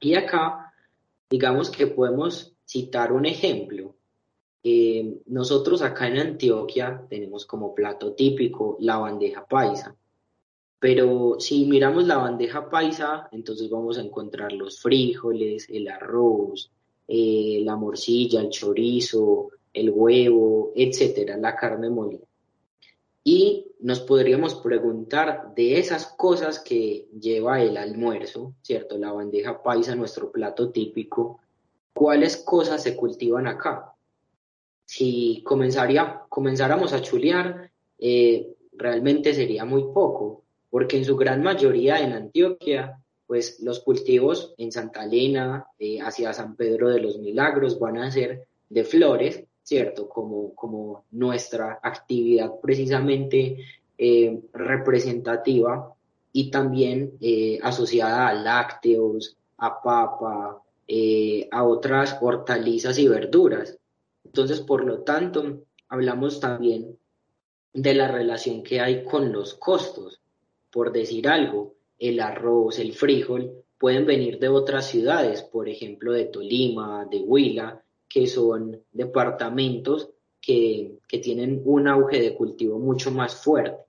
Y 0.00 0.14
acá, 0.14 0.72
digamos 1.28 1.68
que 1.68 1.86
podemos 1.86 2.54
citar 2.64 3.12
un 3.12 3.26
ejemplo. 3.26 3.94
Eh, 4.62 5.18
nosotros 5.26 5.82
acá 5.82 6.08
en 6.08 6.16
Antioquia 6.16 7.04
tenemos 7.10 7.44
como 7.44 7.74
plato 7.74 8.14
típico 8.14 8.78
la 8.80 8.96
bandeja 8.96 9.44
paisa. 9.44 9.94
Pero 10.80 11.36
si 11.38 11.66
miramos 11.66 12.06
la 12.06 12.16
bandeja 12.16 12.70
paisa, 12.70 13.28
entonces 13.32 13.68
vamos 13.68 13.98
a 13.98 14.00
encontrar 14.00 14.52
los 14.52 14.80
frijoles, 14.80 15.68
el 15.68 15.86
arroz, 15.88 16.72
eh, 17.06 17.60
la 17.62 17.76
morcilla, 17.76 18.40
el 18.40 18.48
chorizo, 18.48 19.50
el 19.74 19.90
huevo, 19.90 20.72
etcétera, 20.74 21.36
la 21.36 21.54
carne 21.54 21.90
molida. 21.90 22.24
Y 23.22 23.66
nos 23.80 24.00
podríamos 24.00 24.54
preguntar 24.54 25.52
de 25.54 25.78
esas 25.78 26.06
cosas 26.06 26.58
que 26.58 27.08
lleva 27.20 27.62
el 27.62 27.76
almuerzo, 27.76 28.54
¿cierto? 28.62 28.96
La 28.96 29.12
bandeja 29.12 29.62
paisa, 29.62 29.94
nuestro 29.94 30.32
plato 30.32 30.70
típico, 30.70 31.40
¿cuáles 31.92 32.38
cosas 32.38 32.82
se 32.82 32.96
cultivan 32.96 33.46
acá? 33.46 33.94
Si 34.86 35.42
comenzaría, 35.44 36.22
comenzáramos 36.30 36.94
a 36.94 37.02
chulear, 37.02 37.70
eh, 37.98 38.54
realmente 38.72 39.34
sería 39.34 39.66
muy 39.66 39.82
poco, 39.92 40.44
porque 40.70 40.96
en 40.96 41.04
su 41.04 41.16
gran 41.16 41.42
mayoría 41.42 42.00
en 42.00 42.12
Antioquia, 42.12 42.98
pues 43.26 43.60
los 43.60 43.80
cultivos 43.80 44.54
en 44.56 44.72
Santa 44.72 45.04
Elena, 45.04 45.66
eh, 45.78 46.00
hacia 46.00 46.32
San 46.32 46.56
Pedro 46.56 46.88
de 46.88 47.00
los 47.00 47.18
Milagros, 47.18 47.78
van 47.78 47.98
a 47.98 48.10
ser 48.10 48.46
de 48.68 48.84
flores, 48.84 49.44
¿cierto? 49.62 50.08
Como, 50.08 50.54
como 50.54 51.04
nuestra 51.10 51.78
actividad 51.82 52.52
precisamente 52.60 53.58
eh, 53.98 54.40
representativa 54.52 55.94
y 56.32 56.50
también 56.50 57.12
eh, 57.20 57.58
asociada 57.62 58.28
a 58.28 58.34
lácteos, 58.34 59.36
a 59.58 59.82
papa, 59.82 60.62
a 61.52 61.64
otras 61.64 62.18
hortalizas 62.20 62.98
y 62.98 63.06
verduras. 63.06 63.78
Entonces, 64.24 64.60
por 64.60 64.84
lo 64.84 65.02
tanto, 65.02 65.60
hablamos 65.88 66.40
también 66.40 66.98
de 67.72 67.94
la 67.94 68.08
relación 68.08 68.64
que 68.64 68.80
hay 68.80 69.04
con 69.04 69.32
los 69.32 69.54
costos. 69.54 70.19
Por 70.70 70.92
decir 70.92 71.28
algo, 71.28 71.74
el 71.98 72.20
arroz, 72.20 72.78
el 72.78 72.92
frijol 72.94 73.64
pueden 73.78 74.06
venir 74.06 74.38
de 74.38 74.48
otras 74.48 74.88
ciudades, 74.88 75.42
por 75.42 75.68
ejemplo, 75.68 76.12
de 76.12 76.26
Tolima, 76.26 77.06
de 77.10 77.18
Huila, 77.18 77.82
que 78.08 78.26
son 78.26 78.78
departamentos 78.92 80.10
que, 80.40 80.98
tienen 81.22 81.62
un 81.64 81.88
auge 81.88 82.20
de 82.20 82.34
cultivo 82.34 82.78
mucho 82.78 83.10
más 83.10 83.34
fuerte. 83.34 83.84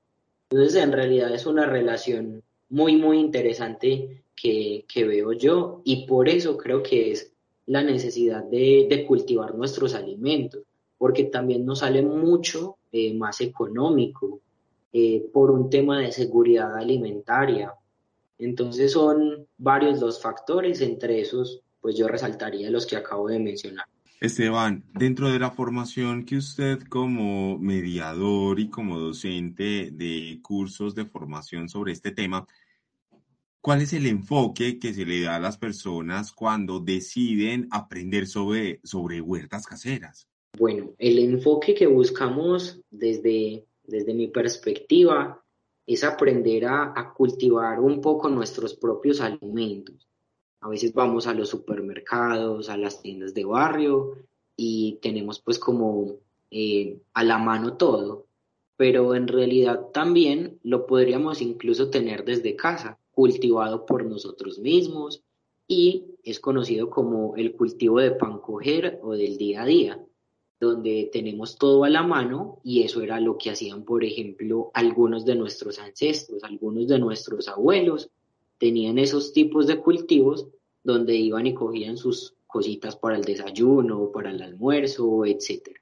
Entonces, 0.49 0.81
en 0.81 0.91
realidad 0.91 1.33
es 1.33 1.45
una 1.45 1.65
relación 1.65 2.43
muy, 2.69 2.97
muy 2.97 3.19
interesante 3.19 4.23
que, 4.35 4.85
que 4.91 5.05
veo 5.05 5.33
yo 5.33 5.81
y 5.85 6.05
por 6.05 6.27
eso 6.29 6.57
creo 6.57 6.83
que 6.83 7.11
es 7.11 7.31
la 7.67 7.83
necesidad 7.83 8.43
de, 8.43 8.87
de 8.89 9.05
cultivar 9.05 9.55
nuestros 9.55 9.95
alimentos, 9.95 10.63
porque 10.97 11.25
también 11.25 11.65
nos 11.65 11.79
sale 11.79 12.01
mucho 12.01 12.77
eh, 12.91 13.13
más 13.13 13.39
económico 13.41 14.41
eh, 14.93 15.23
por 15.31 15.51
un 15.51 15.69
tema 15.69 15.99
de 15.99 16.11
seguridad 16.11 16.75
alimentaria. 16.75 17.73
Entonces 18.37 18.91
son 18.91 19.47
varios 19.57 19.99
los 20.01 20.21
factores, 20.21 20.81
entre 20.81 21.21
esos, 21.21 21.61
pues 21.79 21.95
yo 21.95 22.07
resaltaría 22.07 22.69
los 22.69 22.85
que 22.85 22.95
acabo 22.95 23.27
de 23.27 23.39
mencionar. 23.39 23.85
Esteban, 24.21 24.83
dentro 24.93 25.31
de 25.31 25.39
la 25.39 25.49
formación 25.49 26.25
que 26.25 26.37
usted 26.37 26.79
como 26.89 27.57
mediador 27.57 28.59
y 28.59 28.69
como 28.69 28.99
docente 28.99 29.89
de 29.91 30.39
cursos 30.43 30.93
de 30.93 31.05
formación 31.05 31.69
sobre 31.69 31.91
este 31.91 32.11
tema, 32.11 32.45
¿cuál 33.61 33.81
es 33.81 33.93
el 33.93 34.05
enfoque 34.05 34.77
que 34.77 34.93
se 34.93 35.07
le 35.07 35.21
da 35.21 35.37
a 35.37 35.39
las 35.39 35.57
personas 35.57 36.31
cuando 36.31 36.79
deciden 36.79 37.67
aprender 37.71 38.27
sobre, 38.27 38.79
sobre 38.83 39.21
huertas 39.21 39.65
caseras? 39.65 40.27
Bueno, 40.55 40.93
el 40.99 41.17
enfoque 41.17 41.73
que 41.73 41.87
buscamos 41.87 42.79
desde, 42.91 43.65
desde 43.91 44.13
mi 44.13 44.27
perspectiva 44.27 45.43
es 45.85 46.03
aprender 46.03 46.65
a, 46.65 47.13
cultivar 47.15 47.79
un 47.79 48.01
poco 48.01 48.29
nuestros 48.29 48.73
propios 48.73 49.19
alimentos. 49.21 50.07
A 50.61 50.69
veces 50.69 50.93
vamos 50.93 51.27
a 51.27 51.33
los 51.33 51.49
supermercados, 51.49 52.69
a 52.69 52.77
las 52.77 53.01
tiendas 53.01 53.33
de 53.33 53.45
barrio 53.45 54.15
y 54.55 54.99
tenemos 55.01 55.39
pues 55.41 55.59
como 55.59 56.15
eh, 56.49 56.99
a 57.13 57.23
la 57.23 57.37
mano 57.37 57.77
todo, 57.77 58.27
pero 58.77 59.15
en 59.15 59.27
realidad 59.27 59.87
también 59.93 60.59
lo 60.63 60.85
podríamos 60.85 61.41
incluso 61.41 61.89
tener 61.89 62.23
desde 62.23 62.55
casa, 62.55 62.99
cultivado 63.11 63.85
por 63.85 64.05
nosotros 64.05 64.59
mismos 64.59 65.23
y 65.67 66.05
es 66.23 66.39
conocido 66.39 66.89
como 66.89 67.35
el 67.35 67.55
cultivo 67.55 67.99
de 67.99 68.11
pan 68.11 68.39
coger 68.39 68.99
o 69.03 69.13
del 69.13 69.37
día 69.37 69.63
a 69.63 69.65
día, 69.65 70.05
donde 70.61 71.09
tenemos 71.11 71.57
todo 71.57 71.83
a 71.83 71.89
la 71.89 72.03
mano 72.03 72.59
y 72.63 72.83
eso 72.83 73.01
era 73.01 73.19
lo 73.19 73.35
que 73.35 73.49
hacían, 73.49 73.83
por 73.83 74.03
ejemplo, 74.03 74.69
algunos 74.75 75.25
de 75.25 75.33
nuestros 75.33 75.79
ancestros, 75.79 76.43
algunos 76.43 76.87
de 76.87 76.99
nuestros 76.99 77.47
abuelos 77.47 78.11
tenían 78.59 78.99
esos 78.99 79.33
tipos 79.33 79.65
de 79.65 79.79
cultivos 79.79 80.47
donde 80.83 81.15
iban 81.15 81.47
y 81.47 81.55
cogían 81.55 81.97
sus 81.97 82.35
cositas 82.45 82.95
para 82.95 83.17
el 83.17 83.23
desayuno, 83.23 84.11
para 84.11 84.29
el 84.29 84.39
almuerzo, 84.39 85.25
etc. 85.25 85.79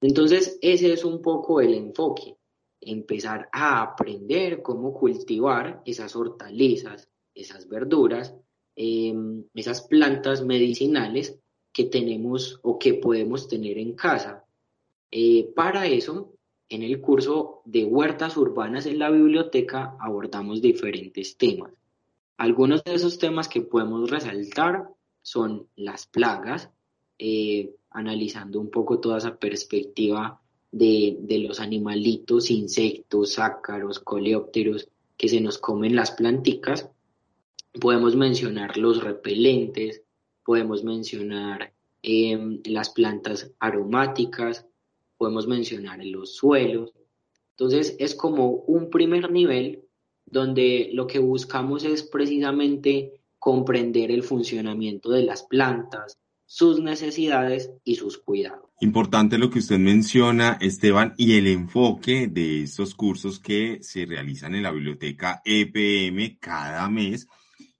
Entonces, 0.00 0.56
ese 0.62 0.92
es 0.92 1.04
un 1.04 1.20
poco 1.20 1.60
el 1.60 1.74
enfoque, 1.74 2.36
empezar 2.80 3.48
a 3.50 3.82
aprender 3.82 4.62
cómo 4.62 4.94
cultivar 4.94 5.82
esas 5.84 6.14
hortalizas, 6.14 7.08
esas 7.34 7.68
verduras, 7.68 8.36
em, 8.76 9.42
esas 9.52 9.82
plantas 9.82 10.44
medicinales 10.44 11.40
que 11.72 11.84
tenemos 11.84 12.58
o 12.62 12.78
que 12.78 12.94
podemos 12.94 13.48
tener 13.48 13.78
en 13.78 13.94
casa. 13.94 14.44
Eh, 15.10 15.50
para 15.54 15.86
eso, 15.86 16.32
en 16.68 16.82
el 16.82 17.00
curso 17.00 17.62
de 17.64 17.84
huertas 17.84 18.36
urbanas 18.36 18.86
en 18.86 18.98
la 18.98 19.10
biblioteca 19.10 19.96
abordamos 19.98 20.62
diferentes 20.62 21.36
temas. 21.36 21.72
Algunos 22.36 22.82
de 22.84 22.94
esos 22.94 23.18
temas 23.18 23.48
que 23.48 23.60
podemos 23.60 24.08
resaltar 24.08 24.88
son 25.20 25.66
las 25.76 26.06
plagas, 26.06 26.70
eh, 27.18 27.74
analizando 27.90 28.60
un 28.60 28.70
poco 28.70 28.98
toda 28.98 29.18
esa 29.18 29.36
perspectiva 29.36 30.40
de, 30.72 31.18
los 31.46 31.60
animalitos, 31.60 32.50
insectos, 32.50 33.38
ácaros, 33.38 33.98
coleópteros 33.98 34.88
que 35.16 35.28
se 35.28 35.40
nos 35.40 35.58
comen 35.58 35.96
las 35.96 36.12
planticas. 36.12 36.88
Podemos 37.80 38.16
mencionar 38.16 38.76
los 38.76 39.02
repelentes, 39.02 40.02
podemos 40.50 40.82
mencionar 40.82 41.72
em, 42.02 42.60
las 42.64 42.90
plantas 42.90 43.52
aromáticas, 43.60 44.66
podemos 45.16 45.46
mencionar 45.46 46.04
los 46.04 46.34
suelos. 46.34 46.92
Entonces 47.50 47.94
es 48.00 48.16
como 48.16 48.48
un 48.66 48.90
primer 48.90 49.30
nivel 49.30 49.84
donde 50.26 50.90
lo 50.92 51.06
que 51.06 51.20
buscamos 51.20 51.84
es 51.84 52.02
precisamente 52.02 53.22
comprender 53.38 54.10
el 54.10 54.24
funcionamiento 54.24 55.10
de 55.10 55.22
las 55.22 55.44
plantas, 55.44 56.18
sus 56.46 56.80
necesidades 56.80 57.70
y 57.84 57.94
sus 57.94 58.18
cuidados. 58.18 58.70
Importante 58.80 59.38
lo 59.38 59.50
que 59.50 59.60
usted 59.60 59.78
menciona, 59.78 60.58
Esteban, 60.60 61.14
y 61.16 61.38
el 61.38 61.46
enfoque 61.46 62.26
de 62.26 62.64
estos 62.64 62.96
cursos 62.96 63.38
que 63.38 63.78
se 63.82 64.04
realizan 64.04 64.56
en 64.56 64.64
la 64.64 64.72
biblioteca 64.72 65.42
EPM 65.44 66.38
cada 66.40 66.90
mes. 66.90 67.28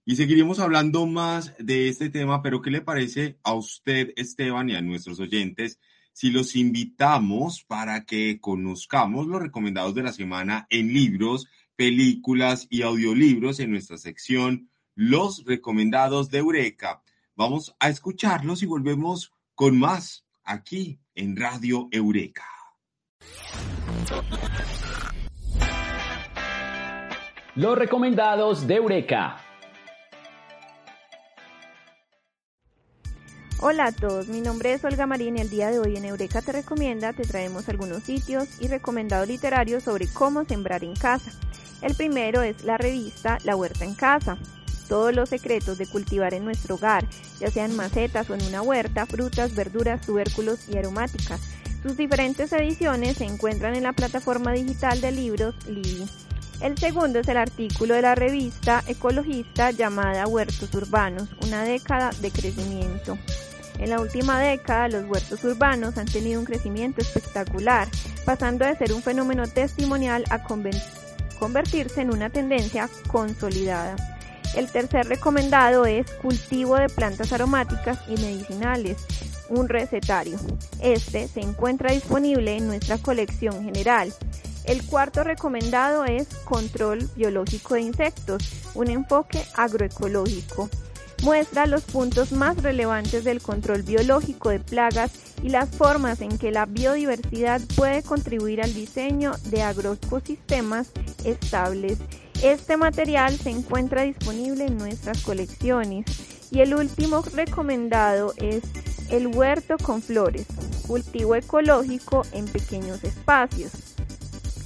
Y 0.03 0.15
seguiremos 0.15 0.59
hablando 0.59 1.05
más 1.05 1.53
de 1.59 1.87
este 1.87 2.09
tema, 2.09 2.41
pero 2.41 2.61
¿qué 2.61 2.71
le 2.71 2.81
parece 2.81 3.37
a 3.43 3.53
usted, 3.53 4.13
Esteban, 4.15 4.69
y 4.69 4.75
a 4.75 4.81
nuestros 4.81 5.19
oyentes 5.19 5.79
si 6.13 6.31
los 6.31 6.55
invitamos 6.55 7.63
para 7.63 8.03
que 8.05 8.39
conozcamos 8.41 9.27
los 9.27 9.41
recomendados 9.41 9.93
de 9.93 10.03
la 10.03 10.11
semana 10.11 10.65
en 10.69 10.91
libros 10.93 11.47
películas 11.75 12.67
y 12.69 12.81
audiolibros 12.81 13.59
en 13.59 13.71
nuestra 13.71 13.97
sección 13.97 14.69
Los 14.95 15.45
recomendados 15.45 16.29
de 16.29 16.39
Eureka. 16.39 17.01
Vamos 17.35 17.75
a 17.79 17.89
escucharlos 17.89 18.61
y 18.63 18.65
volvemos 18.65 19.31
con 19.55 19.79
más 19.79 20.25
aquí 20.43 20.99
en 21.15 21.37
Radio 21.37 21.87
Eureka. 21.91 22.45
Los 27.55 27.77
recomendados 27.77 28.67
de 28.67 28.75
Eureka. 28.75 29.50
Hola 33.63 33.85
a 33.85 33.91
todos, 33.91 34.27
mi 34.27 34.41
nombre 34.41 34.73
es 34.73 34.83
Olga 34.83 35.05
Marín 35.05 35.37
y 35.37 35.41
el 35.41 35.51
día 35.51 35.69
de 35.69 35.77
hoy 35.77 35.95
en 35.95 36.03
Eureka 36.03 36.41
Te 36.41 36.51
Recomienda 36.51 37.13
te 37.13 37.25
traemos 37.25 37.69
algunos 37.69 38.01
sitios 38.01 38.47
y 38.59 38.67
recomendados 38.67 39.27
literarios 39.27 39.83
sobre 39.83 40.07
cómo 40.07 40.45
sembrar 40.45 40.83
en 40.83 40.95
casa. 40.95 41.31
El 41.83 41.93
primero 41.93 42.41
es 42.41 42.63
la 42.63 42.77
revista 42.77 43.37
La 43.43 43.55
Huerta 43.55 43.85
en 43.85 43.93
Casa. 43.93 44.39
Todos 44.89 45.13
los 45.15 45.29
secretos 45.29 45.77
de 45.77 45.85
cultivar 45.85 46.33
en 46.33 46.43
nuestro 46.43 46.73
hogar, 46.73 47.05
ya 47.39 47.51
sean 47.51 47.75
macetas 47.75 48.31
o 48.31 48.33
en 48.33 48.43
una 48.47 48.63
huerta, 48.63 49.05
frutas, 49.05 49.53
verduras, 49.53 50.01
tubérculos 50.01 50.67
y 50.67 50.79
aromáticas. 50.79 51.39
Sus 51.83 51.95
diferentes 51.95 52.51
ediciones 52.53 53.17
se 53.17 53.25
encuentran 53.25 53.75
en 53.75 53.83
la 53.83 53.93
plataforma 53.93 54.53
digital 54.53 55.01
de 55.01 55.11
libros 55.11 55.53
Libby. 55.67 56.09
El 56.61 56.79
segundo 56.79 57.19
es 57.19 57.27
el 57.27 57.37
artículo 57.37 57.93
de 57.93 58.01
la 58.01 58.15
revista 58.15 58.83
ecologista 58.87 59.69
llamada 59.69 60.25
Huertos 60.27 60.73
Urbanos, 60.73 61.29
una 61.43 61.63
década 61.63 62.09
de 62.21 62.31
crecimiento. 62.31 63.19
En 63.81 63.89
la 63.89 63.99
última 63.99 64.39
década, 64.39 64.87
los 64.89 65.09
huertos 65.09 65.43
urbanos 65.43 65.97
han 65.97 66.05
tenido 66.05 66.39
un 66.39 66.45
crecimiento 66.45 67.01
espectacular, 67.01 67.87
pasando 68.25 68.63
de 68.63 68.75
ser 68.75 68.93
un 68.93 69.01
fenómeno 69.01 69.47
testimonial 69.47 70.23
a 70.29 70.43
convertirse 70.43 72.01
en 72.01 72.13
una 72.13 72.29
tendencia 72.29 72.87
consolidada. 73.07 73.95
El 74.55 74.69
tercer 74.69 75.07
recomendado 75.07 75.87
es 75.87 76.11
cultivo 76.11 76.75
de 76.75 76.89
plantas 76.89 77.33
aromáticas 77.33 77.97
y 78.07 78.21
medicinales, 78.21 78.97
un 79.49 79.67
recetario. 79.67 80.37
Este 80.79 81.27
se 81.27 81.39
encuentra 81.39 81.91
disponible 81.91 82.57
en 82.57 82.67
nuestra 82.67 82.99
colección 82.99 83.63
general. 83.63 84.13
El 84.63 84.85
cuarto 84.85 85.23
recomendado 85.23 86.05
es 86.05 86.27
control 86.45 87.09
biológico 87.15 87.73
de 87.73 87.81
insectos, 87.81 88.43
un 88.75 88.91
enfoque 88.91 89.43
agroecológico 89.55 90.69
muestra 91.21 91.67
los 91.67 91.83
puntos 91.83 92.31
más 92.31 92.61
relevantes 92.61 93.23
del 93.23 93.41
control 93.41 93.83
biológico 93.83 94.49
de 94.49 94.59
plagas 94.59 95.11
y 95.43 95.49
las 95.49 95.69
formas 95.69 96.21
en 96.21 96.37
que 96.37 96.51
la 96.51 96.65
biodiversidad 96.65 97.61
puede 97.75 98.03
contribuir 98.03 98.61
al 98.61 98.73
diseño 98.73 99.33
de 99.45 99.61
agroecosistemas 99.61 100.91
estables. 101.23 101.99
Este 102.43 102.75
material 102.75 103.37
se 103.37 103.51
encuentra 103.51 104.01
disponible 104.03 104.65
en 104.65 104.77
nuestras 104.77 105.21
colecciones. 105.21 106.05
Y 106.51 106.59
el 106.59 106.75
último 106.75 107.23
recomendado 107.33 108.33
es 108.35 108.63
el 109.09 109.27
huerto 109.27 109.77
con 109.77 110.01
flores, 110.01 110.47
cultivo 110.85 111.35
ecológico 111.35 112.23
en 112.33 112.45
pequeños 112.45 113.03
espacios. 113.05 113.71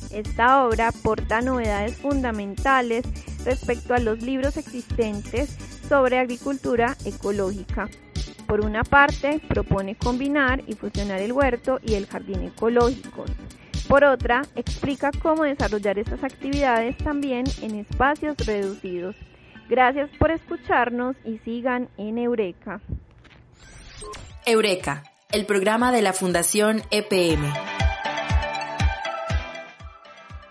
Esta 0.10 0.66
obra 0.66 0.88
aporta 0.88 1.42
novedades 1.42 1.96
fundamentales 1.98 3.06
respecto 3.44 3.94
a 3.94 4.00
los 4.00 4.24
libros 4.24 4.58
existentes 4.58 5.50
sobre 5.88 6.20
agricultura 6.20 6.96
ecológica. 7.06 7.90
Por 8.48 8.62
una 8.62 8.84
parte, 8.84 9.42
propone 9.48 9.96
combinar 9.96 10.64
y 10.68 10.74
fusionar 10.74 11.22
el 11.22 11.32
huerto 11.32 11.80
y 11.84 11.96
el 11.96 12.06
jardín 12.06 12.44
ecológicos. 12.44 13.32
Por 13.88 14.04
otra, 14.04 14.42
explica 14.56 15.12
cómo 15.22 15.44
desarrollar 15.44 16.00
estas 16.00 16.24
actividades 16.24 16.98
también 16.98 17.46
en 17.62 17.76
espacios 17.76 18.36
reducidos. 18.46 19.16
Gracias 19.70 20.10
por 20.20 20.32
escucharnos 20.32 21.16
y 21.24 21.40
sigan 21.40 21.90
en 21.98 22.18
Eureka. 22.18 22.82
Eureka, 24.46 25.04
el 25.32 25.46
programa 25.46 25.92
de 25.92 26.02
la 26.02 26.14
Fundación 26.14 26.82
EPM. 26.92 27.85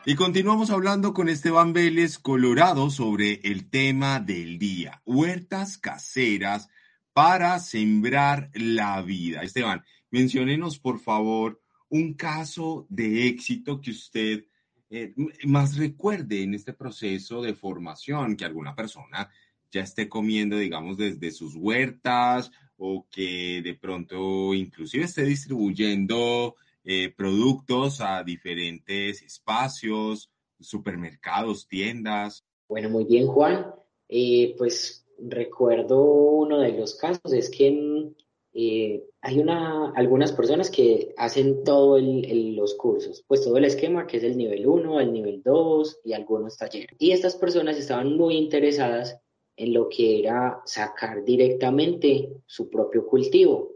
Y 0.06 0.16
continuamos 0.16 0.68
hablando 0.68 1.14
con 1.14 1.30
Esteban 1.30 1.72
Vélez 1.72 2.18
Colorado 2.18 2.90
sobre 2.90 3.40
el 3.42 3.70
tema 3.70 4.20
del 4.20 4.58
día, 4.58 5.00
huertas 5.06 5.78
caseras 5.78 6.68
para 7.14 7.58
sembrar 7.58 8.50
la 8.52 9.00
vida. 9.00 9.40
Esteban, 9.42 9.82
menciónenos 10.10 10.78
por 10.78 11.00
favor 11.00 11.62
un 11.88 12.12
caso 12.12 12.86
de 12.90 13.28
éxito 13.28 13.80
que 13.80 13.92
usted 13.92 14.44
eh, 14.90 15.14
más 15.44 15.78
recuerde 15.78 16.42
en 16.42 16.52
este 16.52 16.74
proceso 16.74 17.40
de 17.40 17.54
formación 17.54 18.36
que 18.36 18.44
alguna 18.44 18.74
persona 18.74 19.30
ya 19.72 19.80
esté 19.80 20.06
comiendo, 20.06 20.58
digamos, 20.58 20.98
desde 20.98 21.30
sus 21.30 21.54
huertas 21.54 22.52
o 22.76 23.06
que 23.10 23.62
de 23.64 23.72
pronto 23.72 24.52
inclusive 24.52 25.04
esté 25.04 25.24
distribuyendo 25.24 26.56
eh, 26.84 27.12
productos 27.16 28.00
a 28.00 28.22
diferentes 28.22 29.22
espacios, 29.22 30.30
supermercados, 30.60 31.66
tiendas. 31.66 32.44
Bueno, 32.68 32.90
muy 32.90 33.04
bien, 33.04 33.26
Juan. 33.26 33.72
Eh, 34.08 34.54
pues 34.58 35.06
recuerdo 35.18 36.02
uno 36.02 36.60
de 36.60 36.72
los 36.72 36.94
casos, 36.96 37.32
es 37.32 37.50
que 37.50 38.12
eh, 38.52 39.04
hay 39.20 39.38
una, 39.38 39.90
algunas 39.92 40.32
personas 40.32 40.70
que 40.70 41.14
hacen 41.16 41.64
todos 41.64 42.02
los 42.02 42.74
cursos, 42.74 43.24
pues 43.26 43.42
todo 43.42 43.56
el 43.56 43.64
esquema 43.64 44.06
que 44.06 44.18
es 44.18 44.24
el 44.24 44.36
nivel 44.36 44.66
1, 44.66 45.00
el 45.00 45.12
nivel 45.12 45.42
2 45.42 46.00
y 46.04 46.12
algunos 46.12 46.56
talleres. 46.56 46.96
Y 46.98 47.12
estas 47.12 47.36
personas 47.36 47.76
estaban 47.76 48.16
muy 48.16 48.36
interesadas 48.36 49.18
en 49.56 49.72
lo 49.72 49.88
que 49.88 50.20
era 50.20 50.60
sacar 50.66 51.24
directamente 51.24 52.28
su 52.46 52.68
propio 52.68 53.06
cultivo. 53.06 53.72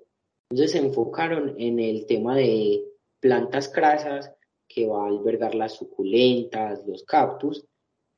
Entonces 0.50 0.72
se 0.72 0.78
enfocaron 0.78 1.54
en 1.58 1.78
el 1.78 2.06
tema 2.06 2.36
de 2.36 2.87
plantas 3.20 3.68
crasas 3.68 4.32
que 4.68 4.86
va 4.86 5.04
a 5.04 5.08
albergar 5.08 5.54
las 5.54 5.72
suculentas, 5.72 6.86
los 6.86 7.02
cactus, 7.04 7.64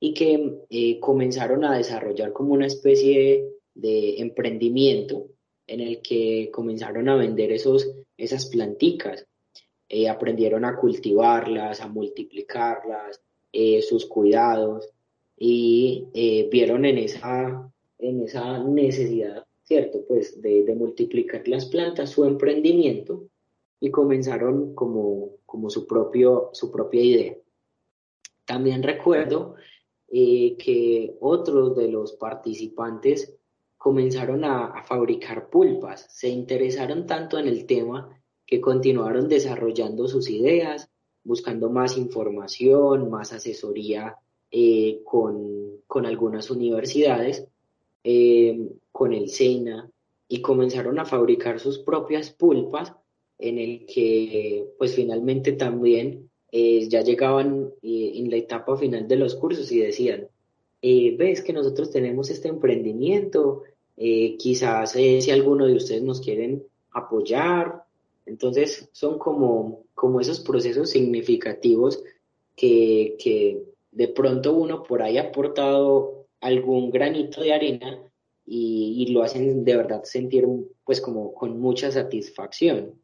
y 0.00 0.14
que 0.14 0.58
eh, 0.70 0.98
comenzaron 0.98 1.64
a 1.64 1.76
desarrollar 1.76 2.32
como 2.32 2.54
una 2.54 2.66
especie 2.66 3.44
de, 3.74 4.20
emprendimiento 4.20 5.26
en 5.66 5.80
el 5.80 6.02
que 6.02 6.50
comenzaron 6.52 7.08
a 7.08 7.16
vender 7.16 7.52
esos, 7.52 7.90
esas 8.16 8.46
planticas. 8.46 9.26
Eh, 9.88 10.08
aprendieron 10.08 10.64
a 10.64 10.76
cultivarlas, 10.76 11.80
a 11.80 11.88
multiplicarlas, 11.88 13.20
eh, 13.52 13.82
sus 13.82 14.06
cuidados, 14.06 14.88
y 15.42 16.06
vieron 16.50 16.84
en 16.84 16.98
esa, 16.98 17.72
en 17.98 18.22
esa 18.22 18.62
necesidad, 18.62 19.46
¿cierto? 19.62 20.04
Pues 20.06 20.40
de 20.42 20.74
multiplicar 20.76 21.48
las 21.48 21.64
plantas, 21.64 22.10
su 22.10 22.24
emprendimiento, 22.26 23.29
y 23.80 23.90
comenzaron 23.90 24.74
como, 24.74 25.36
como 25.46 25.70
su, 25.70 25.86
propio, 25.86 26.50
su 26.52 26.70
propia 26.70 27.02
idea. 27.02 27.36
También 28.44 28.82
recuerdo 28.82 29.54
eh, 30.08 30.56
que 30.58 31.16
otros 31.20 31.74
de 31.76 31.88
los 31.88 32.12
participantes 32.12 33.34
comenzaron 33.78 34.44
a, 34.44 34.82
fabricar 34.84 35.48
pulpas, 35.48 36.06
se 36.10 36.28
interesaron 36.28 37.06
tanto 37.06 37.38
en 37.38 37.48
el 37.48 37.64
tema 37.64 38.20
que 38.46 38.60
continuaron 38.60 39.28
desarrollando 39.28 40.06
sus 40.06 40.28
ideas, 40.28 40.90
buscando 41.24 41.70
más 41.70 41.96
información, 41.96 43.08
más 43.08 43.32
asesoría 43.32 44.16
eh, 44.50 45.00
con, 45.04 45.78
con, 45.86 46.04
algunas 46.04 46.50
universidades, 46.50 47.46
eh, 48.04 48.68
con 48.92 49.14
el 49.14 49.28
SENA, 49.28 49.88
y 50.28 50.42
comenzaron 50.42 50.98
a 50.98 51.04
fabricar 51.04 51.58
sus 51.58 51.78
propias 51.78 52.30
pulpas 52.30 52.92
en 53.40 53.58
el 53.58 53.86
que 53.86 54.66
pues 54.78 54.94
finalmente 54.94 55.52
también 55.52 56.30
eh, 56.52 56.88
ya 56.88 57.02
llegaban 57.02 57.70
eh, 57.82 58.12
en 58.16 58.30
la 58.30 58.36
etapa 58.36 58.76
final 58.76 59.06
de 59.06 59.16
los 59.16 59.36
cursos 59.36 59.70
y 59.70 59.80
decían, 59.80 60.28
eh, 60.82 61.16
ves 61.16 61.42
que 61.42 61.52
nosotros 61.52 61.90
tenemos 61.90 62.30
este 62.30 62.48
emprendimiento, 62.48 63.62
quizás 63.96 64.92
si 64.92 65.30
alguno 65.30 65.66
de 65.66 65.74
ustedes 65.74 66.02
nos 66.02 66.22
quieren 66.22 66.62
apoyar. 66.92 67.84
Entonces 68.24 68.88
son 68.92 69.18
como, 69.18 69.84
como 69.94 70.20
esos 70.20 70.40
procesos 70.40 70.88
significativos 70.88 72.02
que, 72.56 73.16
que 73.22 73.62
de 73.92 74.08
pronto 74.08 74.54
uno 74.54 74.82
por 74.82 75.02
ahí 75.02 75.18
ha 75.18 75.24
aportado 75.24 76.26
algún 76.40 76.90
granito 76.90 77.42
de 77.42 77.52
arena 77.52 77.98
y, 78.46 79.04
y, 79.06 79.12
lo 79.12 79.22
hacen 79.22 79.64
de 79.64 79.76
verdad 79.76 80.02
sentir 80.04 80.46
pues 80.84 81.02
como 81.02 81.34
con 81.34 81.60
mucha 81.60 81.92
satisfacción 81.92 82.94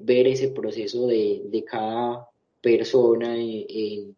ver 0.00 0.26
ese 0.26 0.48
proceso 0.48 1.06
de, 1.06 1.42
de 1.50 1.64
cada 1.64 2.28
persona 2.60 3.36
en, 3.36 4.16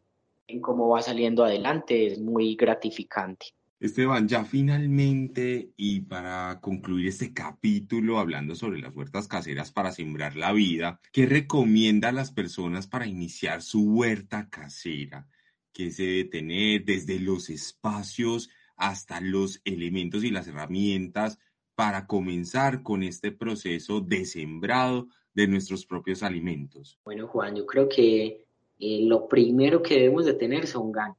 cómo 0.62 0.88
va 0.88 1.02
saliendo 1.02 1.44
adelante 1.44 2.06
es 2.06 2.18
muy 2.18 2.56
gratificante. 2.56 3.48
Esteban, 3.78 4.26
ya 4.26 4.44
finalmente 4.44 5.70
y 5.76 6.00
para 6.00 6.58
concluir 6.60 7.08
este 7.08 7.32
capítulo 7.32 8.18
hablando 8.18 8.54
sobre 8.54 8.80
las 8.80 8.94
huertas 8.96 9.28
caseras 9.28 9.70
para 9.70 9.92
sembrar 9.92 10.34
la 10.34 10.52
vida, 10.52 10.98
¿qué 11.12 11.26
recomienda 11.26 12.08
a 12.08 12.12
las 12.12 12.32
personas 12.32 12.86
para 12.86 13.06
iniciar 13.06 13.60
su 13.60 13.84
huerta 13.84 14.48
casera? 14.48 15.28
¿Qué 15.72 15.90
se 15.90 16.04
debe 16.04 16.24
tener 16.24 16.84
desde 16.84 17.20
los 17.20 17.50
espacios 17.50 18.48
hasta 18.76 19.20
los 19.20 19.60
elementos 19.64 20.24
y 20.24 20.30
las 20.30 20.48
herramientas 20.48 21.38
para 21.74 22.06
comenzar 22.06 22.82
con 22.82 23.02
este 23.02 23.30
proceso 23.30 24.00
de 24.00 24.24
sembrado 24.24 25.08
de 25.38 25.46
nuestros 25.46 25.86
propios 25.86 26.24
alimentos? 26.24 26.98
Bueno, 27.04 27.28
Juan, 27.28 27.54
yo 27.54 27.64
creo 27.64 27.88
que 27.88 28.44
eh, 28.80 29.00
lo 29.02 29.28
primero 29.28 29.80
que 29.80 29.94
debemos 29.94 30.26
de 30.26 30.34
tener 30.34 30.66
son 30.66 30.90
ganas. 30.90 31.16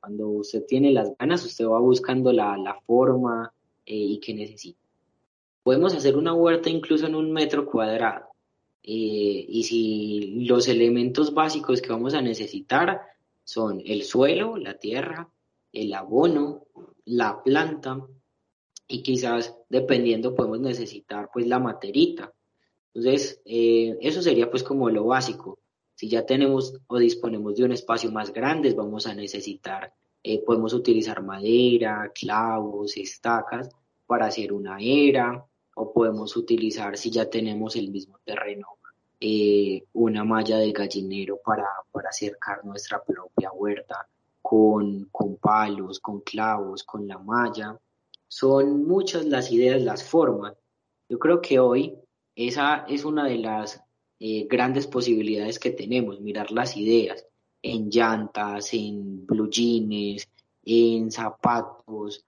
Cuando 0.00 0.28
usted 0.28 0.64
tiene 0.66 0.90
las 0.90 1.16
ganas, 1.16 1.44
usted 1.44 1.66
va 1.66 1.78
buscando 1.78 2.32
la, 2.32 2.56
la 2.56 2.80
forma 2.80 3.52
eh, 3.86 3.94
y 3.94 4.18
que 4.18 4.34
necesita. 4.34 4.80
Podemos 5.62 5.94
hacer 5.94 6.16
una 6.16 6.34
huerta 6.34 6.68
incluso 6.68 7.06
en 7.06 7.14
un 7.14 7.30
metro 7.32 7.64
cuadrado. 7.64 8.26
Eh, 8.82 9.46
y 9.48 9.62
si 9.62 10.44
los 10.46 10.66
elementos 10.66 11.32
básicos 11.32 11.80
que 11.80 11.92
vamos 11.92 12.14
a 12.14 12.22
necesitar 12.22 13.00
son 13.44 13.80
el 13.84 14.02
suelo, 14.02 14.56
la 14.56 14.78
tierra, 14.78 15.28
el 15.72 15.92
abono, 15.94 16.66
la 17.04 17.40
planta 17.44 18.04
y 18.88 19.02
quizás 19.02 19.54
dependiendo 19.68 20.34
podemos 20.34 20.58
necesitar 20.58 21.30
pues 21.32 21.46
la 21.46 21.60
materita 21.60 22.32
entonces, 22.94 23.40
eh, 23.44 23.96
eso 24.00 24.22
sería 24.22 24.50
pues 24.50 24.62
como 24.62 24.90
lo 24.90 25.06
básico. 25.06 25.58
Si 25.94 26.08
ya 26.08 26.26
tenemos 26.26 26.74
o 26.86 26.98
disponemos 26.98 27.56
de 27.56 27.64
un 27.64 27.72
espacio 27.72 28.10
más 28.10 28.32
grande, 28.32 28.74
vamos 28.74 29.06
a 29.06 29.14
necesitar, 29.14 29.92
eh, 30.22 30.42
podemos 30.42 30.72
utilizar 30.72 31.22
madera, 31.22 32.10
clavos, 32.14 32.96
estacas 32.96 33.68
para 34.06 34.26
hacer 34.26 34.52
una 34.52 34.78
era, 34.80 35.44
o 35.74 35.92
podemos 35.92 36.36
utilizar, 36.36 36.96
si 36.96 37.10
ya 37.10 37.30
tenemos 37.30 37.76
el 37.76 37.90
mismo 37.90 38.18
terreno, 38.24 38.66
eh, 39.20 39.84
una 39.92 40.24
malla 40.24 40.58
de 40.58 40.72
gallinero 40.72 41.38
para, 41.44 41.68
para 41.92 42.08
acercar 42.08 42.64
nuestra 42.64 43.02
propia 43.02 43.52
huerta 43.52 44.08
con, 44.42 45.04
con 45.12 45.36
palos, 45.36 46.00
con 46.00 46.22
clavos, 46.22 46.82
con 46.82 47.06
la 47.06 47.18
malla. 47.18 47.78
Son 48.26 48.84
muchas 48.86 49.26
las 49.26 49.52
ideas, 49.52 49.82
las 49.82 50.02
formas. 50.02 50.54
Yo 51.08 51.18
creo 51.18 51.40
que 51.40 51.58
hoy 51.58 51.94
esa 52.48 52.86
es 52.88 53.04
una 53.04 53.26
de 53.26 53.38
las 53.38 53.82
eh, 54.18 54.46
grandes 54.48 54.86
posibilidades 54.86 55.58
que 55.58 55.70
tenemos, 55.70 56.20
mirar 56.20 56.50
las 56.50 56.76
ideas 56.76 57.26
en 57.62 57.90
llantas, 57.90 58.72
en 58.72 59.26
blue 59.26 59.50
jeans, 59.50 60.28
en 60.64 61.10
zapatos, 61.10 62.24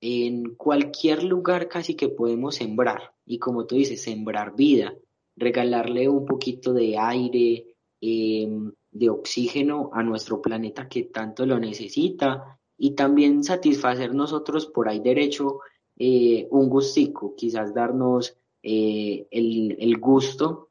en 0.00 0.54
cualquier 0.56 1.22
lugar 1.22 1.68
casi 1.68 1.94
que 1.94 2.08
podemos 2.08 2.56
sembrar. 2.56 3.14
Y 3.24 3.38
como 3.38 3.66
tú 3.66 3.76
dices, 3.76 4.02
sembrar 4.02 4.54
vida, 4.54 4.94
regalarle 5.36 6.08
un 6.08 6.26
poquito 6.26 6.72
de 6.72 6.98
aire, 6.98 7.66
em, 8.00 8.72
de 8.90 9.10
oxígeno 9.10 9.90
a 9.92 10.02
nuestro 10.02 10.40
planeta 10.40 10.88
que 10.88 11.04
tanto 11.04 11.44
lo 11.44 11.58
necesita 11.58 12.58
y 12.78 12.92
también 12.92 13.44
satisfacer 13.44 14.14
nosotros 14.14 14.66
por 14.66 14.88
ahí 14.88 15.00
derecho 15.00 15.60
eh, 15.98 16.46
un 16.50 16.68
gustico, 16.68 17.34
quizás 17.34 17.74
darnos 17.74 18.36
eh, 18.62 19.26
el, 19.30 19.98
gusto 19.98 20.70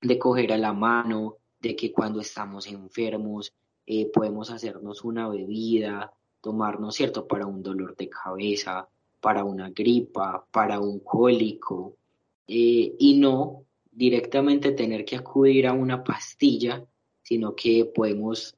de 0.00 0.18
coger 0.18 0.52
a 0.52 0.58
la 0.58 0.72
mano, 0.72 1.36
de 1.60 1.74
que 1.74 1.92
cuando 1.92 2.20
estamos 2.20 2.66
enfermos 2.66 3.52
eh, 3.86 4.10
podemos 4.12 4.50
hacernos 4.50 5.04
una 5.04 5.28
bebida, 5.28 6.12
tomarnos, 6.40 6.94
¿cierto?, 6.94 7.26
para 7.26 7.46
un 7.46 7.62
dolor 7.62 7.96
de 7.96 8.08
cabeza, 8.08 8.88
para 9.20 9.44
una 9.44 9.70
gripa, 9.70 10.46
para 10.50 10.78
un 10.78 11.00
cólico, 11.00 11.96
eh, 12.46 12.94
y 12.98 13.18
no 13.18 13.64
directamente 13.90 14.72
tener 14.72 15.04
que 15.04 15.16
acudir 15.16 15.66
a 15.66 15.72
una 15.72 16.04
pastilla, 16.04 16.84
sino 17.22 17.56
que 17.56 17.86
podemos 17.86 18.54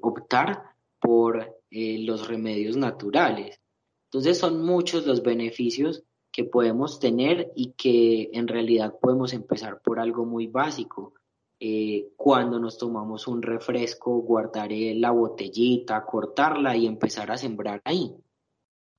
optar 0.00 0.74
por 0.98 1.60
los 1.70 2.26
remedios 2.26 2.76
naturales. 2.76 3.60
Entonces 4.06 4.38
son 4.38 4.64
muchos 4.64 5.06
los 5.06 5.22
beneficios 5.22 6.02
que 6.32 6.44
podemos 6.44 7.00
tener 7.00 7.52
y 7.54 7.72
que 7.72 8.30
en 8.32 8.48
realidad 8.48 8.94
podemos 9.00 9.32
empezar 9.32 9.80
por 9.82 10.00
algo 10.00 10.24
muy 10.24 10.46
básico. 10.46 11.14
eh, 11.60 12.10
cuando 12.16 12.60
nos 12.60 12.78
tomamos 12.78 13.26
un 13.26 13.42
refresco, 13.42 14.20
guardar 14.20 14.70
la 14.70 15.10
botellita, 15.10 16.04
cortarla 16.04 16.76
y 16.76 16.86
empezar 16.86 17.32
a 17.32 17.36
sembrar 17.36 17.80
ahí. 17.84 18.14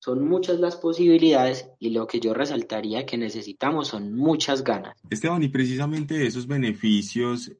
Son 0.01 0.27
muchas 0.27 0.59
las 0.59 0.75
posibilidades 0.77 1.69
y 1.79 1.89
lo 1.91 2.07
que 2.07 2.19
yo 2.19 2.33
resaltaría 2.33 3.05
que 3.05 3.17
necesitamos 3.17 3.89
son 3.89 4.13
muchas 4.13 4.63
ganas. 4.63 4.97
Esteban, 5.09 5.43
y 5.43 5.49
precisamente 5.49 6.25
esos 6.25 6.47
beneficios, 6.47 7.51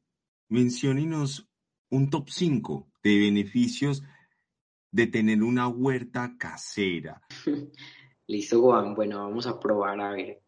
menciónenos 0.50 1.50
un 1.90 2.10
top 2.10 2.30
5 2.30 2.88
de 3.04 3.20
beneficios 3.20 4.04
de 4.92 5.08
tener 5.08 5.44
una 5.44 5.68
huerta 5.68 6.36
casera. 6.38 7.22
Listo, 8.30 8.62
Juan. 8.62 8.94
Bueno, 8.94 9.18
vamos 9.18 9.48
a 9.48 9.60
probar 9.60 10.00
a 10.00 10.12
ver. 10.12 10.40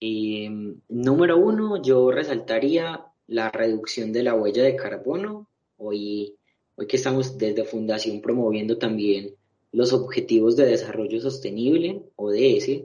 Em, 0.00 0.80
número 0.88 1.36
uno, 1.36 1.82
yo 1.82 2.10
resaltaría 2.10 3.04
la 3.26 3.50
reducción 3.50 4.14
de 4.14 4.22
la 4.22 4.34
huella 4.34 4.62
de 4.62 4.76
carbono. 4.76 5.46
Hoy, 5.76 6.34
hoy 6.74 6.86
que 6.86 6.96
estamos 6.96 7.36
desde 7.36 7.66
Fundación 7.66 8.22
promoviendo 8.22 8.78
también 8.78 9.34
los 9.72 9.92
Objetivos 9.92 10.56
de 10.56 10.64
Desarrollo 10.64 11.20
Sostenible, 11.20 12.02
ODS, 12.16 12.84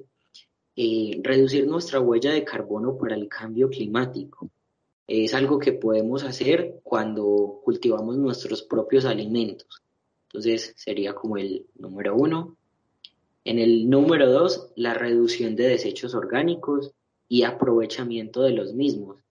eh, 0.75 1.21
reducir 1.23 1.65
nuestra 1.65 2.01
huella 2.01 2.33
de 2.33 2.43
carbono 2.43 2.97
para 2.97 3.15
el 3.15 3.29
cambio 3.29 3.69
climático. 3.69 4.49
Es 5.07 5.33
algo 5.33 5.57
que 5.57 5.71
podemos 5.71 6.25
hacer 6.25 6.81
cuando 6.83 7.61
cultivamos 7.63 8.17
nuestros 8.17 8.61
propios 8.61 9.05
alimentos. 9.05 9.81
Entonces 10.25 10.73
sería 10.75 11.15
como 11.15 11.37
el 11.37 11.65
número 11.75 12.13
uno. 12.13 12.57
En 13.47 13.59
el 13.59 13.89
número 13.89 14.29
dos, 14.29 14.73
la 14.75 14.93
reducción 14.93 15.55
de 15.55 15.69
desechos 15.69 16.13
orgánicos 16.13 16.91
y 17.29 17.43
aprovechamiento 17.43 18.41
de 18.41 18.51
los 18.51 18.73
mismos. 18.73 19.23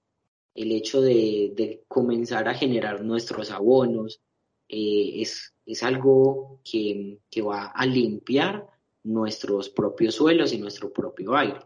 El 0.55 0.73
hecho 0.73 1.03
de, 1.03 1.83
comenzar 1.87 2.49
a 2.49 2.55
generar 2.55 3.05
nuestros 3.05 3.51
abonos 3.51 4.23
eh, 4.71 5.21
es, 5.21 5.53
es, 5.67 5.83
algo 5.83 6.61
que, 6.65 7.19
que 7.31 7.43
va 7.43 7.67
a 7.67 7.85
limpiar 7.85 8.67
nuestros 9.05 9.69
propios 9.69 10.15
suelos 10.15 10.55
y 10.55 10.59
nuestro 10.59 10.91
propio 10.91 11.37
aire. 11.37 11.61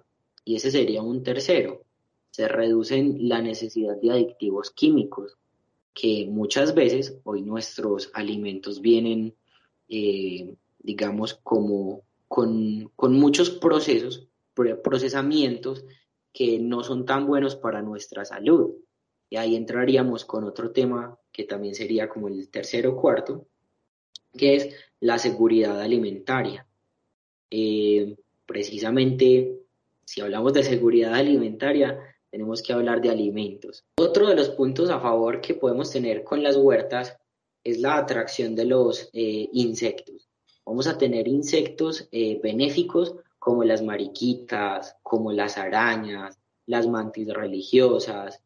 Y 0.45 0.57
ese 0.57 0.73
sería 0.73 1.03
un 1.03 1.23
tercero. 1.23 1.85
Se 2.33 2.49
reducen 2.49 3.29
la 3.29 3.41
necesidad 3.41 3.95
de 3.97 4.11
aditivos 4.11 4.73
químicos, 4.73 5.39
que 5.95 6.27
muchas 6.29 6.75
veces 6.75 7.17
hoy 7.23 7.43
nuestros 7.43 8.11
alimentos 8.13 8.81
vienen, 8.81 9.37
eh, 9.89 10.53
digamos, 10.81 11.35
como 11.45 12.10
con, 12.31 12.93
con, 12.95 13.15
muchos 13.15 13.51
procesos, 13.51 14.29
procesamientos 14.85 15.85
que 16.33 16.61
no 16.61 16.85
son 16.85 17.05
tan 17.05 17.27
buenos 17.27 17.57
para 17.57 17.83
nuestra 17.83 18.25
salud. 18.25 18.71
Y 19.29 19.37
ahí 19.37 19.57
entraríamos 19.57 20.25
con 20.25 20.45
otro 20.45 20.71
tema 20.71 21.19
que 21.33 21.43
también 21.43 21.75
sería 21.75 22.09
como 22.09 22.29
el 22.29 22.49
tercero 22.49 22.93
o 22.93 22.97
cuarto, 22.97 23.49
que 24.33 24.55
es 24.55 24.77
la 25.01 25.19
seguridad 25.19 25.81
alimentaria. 25.81 26.69
Eh, 27.51 28.15
precisamente, 28.47 29.65
si 30.05 30.21
hablamos 30.21 30.53
de 30.53 30.63
seguridad 30.63 31.15
alimentaria, 31.15 31.99
tenemos 32.31 32.63
que 32.63 32.73
hablar 32.73 33.01
de 33.01 33.11
alimentos. 33.11 33.85
Otro 33.99 34.29
de 34.29 34.37
los 34.37 34.51
puntos 34.51 34.89
a 34.91 35.01
favor 35.01 35.41
que 35.41 35.55
podemos 35.55 35.91
tener 35.91 36.23
con 36.23 36.45
las 36.45 36.57
huertas 36.57 37.17
es 37.65 37.81
la 37.81 37.97
atracción 37.97 38.55
de 38.55 38.67
los 38.67 39.11
eh, 39.13 39.49
insectos. 39.53 40.30
Vamos 40.65 40.87
a 40.87 40.99
tener 40.99 41.27
insectos 41.29 42.09
eh, 42.13 42.41
benéficos 42.43 43.15
como 43.39 43.65
las 43.65 43.83
mariquitas, 43.83 44.97
como 45.03 45.33
las 45.33 45.59
arañas, 45.59 46.39
las 46.67 46.87
mantis 46.87 47.29
religiosas. 47.29 48.43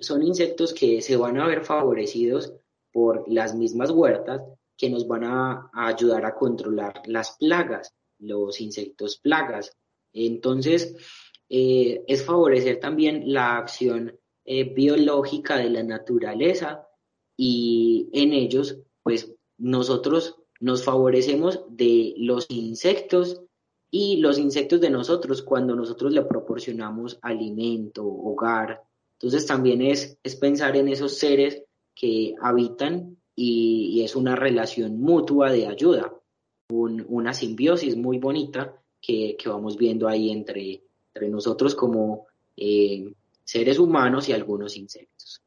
son 0.00 0.22
insectos 0.22 0.74
que 0.74 1.00
se 1.02 1.16
van 1.16 1.38
a 1.38 1.46
ver 1.46 1.64
favorecidos 1.64 2.52
por 2.92 3.24
las 3.28 3.54
mismas 3.54 3.90
huertas 3.90 4.42
que 4.76 4.90
nos 4.90 5.06
van 5.06 5.24
a 5.24 5.70
ayudar 5.72 6.24
a 6.24 6.34
controlar 6.34 7.02
las 7.06 7.36
plagas 7.36 7.94
los 8.20 8.60
insectos 8.60 9.18
plagas. 9.18 9.76
Entonces, 10.12 10.94
eh, 11.48 12.04
es 12.06 12.24
favorecer 12.24 12.78
también 12.78 13.32
la 13.32 13.56
acción 13.56 14.18
eh, 14.44 14.64
biológica 14.64 15.56
de 15.56 15.70
la 15.70 15.82
naturaleza 15.82 16.86
y 17.36 18.08
en 18.12 18.32
ellos, 18.32 18.78
pues 19.02 19.34
nosotros 19.58 20.39
nos 20.60 20.84
favorecemos 20.84 21.60
de 21.68 22.14
los 22.16 22.46
insectos 22.50 23.42
y 23.90 24.18
los 24.18 24.38
insectos 24.38 24.80
de 24.80 24.90
nosotros 24.90 25.42
cuando 25.42 25.74
nosotros 25.74 26.12
le 26.12 26.22
proporcionamos 26.22 27.18
alimento, 27.22 28.06
hogar. 28.06 28.82
Entonces 29.14 29.46
también 29.46 29.82
es, 29.82 30.16
es 30.22 30.36
pensar 30.36 30.76
en 30.76 30.88
esos 30.88 31.18
seres 31.18 31.64
que 31.94 32.34
habitan 32.40 33.16
y 33.34 34.02
es 34.04 34.14
una 34.16 34.36
relación 34.36 35.00
mutua 35.00 35.50
de 35.50 35.66
ayuda 35.66 36.12
una 36.70 37.34
simbiosis 37.34 37.96
muy 37.96 38.18
bonita 38.18 38.74
que, 39.00 39.36
vamos 39.46 39.76
viendo 39.76 40.08
ahí 40.08 40.30
entre, 40.30 40.82
entre 41.14 41.28
nosotros 41.28 41.74
como 41.74 42.26
eh, 42.56 43.12
seres 43.44 43.78
humanos 43.78 44.28
y 44.28 44.32
algunos 44.32 44.76
insectos. 44.76 45.42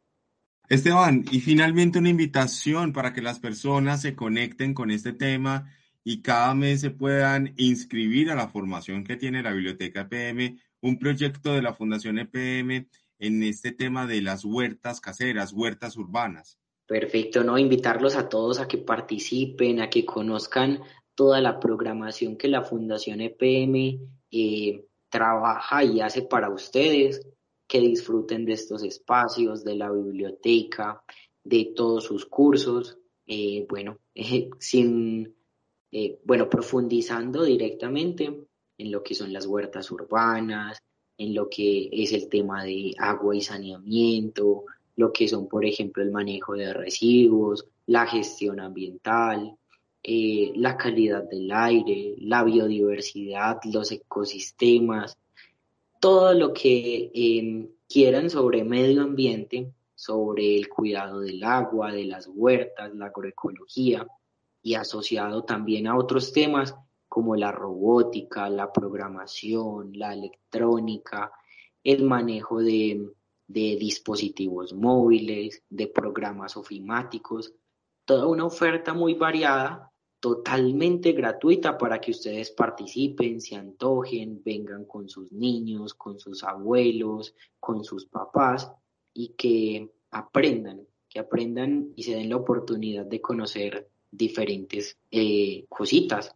Esteban, 0.74 1.24
y 1.32 1.40
finalmente 1.40 2.00
una 2.00 2.10
invitación 2.10 2.94
para 2.94 3.14
que 3.14 3.22
las 3.22 3.40
personas 3.40 4.02
se 4.02 4.16
conecten 4.16 4.74
con 4.74 4.90
este 4.90 5.14
tema 5.14 5.72
y 6.04 6.22
cada 6.24 6.56
mes 6.56 6.82
se 6.82 6.90
puedan 6.90 7.54
inscribir 7.58 8.32
a 8.32 8.36
la 8.36 8.48
formación 8.48 9.04
que 9.04 9.16
tiene 9.16 9.44
la 9.44 9.52
Biblioteca 9.52 10.08
EPM, 10.10 10.60
un 10.82 10.98
proyecto 10.98 11.54
de 11.54 11.62
la 11.62 11.76
Fundación 11.76 12.18
EPM 12.18 12.88
en 13.20 13.44
este 13.44 13.72
tema 13.72 14.08
de 14.08 14.22
las 14.24 14.44
huertas 14.44 15.00
caseras, 15.00 15.54
huertas 15.54 15.96
urbanas. 15.96 16.58
Perfecto, 16.88 17.44
¿no? 17.44 17.58
Invitarlos 17.58 18.16
a 18.16 18.28
todos 18.28 18.60
a 18.60 18.68
que 18.68 18.80
participen, 18.80 19.80
a 19.80 19.90
que 19.92 20.04
conozcan 20.04 20.82
toda 21.14 21.40
la 21.40 21.60
programación 21.60 22.36
que 22.36 22.48
la 22.48 22.64
Fundación 22.64 23.22
EPM 23.22 24.00
eh, 24.32 24.86
trabaja 25.10 25.84
y 25.84 26.02
hace 26.02 26.24
para 26.24 26.50
ustedes, 26.50 27.22
que 27.74 27.80
disfruten 27.80 28.46
de 28.46 28.54
estos 28.54 28.84
espacios, 28.84 29.64
de 29.64 29.76
la 29.76 29.90
biblioteca, 29.92 31.02
de 31.44 31.74
todos 31.76 32.04
sus 32.04 32.28
cursos. 32.28 33.00
Eh, 33.26 33.66
bueno, 33.68 33.98
sin, 34.60 35.36
eh, 35.92 36.20
bueno, 36.24 36.48
profundizando 36.48 37.44
directamente 37.44 38.26
en 38.78 38.92
lo 38.92 39.02
que 39.02 39.16
son 39.16 39.34
las 39.34 39.48
huertas 39.48 39.90
urbanas, 39.90 40.84
en 41.18 41.34
lo 41.34 41.50
que 41.50 41.90
es 41.92 42.14
el 42.14 42.30
tema 42.30 42.64
de 42.64 42.94
agua 43.00 43.36
y 43.36 43.42
saneamiento, 43.42 44.66
lo 44.96 45.12
que 45.12 45.28
son, 45.28 45.48
por 45.48 45.66
ejemplo, 45.66 46.04
el 46.04 46.12
manejo 46.12 46.54
de 46.54 46.76
residuos, 46.76 47.66
la 47.88 48.06
gestión 48.06 48.60
ambiental, 48.60 49.58
eh, 50.04 50.52
la 50.58 50.78
calidad 50.78 51.24
del 51.24 51.52
aire, 51.52 52.14
la 52.20 52.44
biodiversidad, 52.44 53.58
los 53.64 53.92
ecosistemas, 53.92 55.18
todo 56.04 56.34
lo 56.34 56.52
que 56.52 57.12
em, 57.14 57.70
quieran 57.88 58.30
sobre 58.30 58.66
medio 58.66 59.04
ambiente, 59.04 59.72
sobre 59.96 60.58
el 60.58 60.68
cuidado 60.68 61.22
del 61.22 61.42
agua, 61.46 61.94
de 61.94 62.04
las 62.04 62.28
huertas, 62.28 62.94
la 62.94 63.06
agroecología 63.06 64.06
y 64.62 64.74
asociado 64.74 65.46
también 65.46 65.88
a 65.88 65.96
otros 65.98 66.34
temas 66.34 66.76
como 67.08 67.38
la 67.38 67.54
robótica, 67.54 68.50
la 68.50 68.74
programación, 68.74 69.98
la 69.98 70.14
electrónica, 70.14 71.32
el 71.86 72.04
manejo 72.04 72.60
de, 72.60 73.10
de 73.48 73.78
dispositivos 73.78 74.74
móviles, 74.74 75.64
de 75.70 75.88
programas 75.88 76.58
ofimáticos, 76.58 77.54
toda 78.04 78.28
una 78.28 78.44
oferta 78.44 78.94
muy 78.94 79.14
variada 79.14 79.93
totalmente 80.24 81.12
gratuita 81.12 81.78
para 81.78 82.00
que 82.00 82.12
ustedes 82.12 82.50
participen, 82.50 83.42
se 83.42 83.58
antojen, 83.58 84.42
vengan 84.42 84.86
con 84.86 85.10
sus 85.10 85.34
niños, 85.34 85.94
con 85.96 86.18
sus 86.18 86.46
abuelos, 86.46 87.36
con 87.60 87.84
sus 87.84 88.06
papás 88.06 88.72
y 89.14 89.34
que 89.36 89.90
aprendan, 90.12 90.80
que 91.10 91.20
aprendan 91.20 91.90
y 91.98 92.04
se 92.04 92.16
den 92.16 92.30
la 92.30 92.38
oportunidad 92.38 93.06
de 93.06 93.20
conocer 93.20 93.90
diferentes 94.10 94.98
eh, 95.12 95.66
cositas. 95.68 96.34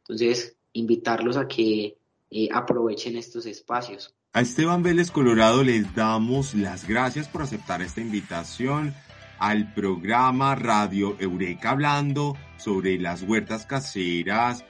Entonces, 0.00 0.56
invitarlos 0.72 1.36
a 1.36 1.46
que 1.46 1.96
eh, 2.32 2.48
aprovechen 2.52 3.16
estos 3.16 3.46
espacios. 3.46 4.12
A 4.32 4.40
Esteban 4.40 4.82
Vélez 4.82 5.12
Colorado 5.12 5.62
les 5.62 5.94
damos 5.94 6.56
las 6.56 6.88
gracias 6.88 7.28
por 7.28 7.42
aceptar 7.42 7.82
esta 7.82 8.00
invitación 8.00 8.94
al 9.38 9.72
programa 9.72 10.54
Radio 10.54 11.16
Eureka 11.18 11.70
hablando 11.70 12.36
sobre 12.56 12.98
las 12.98 13.22
huertas 13.22 13.66
caseras 13.66 14.64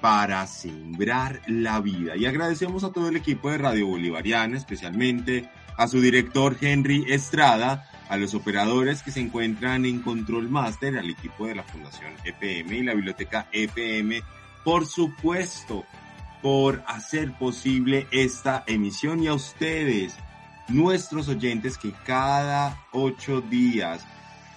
para 0.00 0.46
sembrar 0.46 1.40
la 1.46 1.80
vida. 1.80 2.16
Y 2.16 2.26
agradecemos 2.26 2.84
a 2.84 2.92
todo 2.92 3.08
el 3.08 3.16
equipo 3.16 3.50
de 3.50 3.58
Radio 3.58 3.86
Bolivariana, 3.86 4.56
especialmente 4.56 5.48
a 5.76 5.86
su 5.86 6.00
director 6.00 6.56
Henry 6.60 7.04
Estrada, 7.08 7.88
a 8.08 8.16
los 8.16 8.34
operadores 8.34 9.02
que 9.02 9.10
se 9.10 9.20
encuentran 9.20 9.84
en 9.84 10.00
Control 10.02 10.50
Master, 10.50 10.98
al 10.98 11.08
equipo 11.08 11.46
de 11.46 11.54
la 11.54 11.62
Fundación 11.62 12.12
EPM 12.24 12.72
y 12.74 12.82
la 12.82 12.94
Biblioteca 12.94 13.48
EPM, 13.52 14.22
por 14.64 14.86
supuesto, 14.86 15.84
por 16.42 16.82
hacer 16.86 17.32
posible 17.38 18.06
esta 18.10 18.64
emisión 18.66 19.22
y 19.22 19.28
a 19.28 19.34
ustedes 19.34 20.14
nuestros 20.68 21.28
oyentes 21.28 21.78
que 21.78 21.92
cada 22.04 22.86
ocho 22.92 23.40
días 23.40 24.04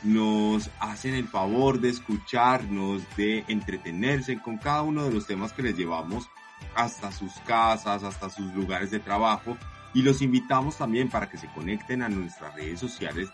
nos 0.05 0.69
hacen 0.79 1.15
el 1.15 1.27
favor 1.27 1.79
de 1.79 1.89
escucharnos, 1.89 3.01
de 3.17 3.43
entretenerse 3.47 4.39
con 4.39 4.57
cada 4.57 4.83
uno 4.83 5.03
de 5.03 5.11
los 5.11 5.27
temas 5.27 5.51
que 5.51 5.63
les 5.63 5.75
llevamos 5.75 6.29
hasta 6.75 7.11
sus 7.11 7.33
casas, 7.45 8.03
hasta 8.03 8.29
sus 8.29 8.53
lugares 8.53 8.91
de 8.91 8.99
trabajo. 8.99 9.57
Y 9.93 10.01
los 10.01 10.21
invitamos 10.21 10.77
también 10.77 11.09
para 11.09 11.29
que 11.29 11.37
se 11.37 11.47
conecten 11.47 12.03
a 12.03 12.09
nuestras 12.09 12.53
redes 12.55 12.79
sociales 12.79 13.29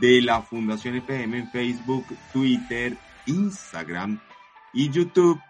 de 0.00 0.22
la 0.22 0.42
Fundación 0.42 0.96
EPM 0.96 1.34
en 1.34 1.50
Facebook, 1.50 2.06
Twitter, 2.32 2.96
Instagram 3.26 4.20
y 4.72 4.90
YouTube 4.90 5.40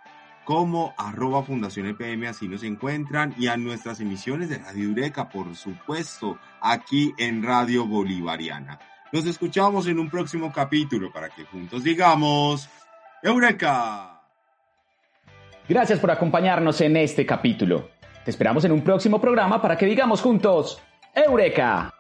como 0.45 0.93
arroba 0.99 1.43
Fundación 1.43 1.87
EPM, 1.87 2.27
así 2.27 2.49
nos 2.49 2.63
encuentran, 2.65 3.35
y 3.39 3.47
a 3.47 3.57
nuestras 3.57 4.01
emisiones 4.01 4.51
de 4.51 4.59
Radio 4.59 4.85
Eureka, 4.85 5.31
por 5.31 5.57
supuesto, 5.57 6.39
aquí 6.61 7.15
en 7.17 7.43
Radio 7.43 7.87
Bolivariana. 7.87 8.79
Nos 9.15 9.27
escuchamos 9.27 9.87
en 9.87 10.01
un 10.01 10.11
próximo 10.11 10.53
capítulo 10.53 11.13
para 11.13 11.29
que 11.29 11.45
juntos 11.45 11.85
digamos 11.85 12.69
Eureka. 13.23 14.21
Gracias 15.69 16.01
por 16.01 16.11
acompañarnos 16.11 16.81
en 16.81 16.97
este 16.97 17.25
capítulo. 17.25 17.91
Te 18.25 18.33
esperamos 18.33 18.65
en 18.65 18.73
un 18.73 18.83
próximo 18.83 19.21
programa 19.21 19.63
para 19.63 19.79
que 19.79 19.87
digamos 19.87 20.21
juntos 20.21 20.83
Eureka. 21.15 21.95